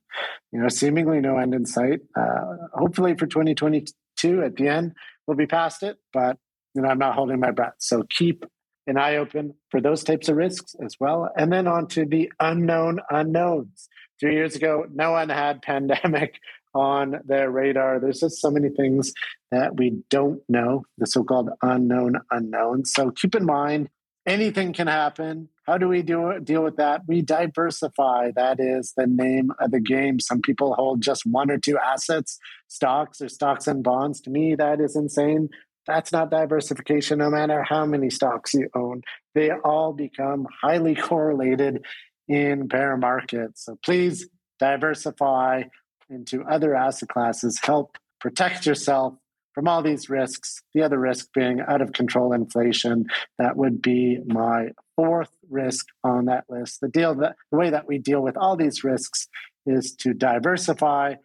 you 0.53 0.61
know 0.61 0.69
seemingly 0.69 1.21
no 1.21 1.39
end 1.39 1.55
in 1.55 1.67
sight. 1.67 2.01
Uh, 2.17 2.57
hopefully 2.73 3.15
for 3.15 3.27
2022 3.27 4.43
at 4.43 4.57
the 4.57 4.69
end 4.69 4.93
we'll 5.27 5.37
be 5.37 5.47
past 5.47 5.83
it 5.83 5.97
but 6.13 6.37
you 6.75 6.83
know 6.83 6.89
i'm 6.89 6.99
not 6.99 7.15
holding 7.15 7.41
my 7.41 7.51
breath. 7.51 7.75
So 7.79 8.03
keep 8.09 8.45
an 8.87 8.97
eye 8.97 9.17
open 9.17 9.55
for 9.71 9.81
those 9.81 10.03
types 10.03 10.29
of 10.29 10.37
risks 10.37 10.75
as 10.85 10.97
well. 10.99 11.31
And 11.37 11.53
then 11.53 11.67
on 11.67 11.87
to 11.89 12.05
the 12.05 12.33
unknown 12.41 13.01
unknowns. 13.11 13.89
Three 14.19 14.35
years 14.35 14.57
ago 14.57 14.87
no 14.93 15.13
one 15.13 15.29
had 15.29 15.63
pandemic 15.63 16.39
on 16.75 17.21
their 17.25 17.51
radar. 17.51 17.99
There's 17.99 18.21
just 18.21 18.41
so 18.41 18.51
many 18.51 18.69
things 18.69 19.13
that 19.51 19.77
we 19.77 20.03
don't 20.09 20.41
know 20.49 20.85
the 20.99 21.07
so-called 21.07 21.51
unknown 21.63 22.21
unknowns. 22.31 22.93
So 22.93 23.11
keep 23.11 23.35
in 23.35 23.45
mind 23.45 23.89
anything 24.27 24.73
can 24.73 24.87
happen. 24.87 25.49
How 25.65 25.79
do 25.79 25.89
we 25.89 26.03
do 26.03 26.41
deal 26.41 26.63
with 26.63 26.77
that? 26.77 27.03
We 27.07 27.23
diversify. 27.23 28.33
That 28.35 28.59
is 28.59 28.93
the 28.97 29.07
name 29.07 29.53
of 29.61 29.71
the 29.71 29.81
game. 29.81 30.21
Some 30.21 30.41
people 30.41 30.75
hold 30.75 31.01
just 31.01 31.25
one 31.25 31.51
or 31.51 31.59
two 31.59 31.79
assets, 31.79 32.39
stocks 32.69 33.21
or 33.21 33.29
stocks 33.29 33.67
and 33.67 33.83
bonds. 33.83 34.21
To 34.23 34.31
me, 34.31 34.55
that 34.57 34.81
is 34.81 34.97
insane. 34.97 35.49
That's 35.87 36.13
not 36.13 36.31
diversification, 36.31 37.19
no 37.19 37.31
matter 37.31 37.63
how 37.63 37.87
many 37.87 38.11
stocks 38.11 38.55
you 38.55 38.69
own. 38.75 39.03
They 39.35 39.51
all 39.51 39.93
become 39.93 40.47
highly 40.63 40.95
correlated 41.09 41.85
in 42.29 42.67
bear 42.69 42.97
markets. 42.97 43.65
So 43.65 43.79
please 43.85 44.29
diversify 44.59 45.65
into 46.09 46.43
other 46.45 46.75
asset 46.75 47.09
classes. 47.09 47.59
Help 47.63 47.97
protect 48.21 48.67
yourself 48.67 49.15
from 49.61 49.69
all 49.69 49.83
these 49.83 50.09
risks. 50.09 50.63
The 50.73 50.81
other 50.81 50.99
risk 50.99 51.27
being 51.35 51.61
out 51.61 51.83
of 51.83 51.93
control 51.93 52.33
inflation. 52.33 53.05
That 53.39 53.59
would 53.59 53.83
be 53.83 54.19
my 54.25 54.69
fourth 54.97 55.29
risk 55.51 55.85
on 56.03 56.25
that 56.25 56.45
list. 56.49 56.81
The 56.81 56.89
deal 56.89 57.15
that 57.17 57.37
the 57.53 57.59
way 57.59 57.69
that 57.69 57.87
we 57.87 57.99
deal 57.99 58.23
with 58.23 58.39
all 58.39 58.57
these 58.57 58.83
risks 58.83 59.29
is 59.67 59.95
to 59.97 60.15
diversify. 60.15 61.17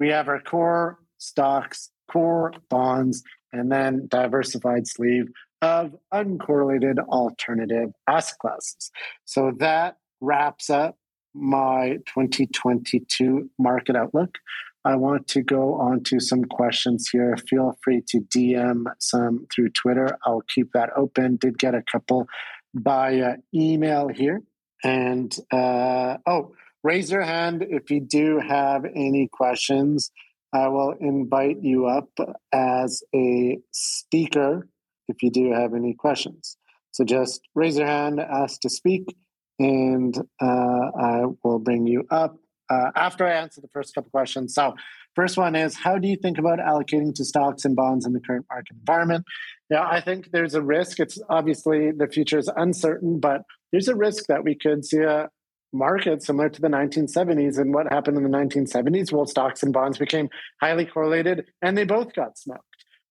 We 0.00 0.08
have 0.08 0.28
our 0.28 0.40
core 0.40 0.98
stocks, 1.18 1.90
core 2.10 2.54
bonds, 2.70 3.22
and 3.52 3.70
then 3.70 4.06
diversified 4.08 4.86
sleeve 4.86 5.26
of 5.60 5.94
uncorrelated 6.10 7.00
alternative 7.08 7.90
asset 8.08 8.38
classes. 8.38 8.90
So 9.26 9.52
that 9.58 9.98
wraps 10.22 10.70
up 10.70 10.96
my 11.34 11.98
2022 12.06 13.50
market 13.58 13.94
outlook. 13.94 14.38
I 14.84 14.96
want 14.96 15.28
to 15.28 15.42
go 15.42 15.74
on 15.74 16.02
to 16.04 16.20
some 16.20 16.44
questions 16.44 17.08
here. 17.10 17.36
Feel 17.48 17.78
free 17.82 18.02
to 18.08 18.20
DM 18.20 18.84
some 18.98 19.46
through 19.54 19.70
Twitter. 19.70 20.18
I'll 20.24 20.42
keep 20.54 20.72
that 20.72 20.90
open. 20.94 21.36
Did 21.36 21.58
get 21.58 21.74
a 21.74 21.82
couple 21.82 22.26
by 22.74 23.36
email 23.54 24.08
here. 24.08 24.42
And 24.82 25.34
uh, 25.50 26.18
oh, 26.26 26.54
raise 26.82 27.10
your 27.10 27.22
hand 27.22 27.64
if 27.68 27.90
you 27.90 28.00
do 28.00 28.40
have 28.40 28.84
any 28.84 29.28
questions. 29.32 30.10
I 30.52 30.68
will 30.68 30.94
invite 31.00 31.62
you 31.62 31.86
up 31.86 32.10
as 32.52 33.02
a 33.14 33.58
speaker 33.72 34.68
if 35.08 35.22
you 35.22 35.30
do 35.30 35.52
have 35.52 35.74
any 35.74 35.94
questions. 35.94 36.56
So 36.92 37.04
just 37.04 37.40
raise 37.54 37.78
your 37.78 37.86
hand, 37.86 38.20
ask 38.20 38.60
to 38.60 38.70
speak, 38.70 39.16
and 39.58 40.16
uh, 40.40 40.90
I 41.00 41.24
will 41.42 41.58
bring 41.58 41.86
you 41.86 42.06
up 42.10 42.36
uh, 42.70 42.90
after 42.96 43.26
I 43.26 43.32
answer 43.32 43.60
the 43.60 43.68
first 43.68 43.94
couple 43.94 44.10
questions. 44.10 44.54
So, 44.54 44.74
first 45.14 45.36
one 45.36 45.54
is 45.54 45.76
How 45.76 45.98
do 45.98 46.08
you 46.08 46.16
think 46.16 46.38
about 46.38 46.58
allocating 46.58 47.14
to 47.14 47.24
stocks 47.24 47.64
and 47.64 47.76
bonds 47.76 48.06
in 48.06 48.12
the 48.12 48.20
current 48.20 48.46
market 48.50 48.76
environment? 48.76 49.24
Yeah, 49.70 49.86
I 49.86 50.00
think 50.00 50.30
there's 50.32 50.54
a 50.54 50.62
risk. 50.62 51.00
It's 51.00 51.18
obviously 51.28 51.90
the 51.90 52.08
future 52.08 52.38
is 52.38 52.50
uncertain, 52.56 53.20
but 53.20 53.42
there's 53.72 53.88
a 53.88 53.96
risk 53.96 54.26
that 54.28 54.44
we 54.44 54.54
could 54.54 54.84
see 54.84 55.00
a 55.00 55.28
market 55.74 56.22
similar 56.22 56.48
to 56.48 56.60
the 56.60 56.68
1970s. 56.68 57.58
And 57.58 57.74
what 57.74 57.92
happened 57.92 58.16
in 58.16 58.22
the 58.22 58.28
1970s? 58.30 59.12
Well, 59.12 59.26
stocks 59.26 59.62
and 59.62 59.72
bonds 59.72 59.98
became 59.98 60.28
highly 60.60 60.86
correlated 60.86 61.46
and 61.60 61.76
they 61.76 61.84
both 61.84 62.14
got 62.14 62.38
smoked. 62.38 62.62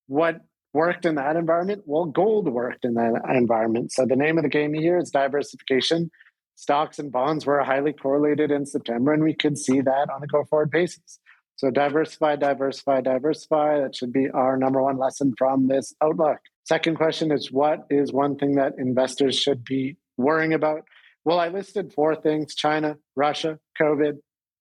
What 0.07 0.37
worked 0.73 1.05
in 1.05 1.15
that 1.15 1.35
environment? 1.35 1.83
Well, 1.85 2.05
gold 2.05 2.47
worked 2.47 2.85
in 2.85 2.95
that 2.95 3.21
environment. 3.29 3.91
So 3.91 4.05
the 4.05 4.15
name 4.15 4.37
of 4.37 4.43
the 4.43 4.49
game 4.49 4.73
here 4.73 4.97
is 4.97 5.11
diversification. 5.11 6.09
Stocks 6.55 6.99
and 6.99 7.11
bonds 7.11 7.45
were 7.45 7.63
highly 7.63 7.93
correlated 7.93 8.51
in 8.51 8.65
September, 8.65 9.13
and 9.13 9.23
we 9.23 9.33
could 9.33 9.57
see 9.57 9.81
that 9.81 10.09
on 10.13 10.23
a 10.23 10.27
go 10.27 10.43
forward 10.45 10.71
basis. 10.71 11.19
So 11.55 11.69
diversify, 11.69 12.35
diversify, 12.35 13.01
diversify. 13.01 13.81
That 13.81 13.95
should 13.95 14.11
be 14.11 14.29
our 14.29 14.57
number 14.57 14.81
one 14.81 14.97
lesson 14.97 15.33
from 15.37 15.67
this 15.67 15.93
outlook. 16.01 16.39
Second 16.65 16.97
question 16.97 17.31
is 17.31 17.51
what 17.51 17.85
is 17.89 18.11
one 18.11 18.37
thing 18.37 18.55
that 18.55 18.73
investors 18.77 19.37
should 19.37 19.63
be 19.63 19.97
worrying 20.17 20.53
about? 20.53 20.81
Well, 21.25 21.39
I 21.39 21.49
listed 21.49 21.93
four 21.93 22.15
things 22.15 22.55
China, 22.55 22.97
Russia, 23.15 23.59
COVID, 23.79 24.17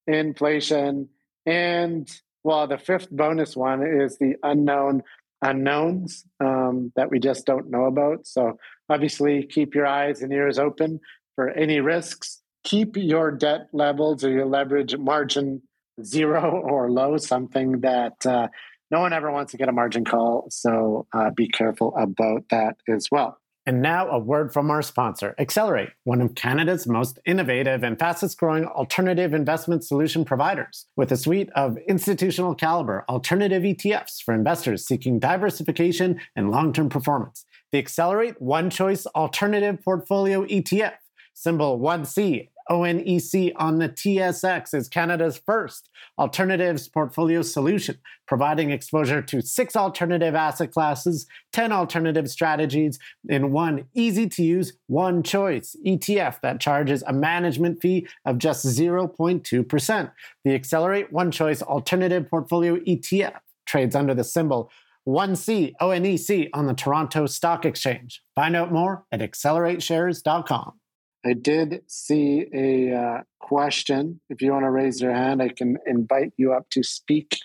inflation, 0.07 1.09
and 1.47 2.09
well, 2.45 2.67
the 2.67 2.79
fifth 2.79 3.11
bonus 3.11 3.57
one 3.57 3.83
is 3.83 4.19
the 4.19 4.35
unknown 4.43 5.03
unknowns 5.43 6.25
um, 6.41 6.93
that 6.95 7.11
we 7.11 7.19
just 7.19 7.47
don't 7.47 7.71
know 7.71 7.87
about. 7.87 8.27
So, 8.27 8.59
obviously, 8.89 9.45
keep 9.45 9.75
your 9.75 9.87
eyes 9.87 10.23
and 10.23 10.33
ears 10.33 10.59
open 10.59 11.01
for 11.35 11.51
any 11.51 11.81
risks. 11.81 12.41
Keep 12.65 12.97
your 12.97 13.31
debt 13.31 13.69
levels 13.73 14.25
or 14.25 14.31
your 14.31 14.47
leverage 14.47 14.97
margin 14.97 15.63
zero 16.03 16.63
or 16.65 16.91
low, 16.91 17.17
something 17.17 17.81
that 17.81 18.25
uh, 18.25 18.49
no 18.91 19.01
one 19.01 19.13
ever 19.13 19.31
wants 19.31 19.53
to 19.53 19.59
get 19.59 19.69
a 19.69 19.73
margin 19.73 20.05
call. 20.05 20.47
So, 20.51 21.07
uh, 21.13 21.31
be 21.31 21.49
careful 21.49 21.95
about 21.97 22.45
that 22.51 22.77
as 22.89 23.09
well. 23.11 23.39
And 23.65 23.81
now 23.81 24.09
a 24.09 24.19
word 24.19 24.53
from 24.53 24.73
our 24.73 24.83
sponsor, 24.83 25.37
Accelerate, 25.39 25.91
one 26.03 26.21
of 26.21 26.35
Canada's 26.35 26.85
most 26.85 27.21
innovative 27.25 27.85
and 27.85 27.97
fastest 27.97 28.37
growing 28.37 28.65
alternative 28.65 29.35
investment 29.35 29.85
solution 29.85 30.25
providers, 30.25 30.87
with 30.97 31.13
a 31.13 31.17
suite 31.17 31.49
of 31.55 31.79
institutional 31.89 32.57
caliber 32.57 33.05
alternative 33.09 33.63
ETFs 33.63 34.21
for 34.21 34.35
investors 34.35 34.85
seeking 34.85 35.21
diversification 35.21 36.21
and 36.35 36.51
long 36.51 36.73
term 36.73 36.89
performance. 36.89 37.45
The 37.71 37.79
Accelerate 37.79 38.43
One 38.43 38.69
Choice 38.69 39.07
Alternative 39.07 39.79
Portfolio 39.83 40.45
ETF, 40.45 40.95
symbol 41.35 41.79
1C, 41.79 42.49
ONEC 42.71 43.53
on 43.57 43.79
the 43.79 43.89
TSX 43.89 44.75
is 44.75 44.89
Canada's 44.89 45.41
first 45.45 45.91
alternatives 46.19 46.89
portfolio 46.89 47.43
solution, 47.43 47.99
providing 48.27 48.71
exposure 48.71 49.21
to 49.23 49.43
six 49.43 49.77
alternative 49.77 50.35
asset 50.35 50.73
classes, 50.73 51.27
10 51.53 51.73
alternative 51.73 52.31
strategies 52.31 52.99
in 53.29 53.53
one 53.53 53.85
easy 53.95 54.29
to 54.29 54.43
use, 54.43 54.75
one 54.87 55.23
choice 55.23 55.77
ETF 55.87 56.41
that 56.43 56.61
charges 56.61 57.03
a 57.07 57.13
management 57.13 57.81
fee 57.83 58.07
of 58.25 58.39
just 58.39 58.65
0.2%. 58.65 60.13
The 60.45 60.55
Accelerate 60.55 61.13
One 61.13 61.31
Choice 61.31 61.63
Alternative 61.63 62.29
Portfolio 62.29 62.77
ETF 62.77 63.39
trades 63.67 63.95
under 63.95 64.15
the 64.15 64.25
symbol 64.25 64.71
1C 65.07 65.73
ONEC 65.81 66.49
on 66.55 66.67
the 66.67 66.75
Toronto 66.75 67.27
Stock 67.27 67.65
Exchange. 67.65 68.23
Find 68.37 68.55
out 68.55 68.73
more 68.73 69.05
at 69.11 69.21
accelerateshares.com. 69.21 70.75
I 71.25 71.35
did 71.35 71.83
see 71.87 72.47
a 72.53 72.95
uh, 72.95 73.19
question. 73.39 74.21
If 74.29 74.43
you 74.43 74.53
want 74.53 74.65
to 74.65 74.71
raise 74.71 75.01
your 75.01 75.15
hand, 75.15 75.41
I 75.41 75.49
can 75.49 75.79
invite 75.87 76.33
you 76.37 76.53
up 76.53 76.69
to 76.71 76.83
speak 76.83 77.39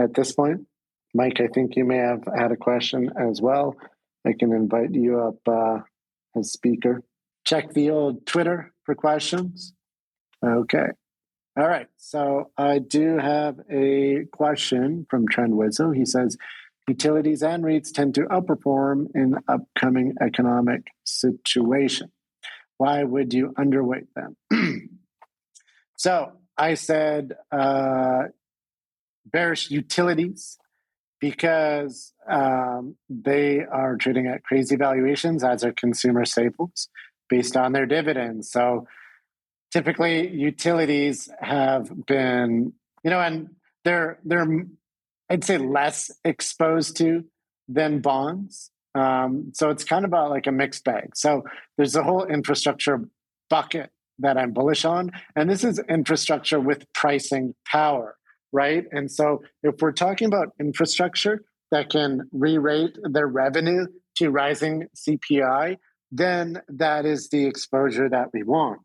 at 0.00 0.14
this 0.14 0.32
point. 0.32 0.66
Mike, 1.14 1.40
I 1.40 1.46
think 1.46 1.76
you 1.76 1.84
may 1.84 1.98
have 1.98 2.24
had 2.36 2.52
a 2.52 2.56
question 2.56 3.10
as 3.18 3.40
well. 3.40 3.76
I 4.26 4.32
can 4.38 4.52
invite 4.52 4.94
you 4.94 5.20
up 5.20 5.36
uh, 5.48 5.82
as 6.36 6.52
speaker. 6.52 7.02
Check 7.44 7.72
the 7.72 7.90
old 7.90 8.26
Twitter 8.26 8.72
for 8.84 8.94
questions. 8.94 9.74
Okay. 10.44 10.86
All 11.58 11.68
right. 11.68 11.88
So 11.96 12.50
I 12.56 12.78
do 12.78 13.18
have 13.18 13.56
a 13.70 14.24
question 14.32 15.06
from 15.08 15.26
Trent 15.28 15.52
Wizzo. 15.52 15.94
He 15.94 16.04
says, 16.04 16.36
utilities 16.88 17.42
and 17.42 17.64
REITs 17.64 17.92
tend 17.92 18.14
to 18.16 18.22
outperform 18.22 19.06
in 19.14 19.36
upcoming 19.48 20.14
economic 20.20 20.86
situation. 21.04 22.10
Why 22.80 23.04
would 23.04 23.34
you 23.34 23.52
underweight 23.58 24.06
them? 24.16 24.38
so 25.98 26.32
I 26.56 26.72
said 26.72 27.34
uh, 27.52 28.28
bearish 29.26 29.70
utilities 29.70 30.56
because 31.20 32.14
um, 32.26 32.96
they 33.10 33.60
are 33.70 33.96
trading 33.96 34.28
at 34.28 34.44
crazy 34.44 34.76
valuations 34.76 35.44
as 35.44 35.62
are 35.62 35.74
consumer 35.74 36.24
staples 36.24 36.88
based 37.28 37.54
on 37.54 37.72
their 37.72 37.84
dividends. 37.84 38.50
So 38.50 38.86
typically 39.70 40.30
utilities 40.30 41.28
have 41.38 42.06
been, 42.06 42.72
you 43.04 43.10
know, 43.10 43.20
and 43.20 43.50
they're 43.84 44.20
they're 44.24 44.46
I'd 45.28 45.44
say 45.44 45.58
less 45.58 46.10
exposed 46.24 46.96
to 46.96 47.26
than 47.68 48.00
bonds. 48.00 48.70
Um, 48.94 49.52
so 49.54 49.70
it's 49.70 49.84
kind 49.84 50.04
of 50.04 50.12
a, 50.12 50.28
like 50.28 50.46
a 50.46 50.52
mixed 50.52 50.84
bag. 50.84 51.16
So 51.16 51.44
there's 51.76 51.96
a 51.96 52.02
whole 52.02 52.24
infrastructure 52.24 53.00
bucket 53.48 53.90
that 54.18 54.36
I'm 54.36 54.52
bullish 54.52 54.84
on. 54.84 55.10
And 55.36 55.48
this 55.48 55.64
is 55.64 55.80
infrastructure 55.88 56.60
with 56.60 56.92
pricing 56.92 57.54
power, 57.66 58.16
right? 58.52 58.84
And 58.92 59.10
so 59.10 59.42
if 59.62 59.76
we're 59.80 59.92
talking 59.92 60.26
about 60.28 60.52
infrastructure 60.60 61.42
that 61.70 61.90
can 61.90 62.28
re 62.32 62.58
rate 62.58 62.96
their 63.02 63.26
revenue 63.26 63.86
to 64.16 64.30
rising 64.30 64.86
CPI, 64.96 65.76
then 66.12 66.60
that 66.68 67.06
is 67.06 67.28
the 67.28 67.46
exposure 67.46 68.08
that 68.08 68.28
we 68.32 68.42
want. 68.42 68.80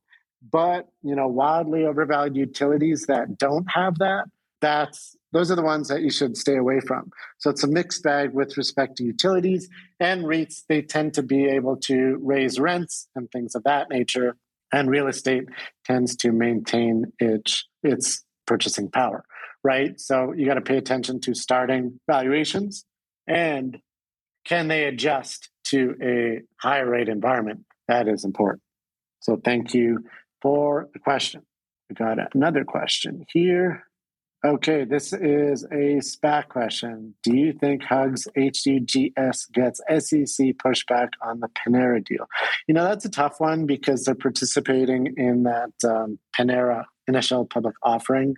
But, 0.52 0.88
you 1.02 1.16
know, 1.16 1.28
wildly 1.28 1.86
overvalued 1.86 2.36
utilities 2.36 3.08
that 3.08 3.38
don't 3.38 3.66
have 3.72 3.98
that, 4.00 4.26
that's 4.62 5.16
those 5.32 5.52
are 5.52 5.56
the 5.56 5.62
ones 5.62 5.90
that 5.90 6.02
you 6.02 6.10
should 6.10 6.38
stay 6.38 6.56
away 6.56 6.80
from. 6.80 7.12
So 7.40 7.50
it's 7.50 7.64
a 7.64 7.68
mixed 7.68 8.04
bag 8.04 8.34
with 8.34 8.58
respect 8.58 8.98
to 8.98 9.04
utilities 9.04 9.68
and 10.00 10.24
REITs. 10.24 10.62
They 10.70 10.82
tend 10.82 11.14
to 11.16 11.24
be 11.24 11.46
able 11.46 11.76
to 11.82 12.18
raise 12.22 12.58
rents 12.58 13.10
and 13.16 13.30
things 13.32 13.54
of 13.54 13.64
that 13.64 13.90
nature, 13.90 14.38
and 14.72 14.90
real 14.90 15.08
estate 15.08 15.46
tends 15.86 16.16
to 16.18 16.32
maintain 16.32 17.12
its 17.20 17.68
its 17.84 18.24
purchasing 18.48 18.90
power, 18.90 19.26
right? 19.64 20.00
So 20.00 20.34
you 20.34 20.46
got 20.46 20.56
to 20.56 20.62
pay 20.62 20.78
attention 20.78 21.20
to 21.22 21.34
starting 21.34 22.00
valuations 22.08 22.86
and 23.28 23.80
can 24.46 24.68
they 24.68 24.86
adjust 24.86 25.50
to 25.66 25.96
a 26.02 26.42
higher 26.62 26.88
rate 26.88 27.10
environment? 27.10 27.66
That 27.88 28.08
is 28.08 28.24
important. 28.24 28.62
So 29.20 29.40
thank 29.44 29.74
you 29.74 30.06
for 30.42 30.88
the 30.94 31.00
question. 31.00 31.42
We 31.90 31.96
got 31.96 32.18
another 32.36 32.64
question 32.64 33.26
here. 33.32 33.84
Okay, 34.46 34.84
this 34.84 35.12
is 35.12 35.64
a 35.64 35.98
SPAC 36.02 36.50
question. 36.50 37.16
Do 37.24 37.36
you 37.36 37.52
think 37.52 37.82
Hugs 37.82 38.28
HUGS 38.38 39.48
gets 39.52 39.82
SEC 39.90 40.46
pushback 40.64 41.10
on 41.20 41.40
the 41.40 41.48
Panera 41.48 42.06
deal? 42.06 42.28
You 42.68 42.76
know, 42.76 42.84
that's 42.84 43.06
a 43.06 43.10
tough 43.10 43.40
one 43.40 43.66
because 43.66 44.04
they're 44.04 44.14
participating 44.14 45.16
in 45.18 45.44
that 45.44 45.72
um, 45.84 46.20
Panera 46.38 46.86
initial 47.08 47.48
public 47.48 47.74
offering. 47.82 48.36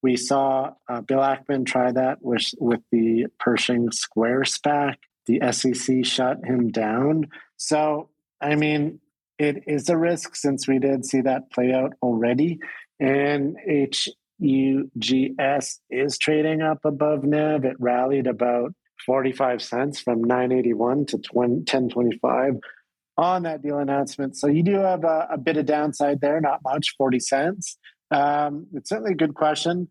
We 0.00 0.16
saw 0.16 0.74
uh, 0.88 1.00
Bill 1.00 1.18
Ackman 1.18 1.66
try 1.66 1.90
that 1.90 2.18
with, 2.22 2.54
with 2.60 2.82
the 2.92 3.26
Pershing 3.40 3.90
Square 3.90 4.42
SPAC. 4.42 4.94
The 5.26 5.40
SEC 5.50 6.04
shut 6.04 6.38
him 6.44 6.70
down. 6.70 7.30
So, 7.56 8.10
I 8.40 8.54
mean, 8.54 9.00
it 9.40 9.64
is 9.66 9.88
a 9.88 9.96
risk 9.96 10.36
since 10.36 10.68
we 10.68 10.78
did 10.78 11.04
see 11.04 11.22
that 11.22 11.50
play 11.50 11.72
out 11.72 11.94
already. 12.00 12.60
And 13.00 13.56
HUGS 14.40 15.80
is 15.90 16.18
trading 16.18 16.62
up 16.62 16.78
above 16.84 17.24
NAV. 17.24 17.64
It 17.64 17.76
rallied 17.78 18.26
about 18.26 18.72
45 19.06 19.62
cents 19.62 20.00
from 20.00 20.22
981 20.22 21.06
to 21.06 21.18
20, 21.18 21.54
1025 21.54 22.54
on 23.16 23.42
that 23.42 23.62
deal 23.62 23.78
announcement. 23.78 24.36
So 24.36 24.46
you 24.46 24.62
do 24.62 24.76
have 24.78 25.04
a, 25.04 25.28
a 25.32 25.38
bit 25.38 25.56
of 25.56 25.66
downside 25.66 26.20
there, 26.20 26.40
not 26.40 26.60
much, 26.62 26.94
40 26.96 27.18
cents. 27.20 27.76
Um, 28.10 28.68
it's 28.72 28.88
certainly 28.88 29.12
a 29.12 29.16
good 29.16 29.34
question. 29.34 29.88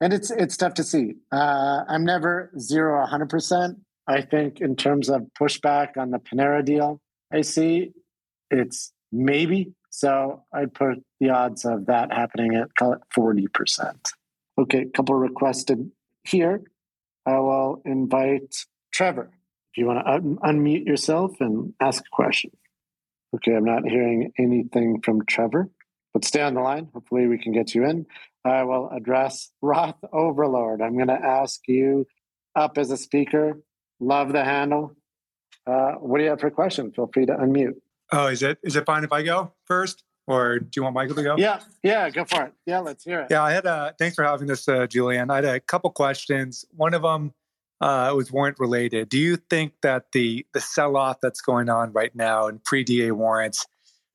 And 0.00 0.12
it's 0.12 0.30
it's 0.30 0.56
tough 0.56 0.74
to 0.74 0.84
see. 0.84 1.14
Uh, 1.30 1.84
I'm 1.88 2.04
never 2.04 2.50
zero 2.58 3.06
100%. 3.06 3.76
I 4.06 4.20
think 4.22 4.60
in 4.60 4.76
terms 4.76 5.08
of 5.08 5.22
pushback 5.40 5.96
on 5.96 6.10
the 6.10 6.18
Panera 6.18 6.64
deal, 6.64 7.00
I 7.32 7.42
see 7.42 7.92
it's 8.50 8.92
maybe. 9.12 9.72
So 9.94 10.42
I'd 10.52 10.74
put 10.74 11.04
the 11.20 11.30
odds 11.30 11.64
of 11.64 11.86
that 11.86 12.12
happening 12.12 12.56
at 12.56 12.74
call 12.74 12.94
it 12.94 13.00
40%. 13.16 13.94
Okay, 14.58 14.82
a 14.82 14.86
couple 14.86 15.14
requested 15.14 15.88
here. 16.24 16.64
I 17.24 17.38
will 17.38 17.80
invite 17.84 18.56
Trevor. 18.92 19.30
If 19.72 19.78
you 19.78 19.86
want 19.86 20.04
to 20.04 20.12
un- 20.12 20.38
unmute 20.42 20.84
yourself 20.84 21.36
and 21.38 21.74
ask 21.78 22.02
a 22.02 22.10
question. 22.10 22.50
Okay, 23.36 23.54
I'm 23.54 23.64
not 23.64 23.86
hearing 23.86 24.32
anything 24.36 25.00
from 25.00 25.24
Trevor, 25.26 25.70
but 26.12 26.24
stay 26.24 26.42
on 26.42 26.54
the 26.54 26.60
line. 26.60 26.88
Hopefully, 26.92 27.28
we 27.28 27.38
can 27.38 27.52
get 27.52 27.72
you 27.72 27.84
in. 27.84 28.06
I 28.44 28.64
will 28.64 28.90
address 28.90 29.52
Roth 29.62 30.02
Overlord. 30.12 30.82
I'm 30.82 30.96
going 30.96 31.06
to 31.06 31.24
ask 31.24 31.60
you 31.68 32.08
up 32.56 32.78
as 32.78 32.90
a 32.90 32.96
speaker. 32.96 33.60
Love 34.00 34.32
the 34.32 34.44
handle. 34.44 34.96
Uh, 35.68 35.92
what 35.92 36.18
do 36.18 36.24
you 36.24 36.30
have 36.30 36.40
for 36.40 36.48
a 36.48 36.50
question? 36.50 36.90
Feel 36.90 37.08
free 37.14 37.26
to 37.26 37.34
unmute. 37.34 37.76
Oh, 38.12 38.26
is 38.26 38.42
it 38.42 38.58
is 38.62 38.76
it 38.76 38.86
fine 38.86 39.04
if 39.04 39.12
I 39.12 39.22
go 39.22 39.52
first, 39.64 40.02
or 40.26 40.58
do 40.58 40.68
you 40.76 40.82
want 40.82 40.94
Michael 40.94 41.16
to 41.16 41.22
go? 41.22 41.36
Yeah, 41.36 41.60
yeah, 41.82 42.10
go 42.10 42.24
for 42.24 42.44
it. 42.44 42.52
Yeah, 42.66 42.80
let's 42.80 43.04
hear 43.04 43.20
it. 43.20 43.28
Yeah, 43.30 43.42
I 43.42 43.52
had 43.52 43.66
a 43.66 43.94
thanks 43.98 44.14
for 44.14 44.24
having 44.24 44.46
this, 44.46 44.68
uh, 44.68 44.86
Julian. 44.86 45.30
I 45.30 45.36
had 45.36 45.44
a 45.44 45.60
couple 45.60 45.90
questions. 45.90 46.64
One 46.70 46.94
of 46.94 47.02
them 47.02 47.32
uh, 47.80 48.12
was 48.14 48.30
warrant 48.30 48.58
related. 48.58 49.08
Do 49.08 49.18
you 49.18 49.36
think 49.36 49.74
that 49.82 50.06
the 50.12 50.46
the 50.52 50.60
sell 50.60 50.96
off 50.96 51.18
that's 51.20 51.40
going 51.40 51.68
on 51.68 51.92
right 51.92 52.14
now 52.14 52.46
in 52.46 52.60
pre 52.64 52.84
DA 52.84 53.10
warrants, 53.10 53.66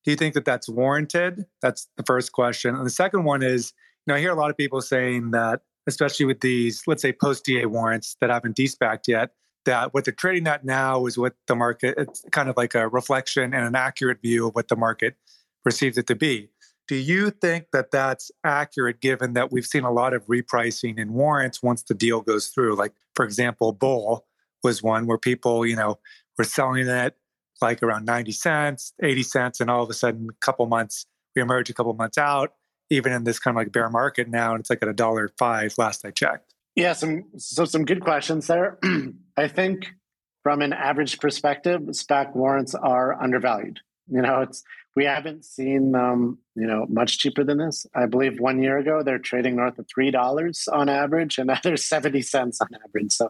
do 0.04 0.12
you 0.12 0.18
think 0.18 0.34
that 0.34 0.46
that's 0.46 0.70
warranted? 0.70 1.46
That's 1.62 1.88
the 1.98 2.04
first 2.04 2.32
question. 2.32 2.76
And 2.76 2.86
the 2.86 2.92
second 2.92 3.26
one 3.26 3.44
is, 3.44 3.74
you 4.06 4.12
know, 4.12 4.16
I 4.18 4.20
hear 4.20 4.32
a 4.32 4.36
lot 4.36 4.50
of 4.50 4.58
people 4.58 4.82
saying 4.82 5.32
that, 5.32 5.62
especially 5.88 6.26
with 6.26 6.42
these, 6.42 6.84
let's 6.88 7.02
say, 7.02 7.12
post 7.12 7.46
DA 7.46 7.66
warrants 7.66 8.16
that 8.22 8.30
haven't 8.30 8.56
despacked 8.56 9.08
yet, 9.08 9.32
that 9.66 9.94
what 9.94 10.06
they're 10.06 10.14
trading 10.14 10.48
at 10.48 10.66
now 10.66 11.06
is 11.06 11.18
what 11.18 11.36
the 11.48 11.56
market, 11.56 11.96
it's 11.98 12.26
kind 12.32 12.50
of 12.50 12.58
like 12.58 12.76
a 12.76 12.88
reflection 12.88 13.54
and 13.54 13.66
an 13.66 13.76
accurate 13.76 14.22
view 14.22 14.48
of 14.48 14.56
what 14.56 14.68
the 14.68 14.76
market 14.76 15.16
perceives 15.64 15.98
it 15.98 16.08
to 16.08 16.16
be. 16.16 16.50
Do 16.88 16.96
you 16.96 17.30
think 17.30 17.68
that 17.72 17.92
that's 17.92 18.32
accurate 18.44 19.00
given 19.00 19.34
that 19.34 19.52
we've 19.52 19.66
seen 19.66 19.84
a 19.84 19.92
lot 19.92 20.14
of 20.14 20.26
repricing 20.26 20.98
in 20.98 21.14
warrants 21.14 21.62
once 21.62 21.84
the 21.84 21.94
deal 21.94 22.22
goes 22.22 22.48
through? 22.48 22.76
Like, 22.76 22.94
for 23.16 23.24
example, 23.24 23.74
Bull 23.74 24.26
was 24.64 24.82
one 24.82 25.06
where 25.06 25.20
people, 25.20 25.66
you 25.66 25.76
know, 25.76 26.00
were 26.38 26.46
selling 26.46 26.88
it 26.88 27.16
like 27.62 27.84
around 27.84 28.06
90 28.06 28.32
cents, 28.32 28.94
80 29.02 29.24
cents, 29.24 29.60
and 29.60 29.70
all 29.70 29.84
of 29.84 29.90
a 29.90 29.94
sudden, 29.94 30.30
a 30.30 30.46
couple 30.46 30.66
months, 30.66 31.06
we 31.36 31.42
emerge 31.42 31.70
a 31.70 31.74
couple 31.74 31.94
months 31.94 32.18
out, 32.18 32.54
even 32.90 33.12
in 33.12 33.24
this 33.24 33.40
kind 33.40 33.56
of 33.56 33.60
like 33.60 33.72
bear 33.72 33.90
market 33.90 34.30
now, 34.30 34.52
and 34.52 34.62
it's 34.62 34.70
like 34.70 34.82
at 34.82 34.88
a 34.88 34.94
dollar 34.94 35.30
five 35.38 35.74
last 35.78 36.06
I 36.06 36.12
checked. 36.12 36.54
Yeah, 36.76 36.94
some 36.94 37.26
so 37.38 37.66
some 37.66 37.86
good 37.86 38.02
questions 38.02 38.48
there. 38.48 38.80
I 39.40 39.48
think 39.48 39.94
from 40.44 40.62
an 40.62 40.74
average 40.74 41.20
perspective, 41.20 41.82
SPAC 41.82 42.36
warrants 42.36 42.76
are 42.76 43.22
undervalued. 43.22 43.80
You 44.12 44.22
know, 44.22 44.42
it's 44.42 44.64
we 44.96 45.06
haven't 45.06 45.46
seen 45.46 45.94
them, 45.94 46.40
you 46.56 46.68
know, 46.68 46.86
much 46.90 47.20
cheaper 47.20 47.44
than 47.44 47.58
this. 47.58 47.86
I 47.96 48.06
believe 48.06 48.40
one 48.40 48.62
year 48.62 48.78
ago 48.78 49.02
they're 49.02 49.20
trading 49.20 49.56
north 49.56 49.80
of 49.80 49.88
three 49.88 50.12
dollars 50.12 50.68
on 50.72 50.90
average, 50.90 51.38
and 51.38 51.48
now 51.54 51.60
they're 51.64 51.78
seventy 51.78 52.22
cents 52.22 52.60
on 52.60 52.68
average. 52.86 53.14
So 53.14 53.30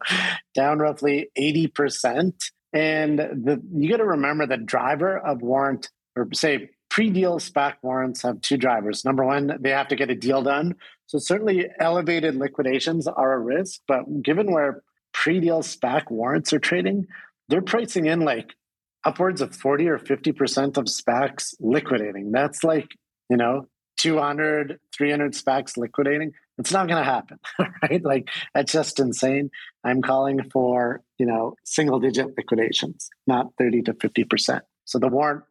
down 0.56 0.80
roughly 0.80 1.30
eighty 1.36 1.68
percent. 1.68 2.36
And 2.72 3.20
the 3.20 3.62
you 3.74 3.90
got 3.90 3.98
to 3.98 4.06
remember 4.06 4.48
the 4.48 4.58
driver 4.58 5.18
of 5.18 5.42
warrant 5.42 5.90
or 6.16 6.28
say 6.34 6.70
pre-deal 6.90 7.40
SPAC 7.40 7.76
warrants 7.84 8.24
have 8.24 8.42
two 8.42 8.58
drivers. 8.58 9.06
Number 9.06 9.24
one, 9.24 9.58
they 9.60 9.70
have 9.70 9.90
to 9.90 9.96
get 9.96 10.10
a 10.10 10.16
deal 10.16 10.42
done. 10.42 10.76
So 11.06 11.20
certainly 11.20 11.68
elevated 11.80 12.36
liquidations 12.36 13.08
are 13.08 13.34
a 13.34 13.40
risk, 13.40 13.82
but 13.88 14.24
given 14.24 14.52
where 14.52 14.84
pre-deal 15.20 15.62
SPAC 15.62 16.10
warrants 16.10 16.54
are 16.54 16.60
trading, 16.60 17.06
they're 17.50 17.62
pricing 17.62 18.06
in 18.06 18.22
like 18.22 18.56
upwards 19.04 19.42
of 19.42 19.54
40 19.54 19.90
or 19.90 20.00
50% 20.00 20.78
of 20.78 20.86
SPACs 20.86 21.56
liquidating. 21.60 22.32
That's 22.32 22.64
like, 22.64 22.88
you 23.30 23.36
know, 23.36 23.68
200, 23.98 24.80
300 24.98 25.34
SPACs 25.34 25.76
liquidating. 25.76 26.32
It's 26.58 26.72
not 26.72 26.88
going 26.88 27.04
to 27.04 27.10
happen, 27.10 27.38
right? 27.84 28.02
Like, 28.02 28.30
that's 28.56 28.72
just 28.72 29.00
insane. 29.02 29.50
I'm 29.84 30.02
calling 30.02 30.50
for, 30.52 31.02
you 31.18 31.26
know, 31.26 31.56
single 31.66 32.00
digit 32.00 32.38
liquidations, 32.38 33.10
not 33.28 33.48
30 33.58 33.84
to 33.84 33.94
50%. 33.96 34.62
So 34.86 35.00
the 35.00 35.10
warrant 35.10 35.44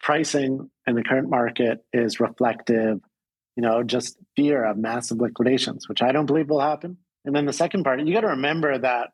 pricing 0.00 0.70
in 0.86 0.94
the 0.94 1.04
current 1.04 1.28
market 1.28 1.84
is 1.92 2.20
reflective, 2.20 3.00
you 3.54 3.62
know, 3.62 3.82
just 3.82 4.16
fear 4.34 4.64
of 4.64 4.78
massive 4.78 5.18
liquidations, 5.18 5.90
which 5.90 6.00
I 6.00 6.12
don't 6.12 6.26
believe 6.26 6.48
will 6.48 6.60
happen. 6.60 6.96
And 7.24 7.34
then 7.34 7.46
the 7.46 7.52
second 7.52 7.84
part, 7.84 8.00
you 8.00 8.12
got 8.12 8.20
to 8.20 8.28
remember 8.28 8.76
that 8.78 9.10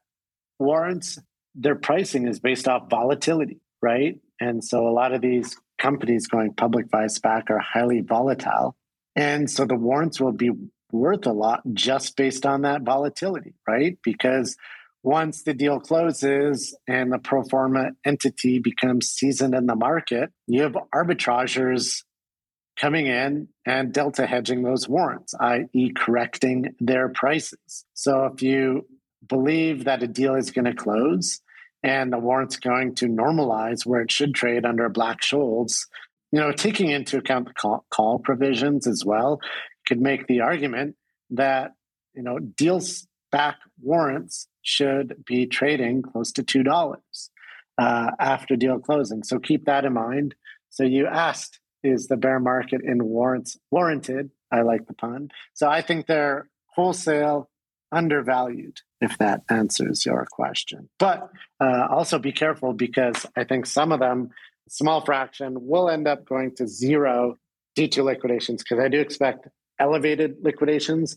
warrants, 0.58 1.18
their 1.54 1.76
pricing 1.76 2.26
is 2.26 2.40
based 2.40 2.68
off 2.68 2.90
volatility, 2.90 3.60
right? 3.80 4.20
And 4.40 4.64
so 4.64 4.88
a 4.88 4.90
lot 4.90 5.12
of 5.12 5.20
these 5.20 5.56
companies 5.78 6.26
going 6.26 6.54
public 6.54 6.86
via 6.90 7.06
SPAC 7.06 7.50
are 7.50 7.58
highly 7.58 8.00
volatile. 8.00 8.76
And 9.16 9.50
so 9.50 9.64
the 9.64 9.74
warrants 9.74 10.20
will 10.20 10.32
be 10.32 10.50
worth 10.92 11.26
a 11.26 11.32
lot 11.32 11.62
just 11.72 12.16
based 12.16 12.46
on 12.46 12.62
that 12.62 12.82
volatility, 12.82 13.54
right? 13.66 13.98
Because 14.02 14.56
once 15.02 15.44
the 15.44 15.54
deal 15.54 15.80
closes 15.80 16.76
and 16.86 17.12
the 17.12 17.18
pro 17.18 17.42
forma 17.42 17.90
entity 18.04 18.58
becomes 18.58 19.08
seasoned 19.08 19.54
in 19.54 19.66
the 19.66 19.76
market, 19.76 20.30
you 20.46 20.62
have 20.62 20.76
arbitrageurs 20.94 22.02
coming 22.78 23.06
in 23.06 23.48
and 23.66 23.92
delta 23.92 24.26
hedging 24.26 24.62
those 24.62 24.88
warrants, 24.88 25.34
i.e., 25.40 25.92
correcting 25.94 26.74
their 26.80 27.08
prices. 27.08 27.84
So 27.94 28.24
if 28.26 28.42
you 28.42 28.86
believe 29.26 29.84
that 29.84 30.02
a 30.02 30.08
deal 30.08 30.34
is 30.34 30.50
going 30.50 30.64
to 30.64 30.74
close 30.74 31.40
and 31.82 32.12
the 32.12 32.18
warrant's 32.18 32.56
going 32.56 32.94
to 32.96 33.06
normalize 33.06 33.86
where 33.86 34.00
it 34.00 34.10
should 34.10 34.34
trade 34.34 34.64
under 34.64 34.88
Black 34.88 35.20
Scholes, 35.20 35.86
you 36.32 36.40
know, 36.40 36.52
taking 36.52 36.90
into 36.90 37.18
account 37.18 37.48
the 37.48 37.54
call, 37.54 37.84
call 37.90 38.18
provisions 38.18 38.86
as 38.86 39.04
well, 39.04 39.40
could 39.86 40.00
make 40.00 40.26
the 40.26 40.40
argument 40.40 40.96
that, 41.30 41.72
you 42.14 42.22
know, 42.22 42.38
deals 42.38 43.06
back 43.32 43.56
warrants 43.80 44.46
should 44.62 45.22
be 45.26 45.46
trading 45.46 46.02
close 46.02 46.32
to 46.32 46.42
$2 46.42 46.92
uh, 47.78 48.10
after 48.18 48.56
deal 48.56 48.78
closing. 48.78 49.22
So 49.22 49.38
keep 49.38 49.64
that 49.66 49.84
in 49.84 49.94
mind. 49.94 50.34
So 50.68 50.84
you 50.84 51.06
asked, 51.06 51.59
is 51.82 52.06
the 52.06 52.16
bear 52.16 52.40
market 52.40 52.80
in 52.84 53.04
warrants 53.04 53.56
warranted? 53.70 54.30
I 54.52 54.62
like 54.62 54.86
the 54.86 54.94
pun. 54.94 55.30
So 55.54 55.68
I 55.68 55.82
think 55.82 56.06
they're 56.06 56.48
wholesale 56.66 57.50
undervalued, 57.92 58.78
if 59.00 59.18
that 59.18 59.42
answers 59.48 60.06
your 60.06 60.26
question. 60.30 60.88
But 60.98 61.30
uh, 61.60 61.86
also 61.90 62.18
be 62.18 62.32
careful 62.32 62.72
because 62.72 63.26
I 63.36 63.44
think 63.44 63.66
some 63.66 63.92
of 63.92 64.00
them, 64.00 64.30
small 64.68 65.04
fraction, 65.04 65.66
will 65.66 65.88
end 65.88 66.06
up 66.06 66.24
going 66.24 66.54
to 66.56 66.68
zero 66.68 67.36
due 67.74 67.88
to 67.88 68.02
liquidations 68.02 68.62
because 68.62 68.82
I 68.82 68.88
do 68.88 69.00
expect 69.00 69.48
elevated 69.78 70.36
liquidations 70.42 71.16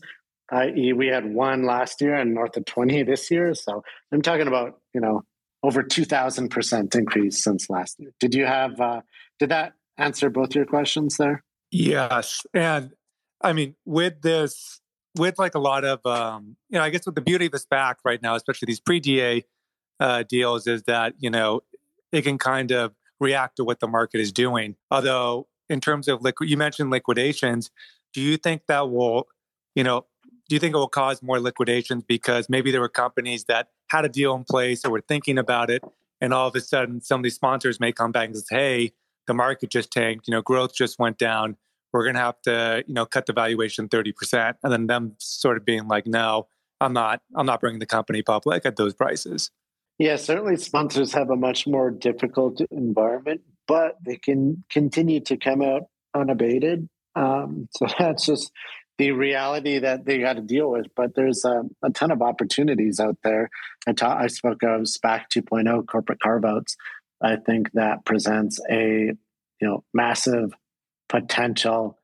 i.e., 0.50 0.92
we 0.92 1.06
had 1.06 1.24
one 1.24 1.64
last 1.64 2.00
year 2.00 2.14
and 2.14 2.34
north 2.34 2.56
of 2.56 2.64
20 2.64 3.02
this 3.04 3.30
year. 3.30 3.54
So 3.54 3.82
I'm 4.12 4.22
talking 4.22 4.46
about, 4.46 4.78
you 4.92 5.00
know, 5.00 5.22
over 5.62 5.82
2000% 5.82 6.94
increase 6.94 7.42
since 7.42 7.70
last 7.70 7.98
year. 7.98 8.12
Did 8.20 8.34
you 8.34 8.44
have, 8.44 8.80
uh, 8.80 9.00
did 9.38 9.48
that 9.48 9.72
answer 9.98 10.30
both 10.30 10.54
your 10.54 10.64
questions 10.64 11.16
there? 11.16 11.42
Yes. 11.70 12.46
And 12.54 12.92
I 13.40 13.52
mean, 13.52 13.74
with 13.84 14.22
this, 14.22 14.80
with 15.16 15.38
like 15.38 15.54
a 15.54 15.58
lot 15.58 15.84
of, 15.84 16.04
um, 16.06 16.56
you 16.70 16.78
know, 16.78 16.84
I 16.84 16.90
guess 16.90 17.06
with 17.06 17.14
the 17.14 17.20
beauty 17.20 17.46
of 17.46 17.52
this 17.52 17.66
back 17.66 17.98
right 18.04 18.20
now, 18.22 18.34
especially 18.34 18.66
these 18.66 18.80
pre 18.80 19.00
DA 19.00 19.44
uh, 20.00 20.24
deals, 20.24 20.66
is 20.66 20.84
that, 20.84 21.14
you 21.18 21.30
know, 21.30 21.62
it 22.12 22.22
can 22.22 22.38
kind 22.38 22.70
of 22.70 22.94
react 23.20 23.56
to 23.56 23.64
what 23.64 23.80
the 23.80 23.88
market 23.88 24.20
is 24.20 24.32
doing. 24.32 24.76
Although, 24.90 25.48
in 25.68 25.80
terms 25.80 26.08
of 26.08 26.22
liquid, 26.22 26.48
you 26.48 26.56
mentioned 26.56 26.90
liquidations. 26.90 27.70
Do 28.12 28.20
you 28.20 28.36
think 28.36 28.62
that 28.68 28.90
will, 28.90 29.26
you 29.74 29.82
know, 29.82 30.06
do 30.48 30.54
you 30.54 30.60
think 30.60 30.74
it 30.74 30.78
will 30.78 30.88
cause 30.88 31.22
more 31.22 31.40
liquidations 31.40 32.04
because 32.06 32.48
maybe 32.48 32.70
there 32.70 32.80
were 32.80 32.88
companies 32.88 33.44
that 33.44 33.68
had 33.88 34.04
a 34.04 34.08
deal 34.08 34.34
in 34.34 34.44
place 34.44 34.84
or 34.84 34.90
were 34.90 35.00
thinking 35.00 35.38
about 35.38 35.70
it, 35.70 35.82
and 36.20 36.32
all 36.32 36.48
of 36.48 36.54
a 36.54 36.60
sudden 36.60 37.00
some 37.00 37.20
of 37.20 37.24
these 37.24 37.34
sponsors 37.34 37.80
may 37.80 37.92
come 37.92 38.12
back 38.12 38.26
and 38.26 38.36
say, 38.36 38.56
"Hey, 38.56 38.92
the 39.26 39.34
market 39.34 39.70
just 39.70 39.90
tanked. 39.90 40.28
You 40.28 40.32
know, 40.32 40.42
growth 40.42 40.74
just 40.74 40.98
went 40.98 41.18
down. 41.18 41.56
we're 41.92 42.02
going 42.02 42.16
to 42.16 42.20
have 42.20 42.40
to, 42.42 42.84
you 42.86 42.94
know, 42.94 43.06
cut 43.06 43.26
the 43.26 43.32
valuation 43.32 43.88
30%. 43.88 44.54
And 44.62 44.72
then 44.72 44.86
them 44.86 45.14
sort 45.18 45.56
of 45.56 45.64
being 45.64 45.86
like, 45.86 46.06
no, 46.06 46.48
I'm 46.80 46.92
not, 46.92 47.22
I'm 47.34 47.46
not 47.46 47.60
bringing 47.60 47.78
the 47.78 47.86
company 47.86 48.22
public 48.22 48.66
at 48.66 48.76
those 48.76 48.94
prices. 48.94 49.50
Yeah, 49.98 50.16
certainly 50.16 50.56
sponsors 50.56 51.12
have 51.12 51.30
a 51.30 51.36
much 51.36 51.66
more 51.66 51.90
difficult 51.90 52.60
environment, 52.70 53.42
but 53.68 53.96
they 54.04 54.16
can 54.16 54.64
continue 54.68 55.20
to 55.20 55.36
come 55.36 55.62
out 55.62 55.82
unabated. 56.14 56.88
Um, 57.14 57.68
so 57.76 57.86
that's 57.98 58.26
just 58.26 58.50
the 58.98 59.12
reality 59.12 59.78
that 59.78 60.04
they 60.04 60.18
got 60.18 60.34
to 60.34 60.42
deal 60.42 60.70
with. 60.70 60.86
But 60.96 61.14
there's 61.14 61.44
a, 61.44 61.62
a 61.82 61.90
ton 61.90 62.10
of 62.10 62.22
opportunities 62.22 63.00
out 63.00 63.18
there. 63.22 63.50
I, 63.86 63.92
ta- 63.92 64.18
I 64.18 64.26
spoke 64.28 64.62
of 64.62 64.82
SPAC 64.82 65.24
2.0 65.34 65.86
corporate 65.86 66.20
carve 66.20 66.44
outs. 66.44 66.76
I 67.24 67.36
think 67.36 67.72
that 67.72 68.04
presents 68.04 68.60
a 68.70 69.12
you 69.60 69.68
know 69.68 69.84
massive 69.92 70.52
potential 71.08 71.98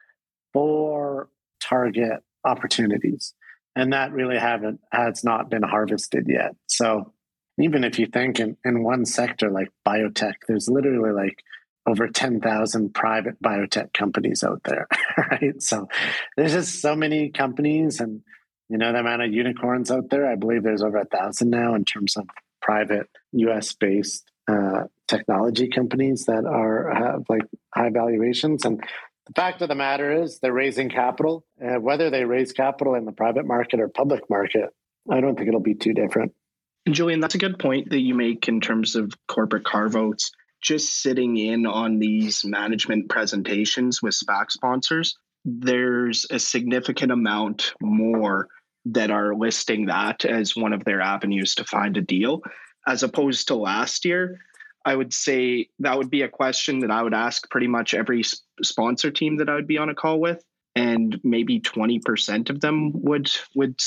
for 0.52 1.28
target 1.60 2.22
opportunities. 2.44 3.34
And 3.76 3.92
that 3.92 4.12
really 4.12 4.38
haven't 4.38 4.80
has 4.90 5.22
not 5.22 5.50
been 5.50 5.62
harvested 5.62 6.26
yet. 6.28 6.56
So 6.66 7.12
even 7.58 7.84
if 7.84 7.98
you 7.98 8.06
think 8.06 8.40
in, 8.40 8.56
in 8.64 8.82
one 8.82 9.04
sector 9.04 9.50
like 9.50 9.68
biotech 9.86 10.34
there's 10.48 10.68
literally 10.68 11.12
like 11.12 11.42
over 11.86 12.08
10,000 12.08 12.94
private 12.94 13.40
biotech 13.42 13.92
companies 13.92 14.42
out 14.42 14.62
there 14.64 14.86
right? 15.30 15.62
So 15.62 15.88
there's 16.36 16.52
just 16.52 16.80
so 16.80 16.96
many 16.96 17.30
companies 17.30 18.00
and 18.00 18.22
you 18.68 18.78
know 18.78 18.92
the 18.92 19.00
amount 19.00 19.22
of 19.22 19.32
unicorns 19.32 19.90
out 19.90 20.08
there 20.10 20.30
i 20.30 20.36
believe 20.36 20.62
there's 20.62 20.82
over 20.82 20.98
a 20.98 21.04
thousand 21.04 21.50
now 21.50 21.74
in 21.74 21.84
terms 21.84 22.16
of 22.16 22.26
private 22.62 23.08
us 23.32 23.72
based 23.72 24.30
uh, 24.48 24.84
technology 25.10 25.68
companies 25.68 26.26
that 26.26 26.44
are 26.46 26.94
have 26.94 27.24
like 27.28 27.42
high 27.74 27.90
valuations. 27.90 28.64
And 28.64 28.80
the 29.26 29.32
fact 29.34 29.60
of 29.62 29.68
the 29.68 29.74
matter 29.74 30.22
is 30.22 30.38
they're 30.38 30.52
raising 30.52 30.88
capital. 30.88 31.44
Uh, 31.62 31.80
whether 31.80 32.10
they 32.10 32.24
raise 32.24 32.52
capital 32.52 32.94
in 32.94 33.04
the 33.04 33.12
private 33.12 33.46
market 33.46 33.80
or 33.80 33.88
public 33.88 34.28
market 34.30 34.70
i 35.10 35.20
don't 35.20 35.36
think 35.36 35.48
it'll 35.48 35.60
be 35.60 35.74
too 35.74 35.92
different. 35.92 36.32
Julian 36.88 37.20
that's 37.20 37.34
a 37.34 37.38
good 37.38 37.58
point 37.58 37.90
that 37.90 38.00
you 38.00 38.14
make 38.14 38.48
in 38.48 38.60
terms 38.60 38.96
of 38.96 39.12
corporate 39.28 39.64
carve 39.64 39.96
outs 39.96 40.32
just 40.60 41.02
sitting 41.02 41.36
in 41.36 41.66
on 41.66 41.98
these 41.98 42.44
management 42.44 43.08
presentations 43.08 44.02
with 44.02 44.14
SPAC 44.14 44.50
sponsors, 44.50 45.16
there's 45.44 46.26
a 46.30 46.38
significant 46.38 47.12
amount 47.12 47.72
more 47.80 48.48
that 48.86 49.10
are 49.10 49.34
listing 49.34 49.86
that 49.86 50.24
as 50.24 50.56
one 50.56 50.72
of 50.72 50.84
their 50.84 51.00
avenues 51.00 51.54
to 51.54 51.64
find 51.64 51.96
a 51.96 52.02
deal, 52.02 52.42
as 52.86 53.02
opposed 53.02 53.48
to 53.48 53.54
last 53.54 54.04
year. 54.04 54.38
I 54.84 54.96
would 54.96 55.12
say 55.12 55.68
that 55.80 55.96
would 55.98 56.10
be 56.10 56.22
a 56.22 56.28
question 56.28 56.80
that 56.80 56.90
I 56.90 57.02
would 57.02 57.14
ask 57.14 57.48
pretty 57.50 57.66
much 57.66 57.94
every 57.94 58.22
sponsor 58.62 59.10
team 59.10 59.36
that 59.36 59.48
I 59.48 59.54
would 59.54 59.66
be 59.66 59.78
on 59.78 59.90
a 59.90 59.94
call 59.94 60.20
with, 60.20 60.42
and 60.74 61.20
maybe 61.22 61.60
twenty 61.60 61.98
percent 61.98 62.50
of 62.50 62.60
them 62.60 62.92
would 63.02 63.30
would 63.54 63.78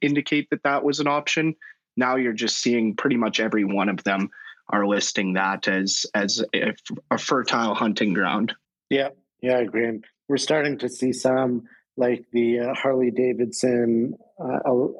indicate 0.00 0.48
that 0.50 0.62
that 0.62 0.84
was 0.84 1.00
an 1.00 1.08
option. 1.08 1.56
Now 1.96 2.16
you're 2.16 2.32
just 2.32 2.58
seeing 2.58 2.94
pretty 2.94 3.16
much 3.16 3.40
every 3.40 3.64
one 3.64 3.88
of 3.88 4.04
them 4.04 4.30
are 4.68 4.86
listing 4.86 5.34
that 5.34 5.68
as 5.68 6.06
as 6.14 6.44
a, 6.54 6.74
a 7.10 7.18
fertile 7.18 7.74
hunting 7.74 8.12
ground. 8.14 8.54
Yeah, 8.90 9.10
yeah, 9.40 9.56
I 9.56 9.60
agree. 9.60 9.88
And 9.88 10.04
we're 10.28 10.36
starting 10.36 10.78
to 10.78 10.88
see 10.88 11.12
some 11.12 11.64
like 11.96 12.26
the 12.32 12.60
uh, 12.60 12.74
Harley 12.74 13.10
Davidson 13.10 14.14
uh, 14.38 14.58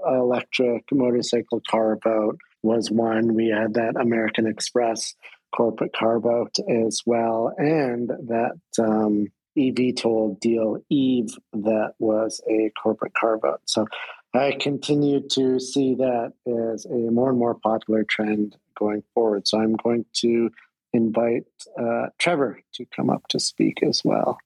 electric 0.09 0.85
motorcycle 0.91 1.61
carve 1.71 2.01
out 2.07 2.39
was 2.63 2.91
one. 2.91 3.35
We 3.35 3.49
had 3.49 3.75
that 3.75 3.95
American 4.01 4.47
Express 4.47 5.15
corporate 5.57 5.93
carve 5.93 6.27
out 6.27 6.57
as 6.69 7.03
well, 7.07 7.53
and 7.57 8.09
that 8.09 8.59
um, 8.79 9.29
eVTOL 9.57 10.39
deal 10.41 10.79
Eve 10.91 11.37
that 11.53 11.95
was 11.99 12.41
a 12.49 12.71
corporate 12.81 13.15
carve 13.15 13.45
out. 13.45 13.63
So 13.65 13.87
I 14.35 14.53
continue 14.61 15.27
to 15.31 15.59
see 15.59 15.95
that 15.95 16.33
as 16.47 16.85
a 16.85 17.11
more 17.11 17.31
and 17.31 17.39
more 17.39 17.55
popular 17.55 18.05
trend 18.05 18.57
going 18.79 19.03
forward. 19.15 19.49
So 19.49 19.59
I'm 19.59 19.75
going 19.77 20.05
to 20.17 20.51
invite 20.93 21.45
uh, 21.81 22.07
Trevor 22.19 22.61
to 22.75 22.85
come 22.95 23.11
up 23.11 23.27
to 23.29 23.41
speak 23.41 23.83
as 23.83 24.03
well. 24.05 24.39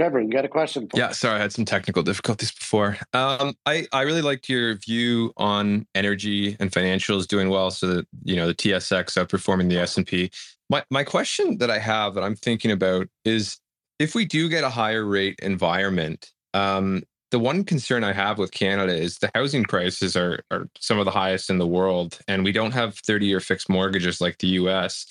Trevor, 0.00 0.22
you 0.22 0.30
got 0.30 0.46
a 0.46 0.48
question? 0.48 0.88
yeah, 0.94 1.10
sorry, 1.10 1.36
I 1.36 1.42
had 1.42 1.52
some 1.52 1.66
technical 1.66 2.02
difficulties 2.02 2.50
before. 2.50 2.96
Um, 3.12 3.54
I 3.66 3.86
I 3.92 4.00
really 4.00 4.22
liked 4.22 4.48
your 4.48 4.76
view 4.76 5.34
on 5.36 5.86
energy 5.94 6.56
and 6.58 6.72
financials 6.72 7.26
doing 7.26 7.50
well. 7.50 7.70
So 7.70 7.86
that 7.96 8.06
you 8.24 8.34
know 8.34 8.46
the 8.46 8.54
TSX 8.54 9.22
outperforming 9.22 9.68
the 9.68 9.76
S 9.76 9.98
and 9.98 10.06
P. 10.06 10.30
My 10.70 10.82
my 10.90 11.04
question 11.04 11.58
that 11.58 11.70
I 11.70 11.78
have 11.78 12.14
that 12.14 12.24
I'm 12.24 12.34
thinking 12.34 12.70
about 12.70 13.08
is 13.26 13.58
if 13.98 14.14
we 14.14 14.24
do 14.24 14.48
get 14.48 14.64
a 14.64 14.70
higher 14.70 15.04
rate 15.04 15.38
environment, 15.42 16.32
um, 16.54 17.02
the 17.30 17.38
one 17.38 17.62
concern 17.62 18.02
I 18.02 18.14
have 18.14 18.38
with 18.38 18.52
Canada 18.52 18.94
is 18.94 19.18
the 19.18 19.30
housing 19.34 19.64
prices 19.64 20.16
are, 20.16 20.40
are 20.50 20.66
some 20.78 20.98
of 20.98 21.04
the 21.04 21.10
highest 21.10 21.50
in 21.50 21.58
the 21.58 21.66
world, 21.66 22.18
and 22.26 22.42
we 22.42 22.52
don't 22.52 22.72
have 22.72 22.96
30 22.96 23.26
year 23.26 23.40
fixed 23.40 23.68
mortgages 23.68 24.18
like 24.18 24.38
the 24.38 24.48
US. 24.48 25.04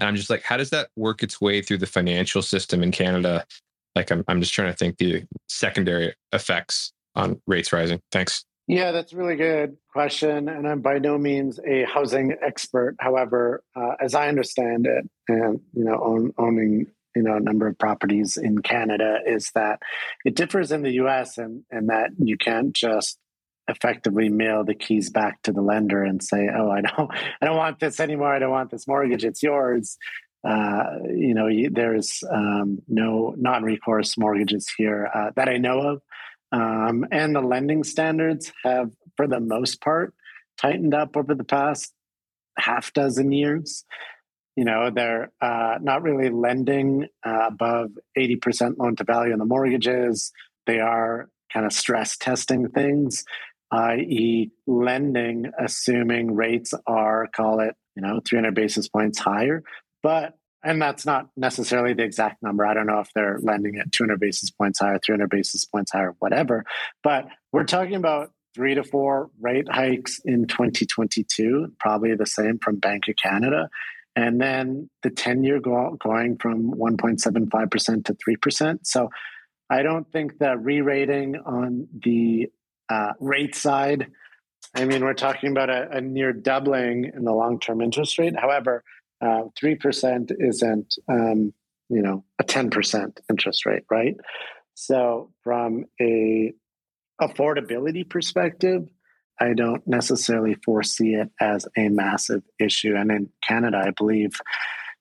And 0.00 0.08
I'm 0.08 0.16
just 0.16 0.28
like, 0.28 0.42
how 0.42 0.58
does 0.58 0.70
that 0.70 0.88
work 0.96 1.22
its 1.22 1.40
way 1.40 1.62
through 1.62 1.78
the 1.78 1.86
financial 1.86 2.42
system 2.42 2.82
in 2.82 2.90
Canada? 2.90 3.46
Like, 3.94 4.10
I'm, 4.10 4.24
I'm 4.28 4.40
just 4.40 4.52
trying 4.52 4.72
to 4.72 4.76
think 4.76 4.98
the 4.98 5.24
secondary 5.48 6.14
effects 6.32 6.92
on 7.14 7.40
rates 7.46 7.72
rising. 7.72 8.00
Thanks. 8.10 8.44
Yeah, 8.66 8.92
that's 8.92 9.12
a 9.12 9.16
really 9.16 9.36
good 9.36 9.76
question. 9.92 10.48
And 10.48 10.66
I'm 10.66 10.80
by 10.80 10.98
no 10.98 11.18
means 11.18 11.60
a 11.66 11.84
housing 11.84 12.34
expert. 12.42 12.96
However, 12.98 13.62
uh, 13.76 13.92
as 14.00 14.14
I 14.14 14.28
understand 14.28 14.86
it, 14.86 15.04
and, 15.28 15.60
you 15.74 15.84
know, 15.84 16.00
own, 16.02 16.32
owning 16.38 16.86
you 17.14 17.22
know 17.22 17.36
a 17.36 17.40
number 17.40 17.66
of 17.66 17.78
properties 17.78 18.36
in 18.36 18.58
Canada 18.58 19.18
is 19.26 19.50
that 19.54 19.80
it 20.24 20.34
differs 20.34 20.72
in 20.72 20.82
the 20.82 20.92
US 21.02 21.38
and 21.38 21.62
and 21.70 21.88
that 21.88 22.10
you 22.18 22.36
can't 22.36 22.72
just 22.72 23.18
effectively 23.68 24.28
mail 24.28 24.62
the 24.62 24.74
keys 24.74 25.10
back 25.10 25.40
to 25.42 25.52
the 25.52 25.62
lender 25.62 26.02
and 26.02 26.22
say 26.22 26.48
oh 26.54 26.70
I 26.70 26.82
don't 26.82 27.10
I 27.40 27.46
don't 27.46 27.56
want 27.56 27.80
this 27.80 28.00
anymore 28.00 28.34
I 28.34 28.38
don't 28.38 28.50
want 28.50 28.70
this 28.70 28.86
mortgage 28.86 29.24
it's 29.24 29.42
yours 29.42 29.96
uh, 30.44 30.98
you 31.08 31.34
know 31.34 31.48
there's 31.70 32.22
um, 32.30 32.78
no 32.88 33.34
non-recourse 33.36 34.18
mortgages 34.18 34.72
here 34.76 35.10
uh, 35.14 35.30
that 35.36 35.48
I 35.48 35.58
know 35.58 35.80
of. 35.80 36.02
Um, 36.52 37.06
and 37.10 37.34
the 37.34 37.40
lending 37.40 37.82
standards 37.82 38.52
have 38.62 38.90
for 39.16 39.26
the 39.26 39.40
most 39.40 39.80
part 39.80 40.14
tightened 40.56 40.94
up 40.94 41.16
over 41.16 41.34
the 41.34 41.44
past 41.44 41.92
half 42.58 42.92
dozen 42.92 43.32
years. 43.32 43.84
You 44.56 44.64
know 44.64 44.90
they're 44.94 45.32
uh, 45.40 45.78
not 45.80 46.02
really 46.02 46.30
lending 46.30 47.08
uh, 47.26 47.46
above 47.48 47.90
80% 48.16 48.76
loan 48.78 48.96
to 48.96 49.04
value 49.04 49.32
on 49.32 49.38
the 49.38 49.44
mortgages. 49.44 50.32
They 50.66 50.80
are 50.80 51.28
kind 51.52 51.66
of 51.66 51.72
stress 51.72 52.16
testing 52.16 52.68
things 52.68 53.24
i.e 53.70 54.50
lending 54.66 55.50
assuming 55.58 56.34
rates 56.34 56.74
are 56.86 57.26
call 57.34 57.60
it 57.60 57.74
you 57.96 58.02
know 58.02 58.20
300 58.26 58.54
basis 58.54 58.88
points 58.88 59.18
higher 59.18 59.62
but 60.04 60.34
and 60.62 60.80
that's 60.80 61.04
not 61.04 61.28
necessarily 61.36 61.94
the 61.94 62.04
exact 62.04 62.40
number 62.42 62.64
i 62.64 62.72
don't 62.74 62.86
know 62.86 63.00
if 63.00 63.10
they're 63.14 63.40
lending 63.42 63.76
at 63.76 63.90
200 63.90 64.20
basis 64.20 64.50
points 64.50 64.78
higher 64.78 65.00
300 65.04 65.28
basis 65.28 65.64
points 65.64 65.90
higher 65.90 66.14
whatever 66.20 66.64
but 67.02 67.26
we're 67.52 67.64
talking 67.64 67.96
about 67.96 68.30
three 68.54 68.76
to 68.76 68.84
four 68.84 69.30
rate 69.40 69.66
hikes 69.68 70.20
in 70.24 70.46
2022 70.46 71.72
probably 71.80 72.14
the 72.14 72.26
same 72.26 72.58
from 72.60 72.76
bank 72.76 73.08
of 73.08 73.16
canada 73.16 73.68
and 74.16 74.40
then 74.40 74.88
the 75.02 75.10
10 75.10 75.42
year 75.42 75.60
go, 75.60 75.96
going 76.00 76.36
from 76.36 76.72
1.75% 76.72 78.04
to 78.04 78.14
3%. 78.14 78.78
So 78.84 79.10
I 79.68 79.82
don't 79.82 80.10
think 80.12 80.38
that 80.38 80.62
re 80.62 80.80
rating 80.80 81.36
on 81.36 81.88
the 82.04 82.48
uh, 82.88 83.12
rate 83.18 83.54
side, 83.54 84.08
I 84.74 84.84
mean, 84.84 85.04
we're 85.04 85.14
talking 85.14 85.50
about 85.50 85.70
a, 85.70 85.88
a 85.96 86.00
near 86.00 86.32
doubling 86.32 87.10
in 87.14 87.24
the 87.24 87.32
long 87.32 87.58
term 87.58 87.80
interest 87.80 88.18
rate. 88.18 88.38
However, 88.38 88.84
uh, 89.24 89.44
3% 89.60 90.32
isn't, 90.38 90.94
um, 91.08 91.52
you 91.88 92.02
know, 92.02 92.24
a 92.38 92.44
10% 92.44 93.18
interest 93.30 93.66
rate, 93.66 93.84
right? 93.90 94.16
So 94.74 95.30
from 95.42 95.84
a 96.00 96.52
affordability 97.20 98.08
perspective, 98.08 98.88
I 99.40 99.54
don't 99.54 99.86
necessarily 99.86 100.56
foresee 100.64 101.14
it 101.14 101.30
as 101.40 101.66
a 101.76 101.88
massive 101.88 102.42
issue. 102.60 102.94
And 102.96 103.10
in 103.10 103.30
Canada, 103.46 103.82
I 103.84 103.90
believe 103.90 104.32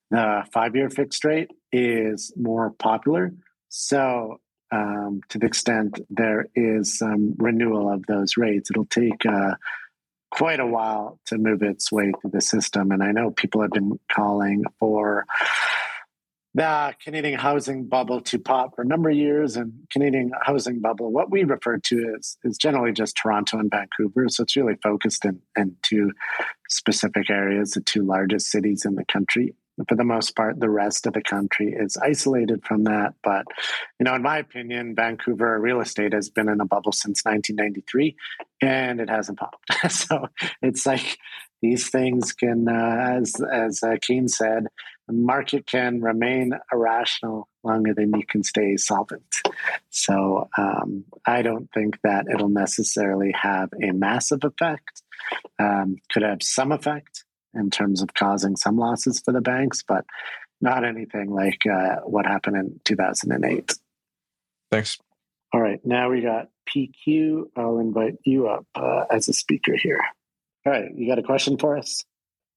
the 0.10 0.44
five 0.52 0.76
year 0.76 0.90
fixed 0.90 1.24
rate 1.24 1.52
is 1.72 2.34
more 2.36 2.72
popular. 2.72 3.34
So, 3.70 4.40
um, 4.72 5.22
to 5.30 5.38
the 5.38 5.46
extent 5.46 6.00
there 6.10 6.48
is 6.56 6.98
some 6.98 7.36
renewal 7.38 7.94
of 7.94 8.06
those 8.08 8.38
rates, 8.38 8.72
it'll 8.72 8.86
take 8.86 9.24
uh, 9.26 9.56
quite 10.34 10.60
a 10.60 10.66
while 10.66 11.20
to 11.28 11.38
move 11.38 11.62
its 11.62 11.92
way 11.92 12.12
through 12.20 12.32
the 12.32 12.42
system. 12.42 12.92
And 12.92 13.04
I 13.04 13.12
know 13.12 13.30
people 13.30 13.62
have 13.62 13.70
been 13.70 14.00
calling 14.12 14.64
for 14.80 15.26
the 16.56 16.96
Canadian 17.04 17.38
housing 17.38 17.86
bubble 17.86 18.20
to 18.22 18.40
pop 18.40 18.76
for 18.76 18.82
a 18.82 18.86
number 18.86 19.12
of 19.12 19.16
years. 19.16 19.56
And 19.56 19.74
Canadian 19.92 20.32
housing 20.42 20.82
bubble, 20.82 21.12
what 21.12 21.30
we 21.30 21.44
refer 21.44 21.78
to 21.78 22.16
is, 22.18 22.38
is 22.44 22.58
generally 22.58 22.92
just 22.92 23.16
Toronto 23.16 23.60
and 23.60 23.70
Vancouver. 23.70 24.28
So 24.28 24.42
it's 24.42 24.56
really 24.56 24.76
focused 24.82 25.24
in, 25.24 25.40
in 25.56 25.76
two 25.84 26.12
specific 26.68 27.30
areas, 27.30 27.72
the 27.72 27.82
two 27.82 28.04
largest 28.04 28.48
cities 28.48 28.86
in 28.86 28.96
the 28.96 29.06
country. 29.06 29.54
For 29.88 29.96
the 29.96 30.04
most 30.04 30.36
part, 30.36 30.60
the 30.60 30.70
rest 30.70 31.08
of 31.08 31.14
the 31.14 31.22
country 31.22 31.74
is 31.74 31.98
isolated 31.98 32.64
from 32.66 32.84
that. 32.84 33.16
But, 33.24 33.46
you 34.00 34.04
know, 34.04 34.14
in 34.16 34.22
my 34.22 34.38
opinion, 34.38 34.96
Vancouver 34.96 35.60
real 35.60 35.82
estate 35.82 36.14
has 36.14 36.30
been 36.30 36.50
in 36.50 36.62
a 36.62 36.66
bubble 36.66 36.92
since 36.92 37.24
1993 37.24 38.16
and 38.62 39.02
it 39.02 39.10
hasn't 39.10 39.40
popped. 39.40 39.66
so 39.92 40.28
it's 40.62 40.86
like 40.86 41.18
these 41.62 41.90
things 41.90 42.34
can, 42.34 42.68
uh, 42.68 43.20
as, 43.20 43.34
as 43.52 43.82
uh, 43.84 43.96
Keen 44.02 44.28
said, 44.28 44.68
the 45.08 45.14
market 45.14 45.66
can 45.66 46.02
remain 46.02 46.54
irrational 46.72 47.50
longer 47.64 47.94
than 47.94 48.14
you 48.16 48.26
can 48.26 48.44
stay 48.44 48.78
solvent. 48.78 49.24
So 49.90 50.50
um, 50.58 51.06
I 51.26 51.42
don't 51.42 51.70
think 51.74 52.00
that 52.04 52.26
it'll 52.34 52.50
necessarily 52.50 53.34
have 53.34 53.70
a 53.82 53.92
massive 53.92 54.44
effect. 54.44 55.02
Um, 55.60 55.98
could 56.12 56.24
have 56.24 56.44
some 56.44 56.72
effect 56.72 57.26
in 57.54 57.70
terms 57.70 58.02
of 58.02 58.14
causing 58.14 58.56
some 58.56 58.78
losses 58.78 59.20
for 59.20 59.32
the 59.32 59.42
banks, 59.42 59.84
but 59.88 60.06
not 60.62 60.86
anything 60.86 61.32
like 61.32 61.66
uh, 61.66 61.98
what 62.06 62.26
happened 62.26 62.58
in 62.58 62.80
2008. 62.86 63.74
Thanks. 64.72 64.98
All 65.54 65.62
right, 65.62 65.80
now 65.86 66.10
we 66.10 66.22
got 66.22 66.50
PQ. 66.68 67.44
I'll 67.56 67.80
invite 67.80 68.16
you 68.24 68.48
up 68.48 68.66
uh, 68.74 69.06
as 69.12 69.28
a 69.28 69.34
speaker 69.34 69.76
here. 69.76 70.00
All 70.66 70.72
right, 70.72 70.90
you 70.96 71.08
got 71.08 71.20
a 71.20 71.24
question 71.24 71.58
for 71.58 71.78
us? 71.78 72.04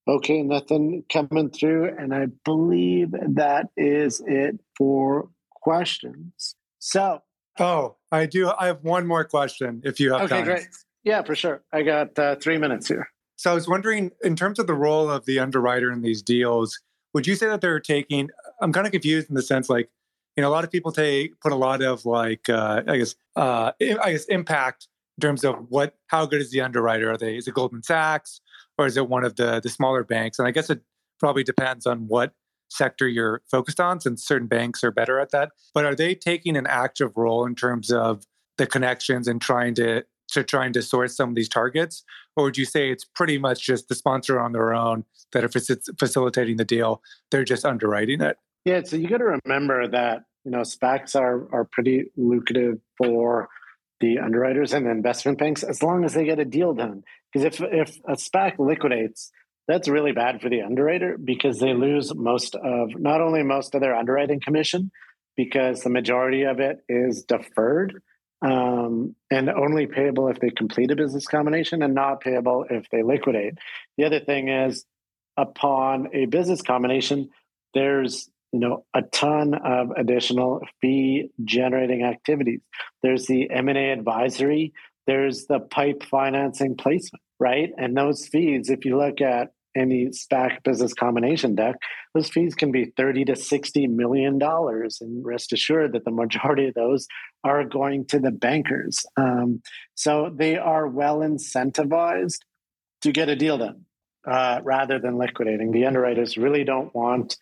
Okay, 0.09 0.43
nothing 0.43 1.05
coming 1.13 1.51
through. 1.51 1.95
And 1.99 2.15
I 2.15 2.29
believe 2.45 3.11
that 3.11 3.67
is 3.77 4.23
it 4.25 4.61
for 4.79 5.29
questions. 5.51 6.55
So. 6.79 7.23
Oh, 7.59 7.97
I 8.13 8.27
do. 8.27 8.51
I 8.57 8.67
have 8.67 8.83
one 8.83 9.07
more 9.07 9.25
question 9.25 9.83
if 9.85 9.99
you 9.99 10.13
have 10.13 10.23
okay, 10.23 10.37
time. 10.37 10.45
great. 10.45 10.69
Yeah, 11.03 11.23
for 11.23 11.35
sure. 11.35 11.63
I 11.73 11.83
got 11.83 12.19
uh, 12.19 12.37
three 12.37 12.59
minutes 12.59 12.87
here. 12.87 13.09
So 13.37 13.51
I 13.51 13.55
was 13.55 13.69
wondering, 13.69 14.13
in 14.25 14.35
terms 14.35 14.59
of 14.59 14.67
the 14.67 14.75
role 14.75 15.11
of 15.11 15.27
the 15.27 15.39
underwriter 15.39 15.93
in 15.93 16.03
these 16.03 16.23
deals, 16.23 16.81
would 17.15 17.27
you 17.27 17.35
say 17.35 17.47
that 17.47 17.61
they're 17.61 17.81
taking? 17.81 18.31
I'm 18.61 18.73
kind 18.73 18.87
of 18.87 18.93
confused 18.93 19.29
in 19.29 19.35
the 19.35 19.43
sense, 19.43 19.69
like, 19.69 19.91
you 20.37 20.43
know, 20.43 20.49
a 20.49 20.53
lot 20.53 20.65
of 20.65 20.71
people 20.71 20.93
take 20.93 21.39
put 21.41 21.53
a 21.53 21.57
lot 21.57 21.83
of 21.83 22.05
like, 22.05 22.49
uh, 22.49 22.83
I 22.87 22.99
guess, 22.99 23.15
uh, 23.37 23.73
I 23.81 24.13
guess, 24.13 24.25
impact 24.27 24.89
in 25.17 25.23
terms 25.23 25.45
of 25.45 25.55
what, 25.69 25.95
how 26.09 26.27
good 26.27 26.41
is 26.41 26.51
the 26.51 26.61
underwriter? 26.61 27.13
Are 27.13 27.17
they? 27.17 27.37
Is 27.37 27.49
it 27.49 27.55
Goldman 27.55 27.83
Sachs? 27.83 28.41
or 28.79 28.87
is 28.87 28.97
it 28.97 29.09
one 29.09 29.25
of 29.25 29.37
the 29.37 29.61
the 29.61 29.69
smaller 29.69 30.05
banks? 30.05 30.39
And 30.39 30.47
I 30.47 30.51
guess 30.51 30.71
it 30.71 30.81
probably 31.19 31.45
depends 31.45 31.87
on 31.87 32.09
what 32.09 32.33
sector 32.69 33.07
you're 33.07 33.43
focused 33.51 33.81
on, 33.81 34.01
since 34.01 34.27
certain 34.27 34.49
banks 34.49 34.83
are 34.83 34.91
better 34.91 35.21
at 35.21 35.31
that. 35.31 35.53
But 35.73 35.85
are 35.85 35.95
they 35.95 36.15
taking 36.15 36.57
an 36.57 36.67
active 36.67 37.13
role 37.17 37.47
in 37.47 37.55
terms 37.55 37.91
of 37.91 38.25
the 38.59 38.67
connections 38.67 39.29
and 39.29 39.41
trying 39.41 39.75
to 39.75 40.05
to 40.29 40.45
trying 40.45 40.73
to 40.73 40.83
source 40.83 41.17
some 41.17 41.31
of 41.31 41.35
these 41.35 41.49
targets, 41.49 42.05
or 42.37 42.45
would 42.45 42.59
you 42.59 42.65
say 42.65 42.91
it's 42.91 43.05
pretty 43.05 43.39
much 43.39 43.65
just 43.65 43.89
the 43.89 43.95
sponsor 43.95 44.41
on 44.41 44.53
their 44.53 44.75
own 44.75 45.05
that 45.33 45.45
if 45.45 45.57
it's 45.57 45.71
facilitating 45.99 46.57
the 46.57 46.65
deal, 46.65 47.03
they're 47.31 47.45
just 47.45 47.65
underwriting 47.65 48.21
it? 48.21 48.37
Yeah, 48.65 48.83
so 48.85 48.97
you 48.97 49.09
got 49.09 49.19
to 49.19 49.39
remember 49.45 49.89
that 49.89 50.25
you 50.45 50.51
know 50.51 50.61
SPACs 50.61 51.15
are 51.15 51.49
are 51.53 51.65
pretty 51.65 52.11
lucrative 52.17 52.79
for 52.99 53.49
the 54.01 54.19
underwriters 54.19 54.73
and 54.73 54.87
the 54.87 54.91
investment 54.91 55.39
banks 55.39 55.63
as 55.63 55.83
long 55.83 56.05
as 56.05 56.15
they 56.15 56.25
get 56.25 56.39
a 56.39 56.45
deal 56.45 56.75
done. 56.75 57.03
Because 57.33 57.45
if 57.45 57.61
if 57.73 57.97
a 58.07 58.17
SPAC 58.17 58.59
liquidates, 58.59 59.31
that's 59.69 59.89
really 59.89 60.13
bad 60.13 60.41
for 60.41 60.49
the 60.49 60.63
underwriter 60.63 61.17
because 61.23 61.59
they 61.59 61.75
lose 61.75 62.15
most 62.15 62.55
of 62.55 62.91
not 62.99 63.21
only 63.21 63.43
most 63.43 63.75
of 63.75 63.81
their 63.81 63.97
underwriting 63.97 64.41
commission 64.41 64.91
because 65.37 65.83
the 65.83 65.91
majority 65.91 66.43
of 66.43 66.61
it 66.61 66.79
is 66.89 67.25
deferred 67.25 68.03
um, 68.43 69.15
and 69.31 69.49
only 69.49 69.87
payable 69.87 70.29
if 70.29 70.39
they 70.41 70.51
complete 70.51 70.91
a 70.91 70.97
business 70.97 71.27
combination 71.27 71.83
and 71.83 71.95
not 71.95 72.21
payable 72.21 72.65
if 72.69 72.89
they 72.91 73.03
liquidate. 73.03 73.55
The 73.97 74.05
other 74.05 74.21
thing 74.21 74.49
is 74.49 74.85
upon 75.37 76.09
a 76.15 76.27
business 76.27 76.63
combination, 76.63 77.31
there's 77.75 78.29
you 78.53 78.61
know 78.61 78.85
a 78.95 79.03
ton 79.03 79.55
of 79.55 79.91
additional 79.97 80.61
fee 80.81 81.31
generating 81.45 82.05
activities. 82.05 82.61
There's 83.03 83.27
the 83.27 83.51
m&a 83.51 83.93
advisory. 83.93 84.73
There's 85.07 85.47
the 85.47 85.61
pipe 85.61 86.03
financing 86.03 86.77
placement 86.77 87.23
right? 87.39 87.71
And 87.77 87.97
those 87.97 88.27
fees 88.27 88.71
if 88.71 88.85
you 88.85 88.97
look 88.97 89.21
at 89.21 89.51
any 89.77 90.07
SPAC 90.07 90.63
business 90.65 90.95
combination 90.95 91.55
deck, 91.55 91.77
those 92.15 92.29
fees 92.31 92.55
can 92.55 92.73
be 92.73 92.93
30 92.97 93.27
to 93.27 93.37
60 93.37 93.87
million 93.89 94.39
dollars. 94.39 94.99
And 95.01 95.25
rest 95.25 95.53
assured 95.53 95.93
that 95.93 96.05
the 96.05 96.11
majority 96.11 96.69
of 96.69 96.75
those 96.75 97.07
are 97.45 97.65
going 97.65 98.07
to 98.07 98.19
the 98.19 98.31
bankers. 98.31 99.05
Um, 99.17 99.63
so 99.95 100.33
they 100.35 100.57
are 100.57 100.87
well 100.87 101.19
incentivized 101.19 102.39
to 103.03 103.13
get 103.13 103.29
a 103.29 103.37
deal 103.37 103.59
done 103.59 103.85
uh, 104.27 104.61
rather 104.65 104.99
than 104.99 105.19
liquidating. 105.19 105.71
The 105.71 105.87
underwriters 105.87 106.37
really 106.37 106.65
don't 106.65 106.95
want 106.95 107.37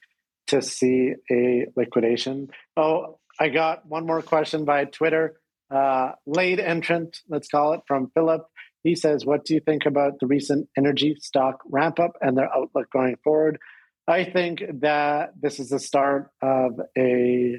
to 0.49 0.61
see 0.61 1.15
a 1.31 1.67
liquidation. 1.77 2.49
Oh, 2.77 3.19
I 3.41 3.49
got 3.49 3.87
one 3.87 4.07
more 4.07 4.23
question 4.23 4.65
by 4.65 4.85
Twitter. 4.85 5.37
Uh, 5.71 6.13
late 6.27 6.61
entrant, 6.61 7.21
let's 7.29 7.49
call 7.49 7.73
it, 7.73 7.81
from 7.87 8.11
Philip. 8.15 8.47
He 8.85 8.95
says, 8.95 9.27
What 9.27 9.45
do 9.45 9.55
you 9.55 9.61
think 9.61 9.87
about 9.87 10.21
the 10.21 10.27
recent 10.27 10.69
energy 10.77 11.17
stock 11.19 11.61
ramp 11.69 11.99
up 11.99 12.13
and 12.21 12.39
their 12.39 12.55
outlook 12.55 12.91
going 12.93 13.17
forward? 13.25 13.59
I 14.07 14.25
think 14.25 14.63
that 14.81 15.33
this 15.41 15.59
is 15.59 15.71
the 15.71 15.81
start 15.81 16.31
of 16.43 16.79
a 16.97 17.57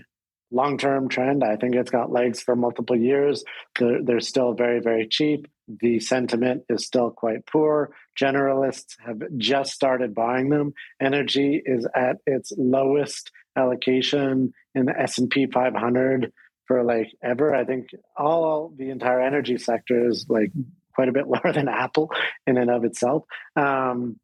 long 0.51 0.77
term 0.77 1.09
trend. 1.09 1.43
I 1.43 1.55
think 1.57 1.75
it's 1.75 1.89
got 1.89 2.11
legs 2.11 2.41
for 2.41 2.55
multiple 2.55 2.95
years. 2.95 3.43
They're, 3.79 4.03
they're 4.03 4.19
still 4.19 4.53
very, 4.53 4.79
very 4.79 5.07
cheap. 5.07 5.47
The 5.67 5.99
sentiment 5.99 6.63
is 6.69 6.85
still 6.85 7.09
quite 7.09 7.47
poor. 7.47 7.89
Generalists 8.19 8.95
have 9.03 9.19
just 9.37 9.73
started 9.73 10.13
buying 10.13 10.49
them. 10.49 10.73
Energy 11.01 11.59
is 11.65 11.87
at 11.95 12.17
its 12.27 12.53
lowest 12.55 13.31
allocation 13.57 14.53
in 14.75 14.85
the 14.85 14.99
S&P 14.99 15.47
500 15.47 16.31
for 16.67 16.83
like 16.83 17.11
ever. 17.23 17.55
I 17.55 17.65
think 17.65 17.87
all 18.15 18.71
the 18.77 18.91
entire 18.91 19.21
energy 19.21 19.57
sector 19.57 20.07
is 20.07 20.27
like 20.29 20.51
quite 20.95 21.09
a 21.09 21.11
bit 21.11 21.27
lower 21.27 21.53
than 21.53 21.67
Apple 21.67 22.11
in 22.47 22.57
and 22.57 22.71
of 22.71 22.83
itself. 22.85 23.23
Um, 23.55 24.19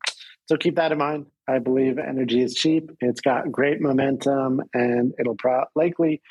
so 0.47 0.57
keep 0.57 0.75
that 0.75 0.91
in 0.91 0.97
mind. 0.97 1.27
I 1.47 1.59
believe 1.59 1.97
energy 1.97 2.41
is 2.41 2.53
cheap. 2.53 2.91
It's 2.99 3.21
got 3.21 3.51
great 3.51 3.81
momentum, 3.81 4.61
and 4.73 5.13
it'll 5.19 5.35
pro- 5.35 5.65
likely 5.75 6.21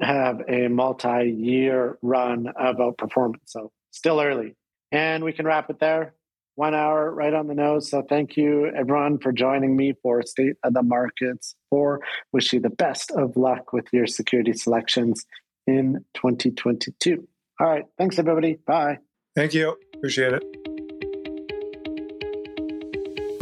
have 0.00 0.42
a 0.48 0.68
multi-year 0.68 1.98
run 2.02 2.48
of 2.48 2.76
outperformance. 2.76 3.46
So 3.46 3.72
still 3.90 4.20
early, 4.20 4.56
and 4.92 5.24
we 5.24 5.32
can 5.32 5.46
wrap 5.46 5.70
it 5.70 5.80
there. 5.80 6.14
One 6.54 6.74
hour 6.74 7.12
right 7.12 7.34
on 7.34 7.48
the 7.48 7.54
nose. 7.54 7.90
So 7.90 8.02
thank 8.02 8.36
you, 8.36 8.66
everyone, 8.66 9.18
for 9.18 9.30
joining 9.30 9.76
me 9.76 9.94
for 10.02 10.22
State 10.22 10.56
of 10.62 10.72
the 10.72 10.82
Markets. 10.82 11.54
For 11.68 12.00
wish 12.32 12.52
you 12.52 12.60
the 12.60 12.70
best 12.70 13.10
of 13.10 13.36
luck 13.36 13.72
with 13.72 13.86
your 13.92 14.06
security 14.06 14.54
selections 14.54 15.26
in 15.66 16.04
2022. 16.14 17.28
All 17.60 17.66
right. 17.66 17.84
Thanks, 17.98 18.18
everybody. 18.18 18.58
Bye. 18.66 18.98
Thank 19.36 19.52
you. 19.52 19.78
Appreciate 19.94 20.32
it. 20.32 20.75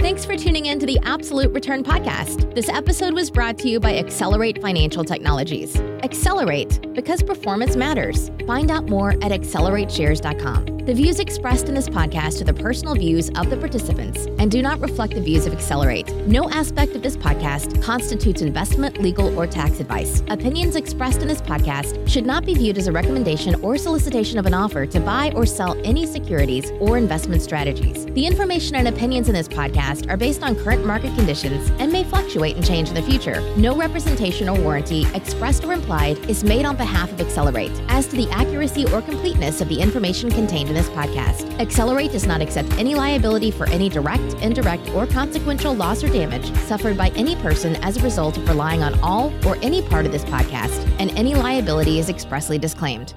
Thanks 0.04 0.26
for 0.26 0.36
tuning 0.36 0.66
in 0.66 0.78
to 0.80 0.84
the 0.84 0.98
Absolute 1.04 1.50
Return 1.54 1.82
Podcast. 1.82 2.54
This 2.54 2.68
episode 2.68 3.14
was 3.14 3.30
brought 3.30 3.56
to 3.60 3.70
you 3.70 3.80
by 3.80 3.96
Accelerate 3.96 4.60
Financial 4.60 5.02
Technologies. 5.02 5.80
Accelerate 6.02 6.78
because 6.92 7.22
performance 7.22 7.74
matters. 7.74 8.30
Find 8.46 8.70
out 8.70 8.86
more 8.86 9.12
at 9.12 9.32
accelerateshares.com. 9.32 10.74
The 10.84 10.92
views 10.92 11.18
expressed 11.18 11.70
in 11.70 11.74
this 11.74 11.88
podcast 11.88 12.42
are 12.42 12.44
the 12.44 12.52
personal 12.52 12.94
views 12.94 13.30
of 13.30 13.48
the 13.48 13.56
participants 13.56 14.26
and 14.38 14.50
do 14.50 14.60
not 14.60 14.78
reflect 14.80 15.14
the 15.14 15.22
views 15.22 15.46
of 15.46 15.54
Accelerate. 15.54 16.12
No 16.26 16.50
aspect 16.50 16.94
of 16.94 17.02
this 17.02 17.16
podcast 17.16 17.82
constitutes 17.82 18.42
investment, 18.42 19.00
legal, 19.00 19.38
or 19.38 19.46
tax 19.46 19.80
advice. 19.80 20.22
Opinions 20.28 20.76
expressed 20.76 21.22
in 21.22 21.28
this 21.28 21.40
podcast 21.40 22.06
should 22.06 22.26
not 22.26 22.44
be 22.44 22.52
viewed 22.52 22.76
as 22.76 22.86
a 22.86 22.92
recommendation 22.92 23.54
or 23.62 23.78
solicitation 23.78 24.38
of 24.38 24.44
an 24.44 24.52
offer 24.52 24.84
to 24.84 25.00
buy 25.00 25.32
or 25.34 25.46
sell 25.46 25.74
any 25.84 26.04
securities 26.04 26.70
or 26.80 26.98
investment 26.98 27.40
strategies. 27.40 28.04
The 28.04 28.26
information 28.26 28.76
and 28.76 28.86
opinions 28.86 29.28
in 29.28 29.34
this 29.34 29.48
podcast 29.48 29.93
are 30.02 30.16
based 30.16 30.42
on 30.42 30.56
current 30.56 30.84
market 30.84 31.14
conditions 31.14 31.70
and 31.78 31.92
may 31.92 32.04
fluctuate 32.04 32.56
and 32.56 32.66
change 32.66 32.88
in 32.88 32.94
the 32.94 33.02
future. 33.02 33.40
No 33.56 33.76
representation 33.76 34.48
or 34.48 34.60
warranty, 34.60 35.06
expressed 35.14 35.64
or 35.64 35.72
implied, 35.72 36.18
is 36.28 36.44
made 36.44 36.64
on 36.64 36.76
behalf 36.76 37.12
of 37.12 37.20
Accelerate 37.20 37.72
as 37.88 38.06
to 38.08 38.16
the 38.16 38.28
accuracy 38.30 38.86
or 38.92 39.00
completeness 39.00 39.60
of 39.60 39.68
the 39.68 39.80
information 39.80 40.30
contained 40.30 40.68
in 40.68 40.74
this 40.74 40.88
podcast. 40.90 41.58
Accelerate 41.60 42.12
does 42.12 42.26
not 42.26 42.40
accept 42.40 42.70
any 42.72 42.94
liability 42.94 43.50
for 43.50 43.68
any 43.68 43.88
direct, 43.88 44.34
indirect, 44.42 44.90
or 44.90 45.06
consequential 45.06 45.74
loss 45.74 46.02
or 46.02 46.08
damage 46.08 46.52
suffered 46.60 46.96
by 46.96 47.08
any 47.10 47.36
person 47.36 47.76
as 47.76 47.96
a 47.96 48.02
result 48.02 48.36
of 48.36 48.48
relying 48.48 48.82
on 48.82 48.98
all 49.00 49.32
or 49.46 49.56
any 49.62 49.80
part 49.88 50.06
of 50.06 50.12
this 50.12 50.24
podcast, 50.24 50.84
and 50.98 51.10
any 51.12 51.34
liability 51.34 51.98
is 51.98 52.08
expressly 52.08 52.58
disclaimed. 52.58 53.14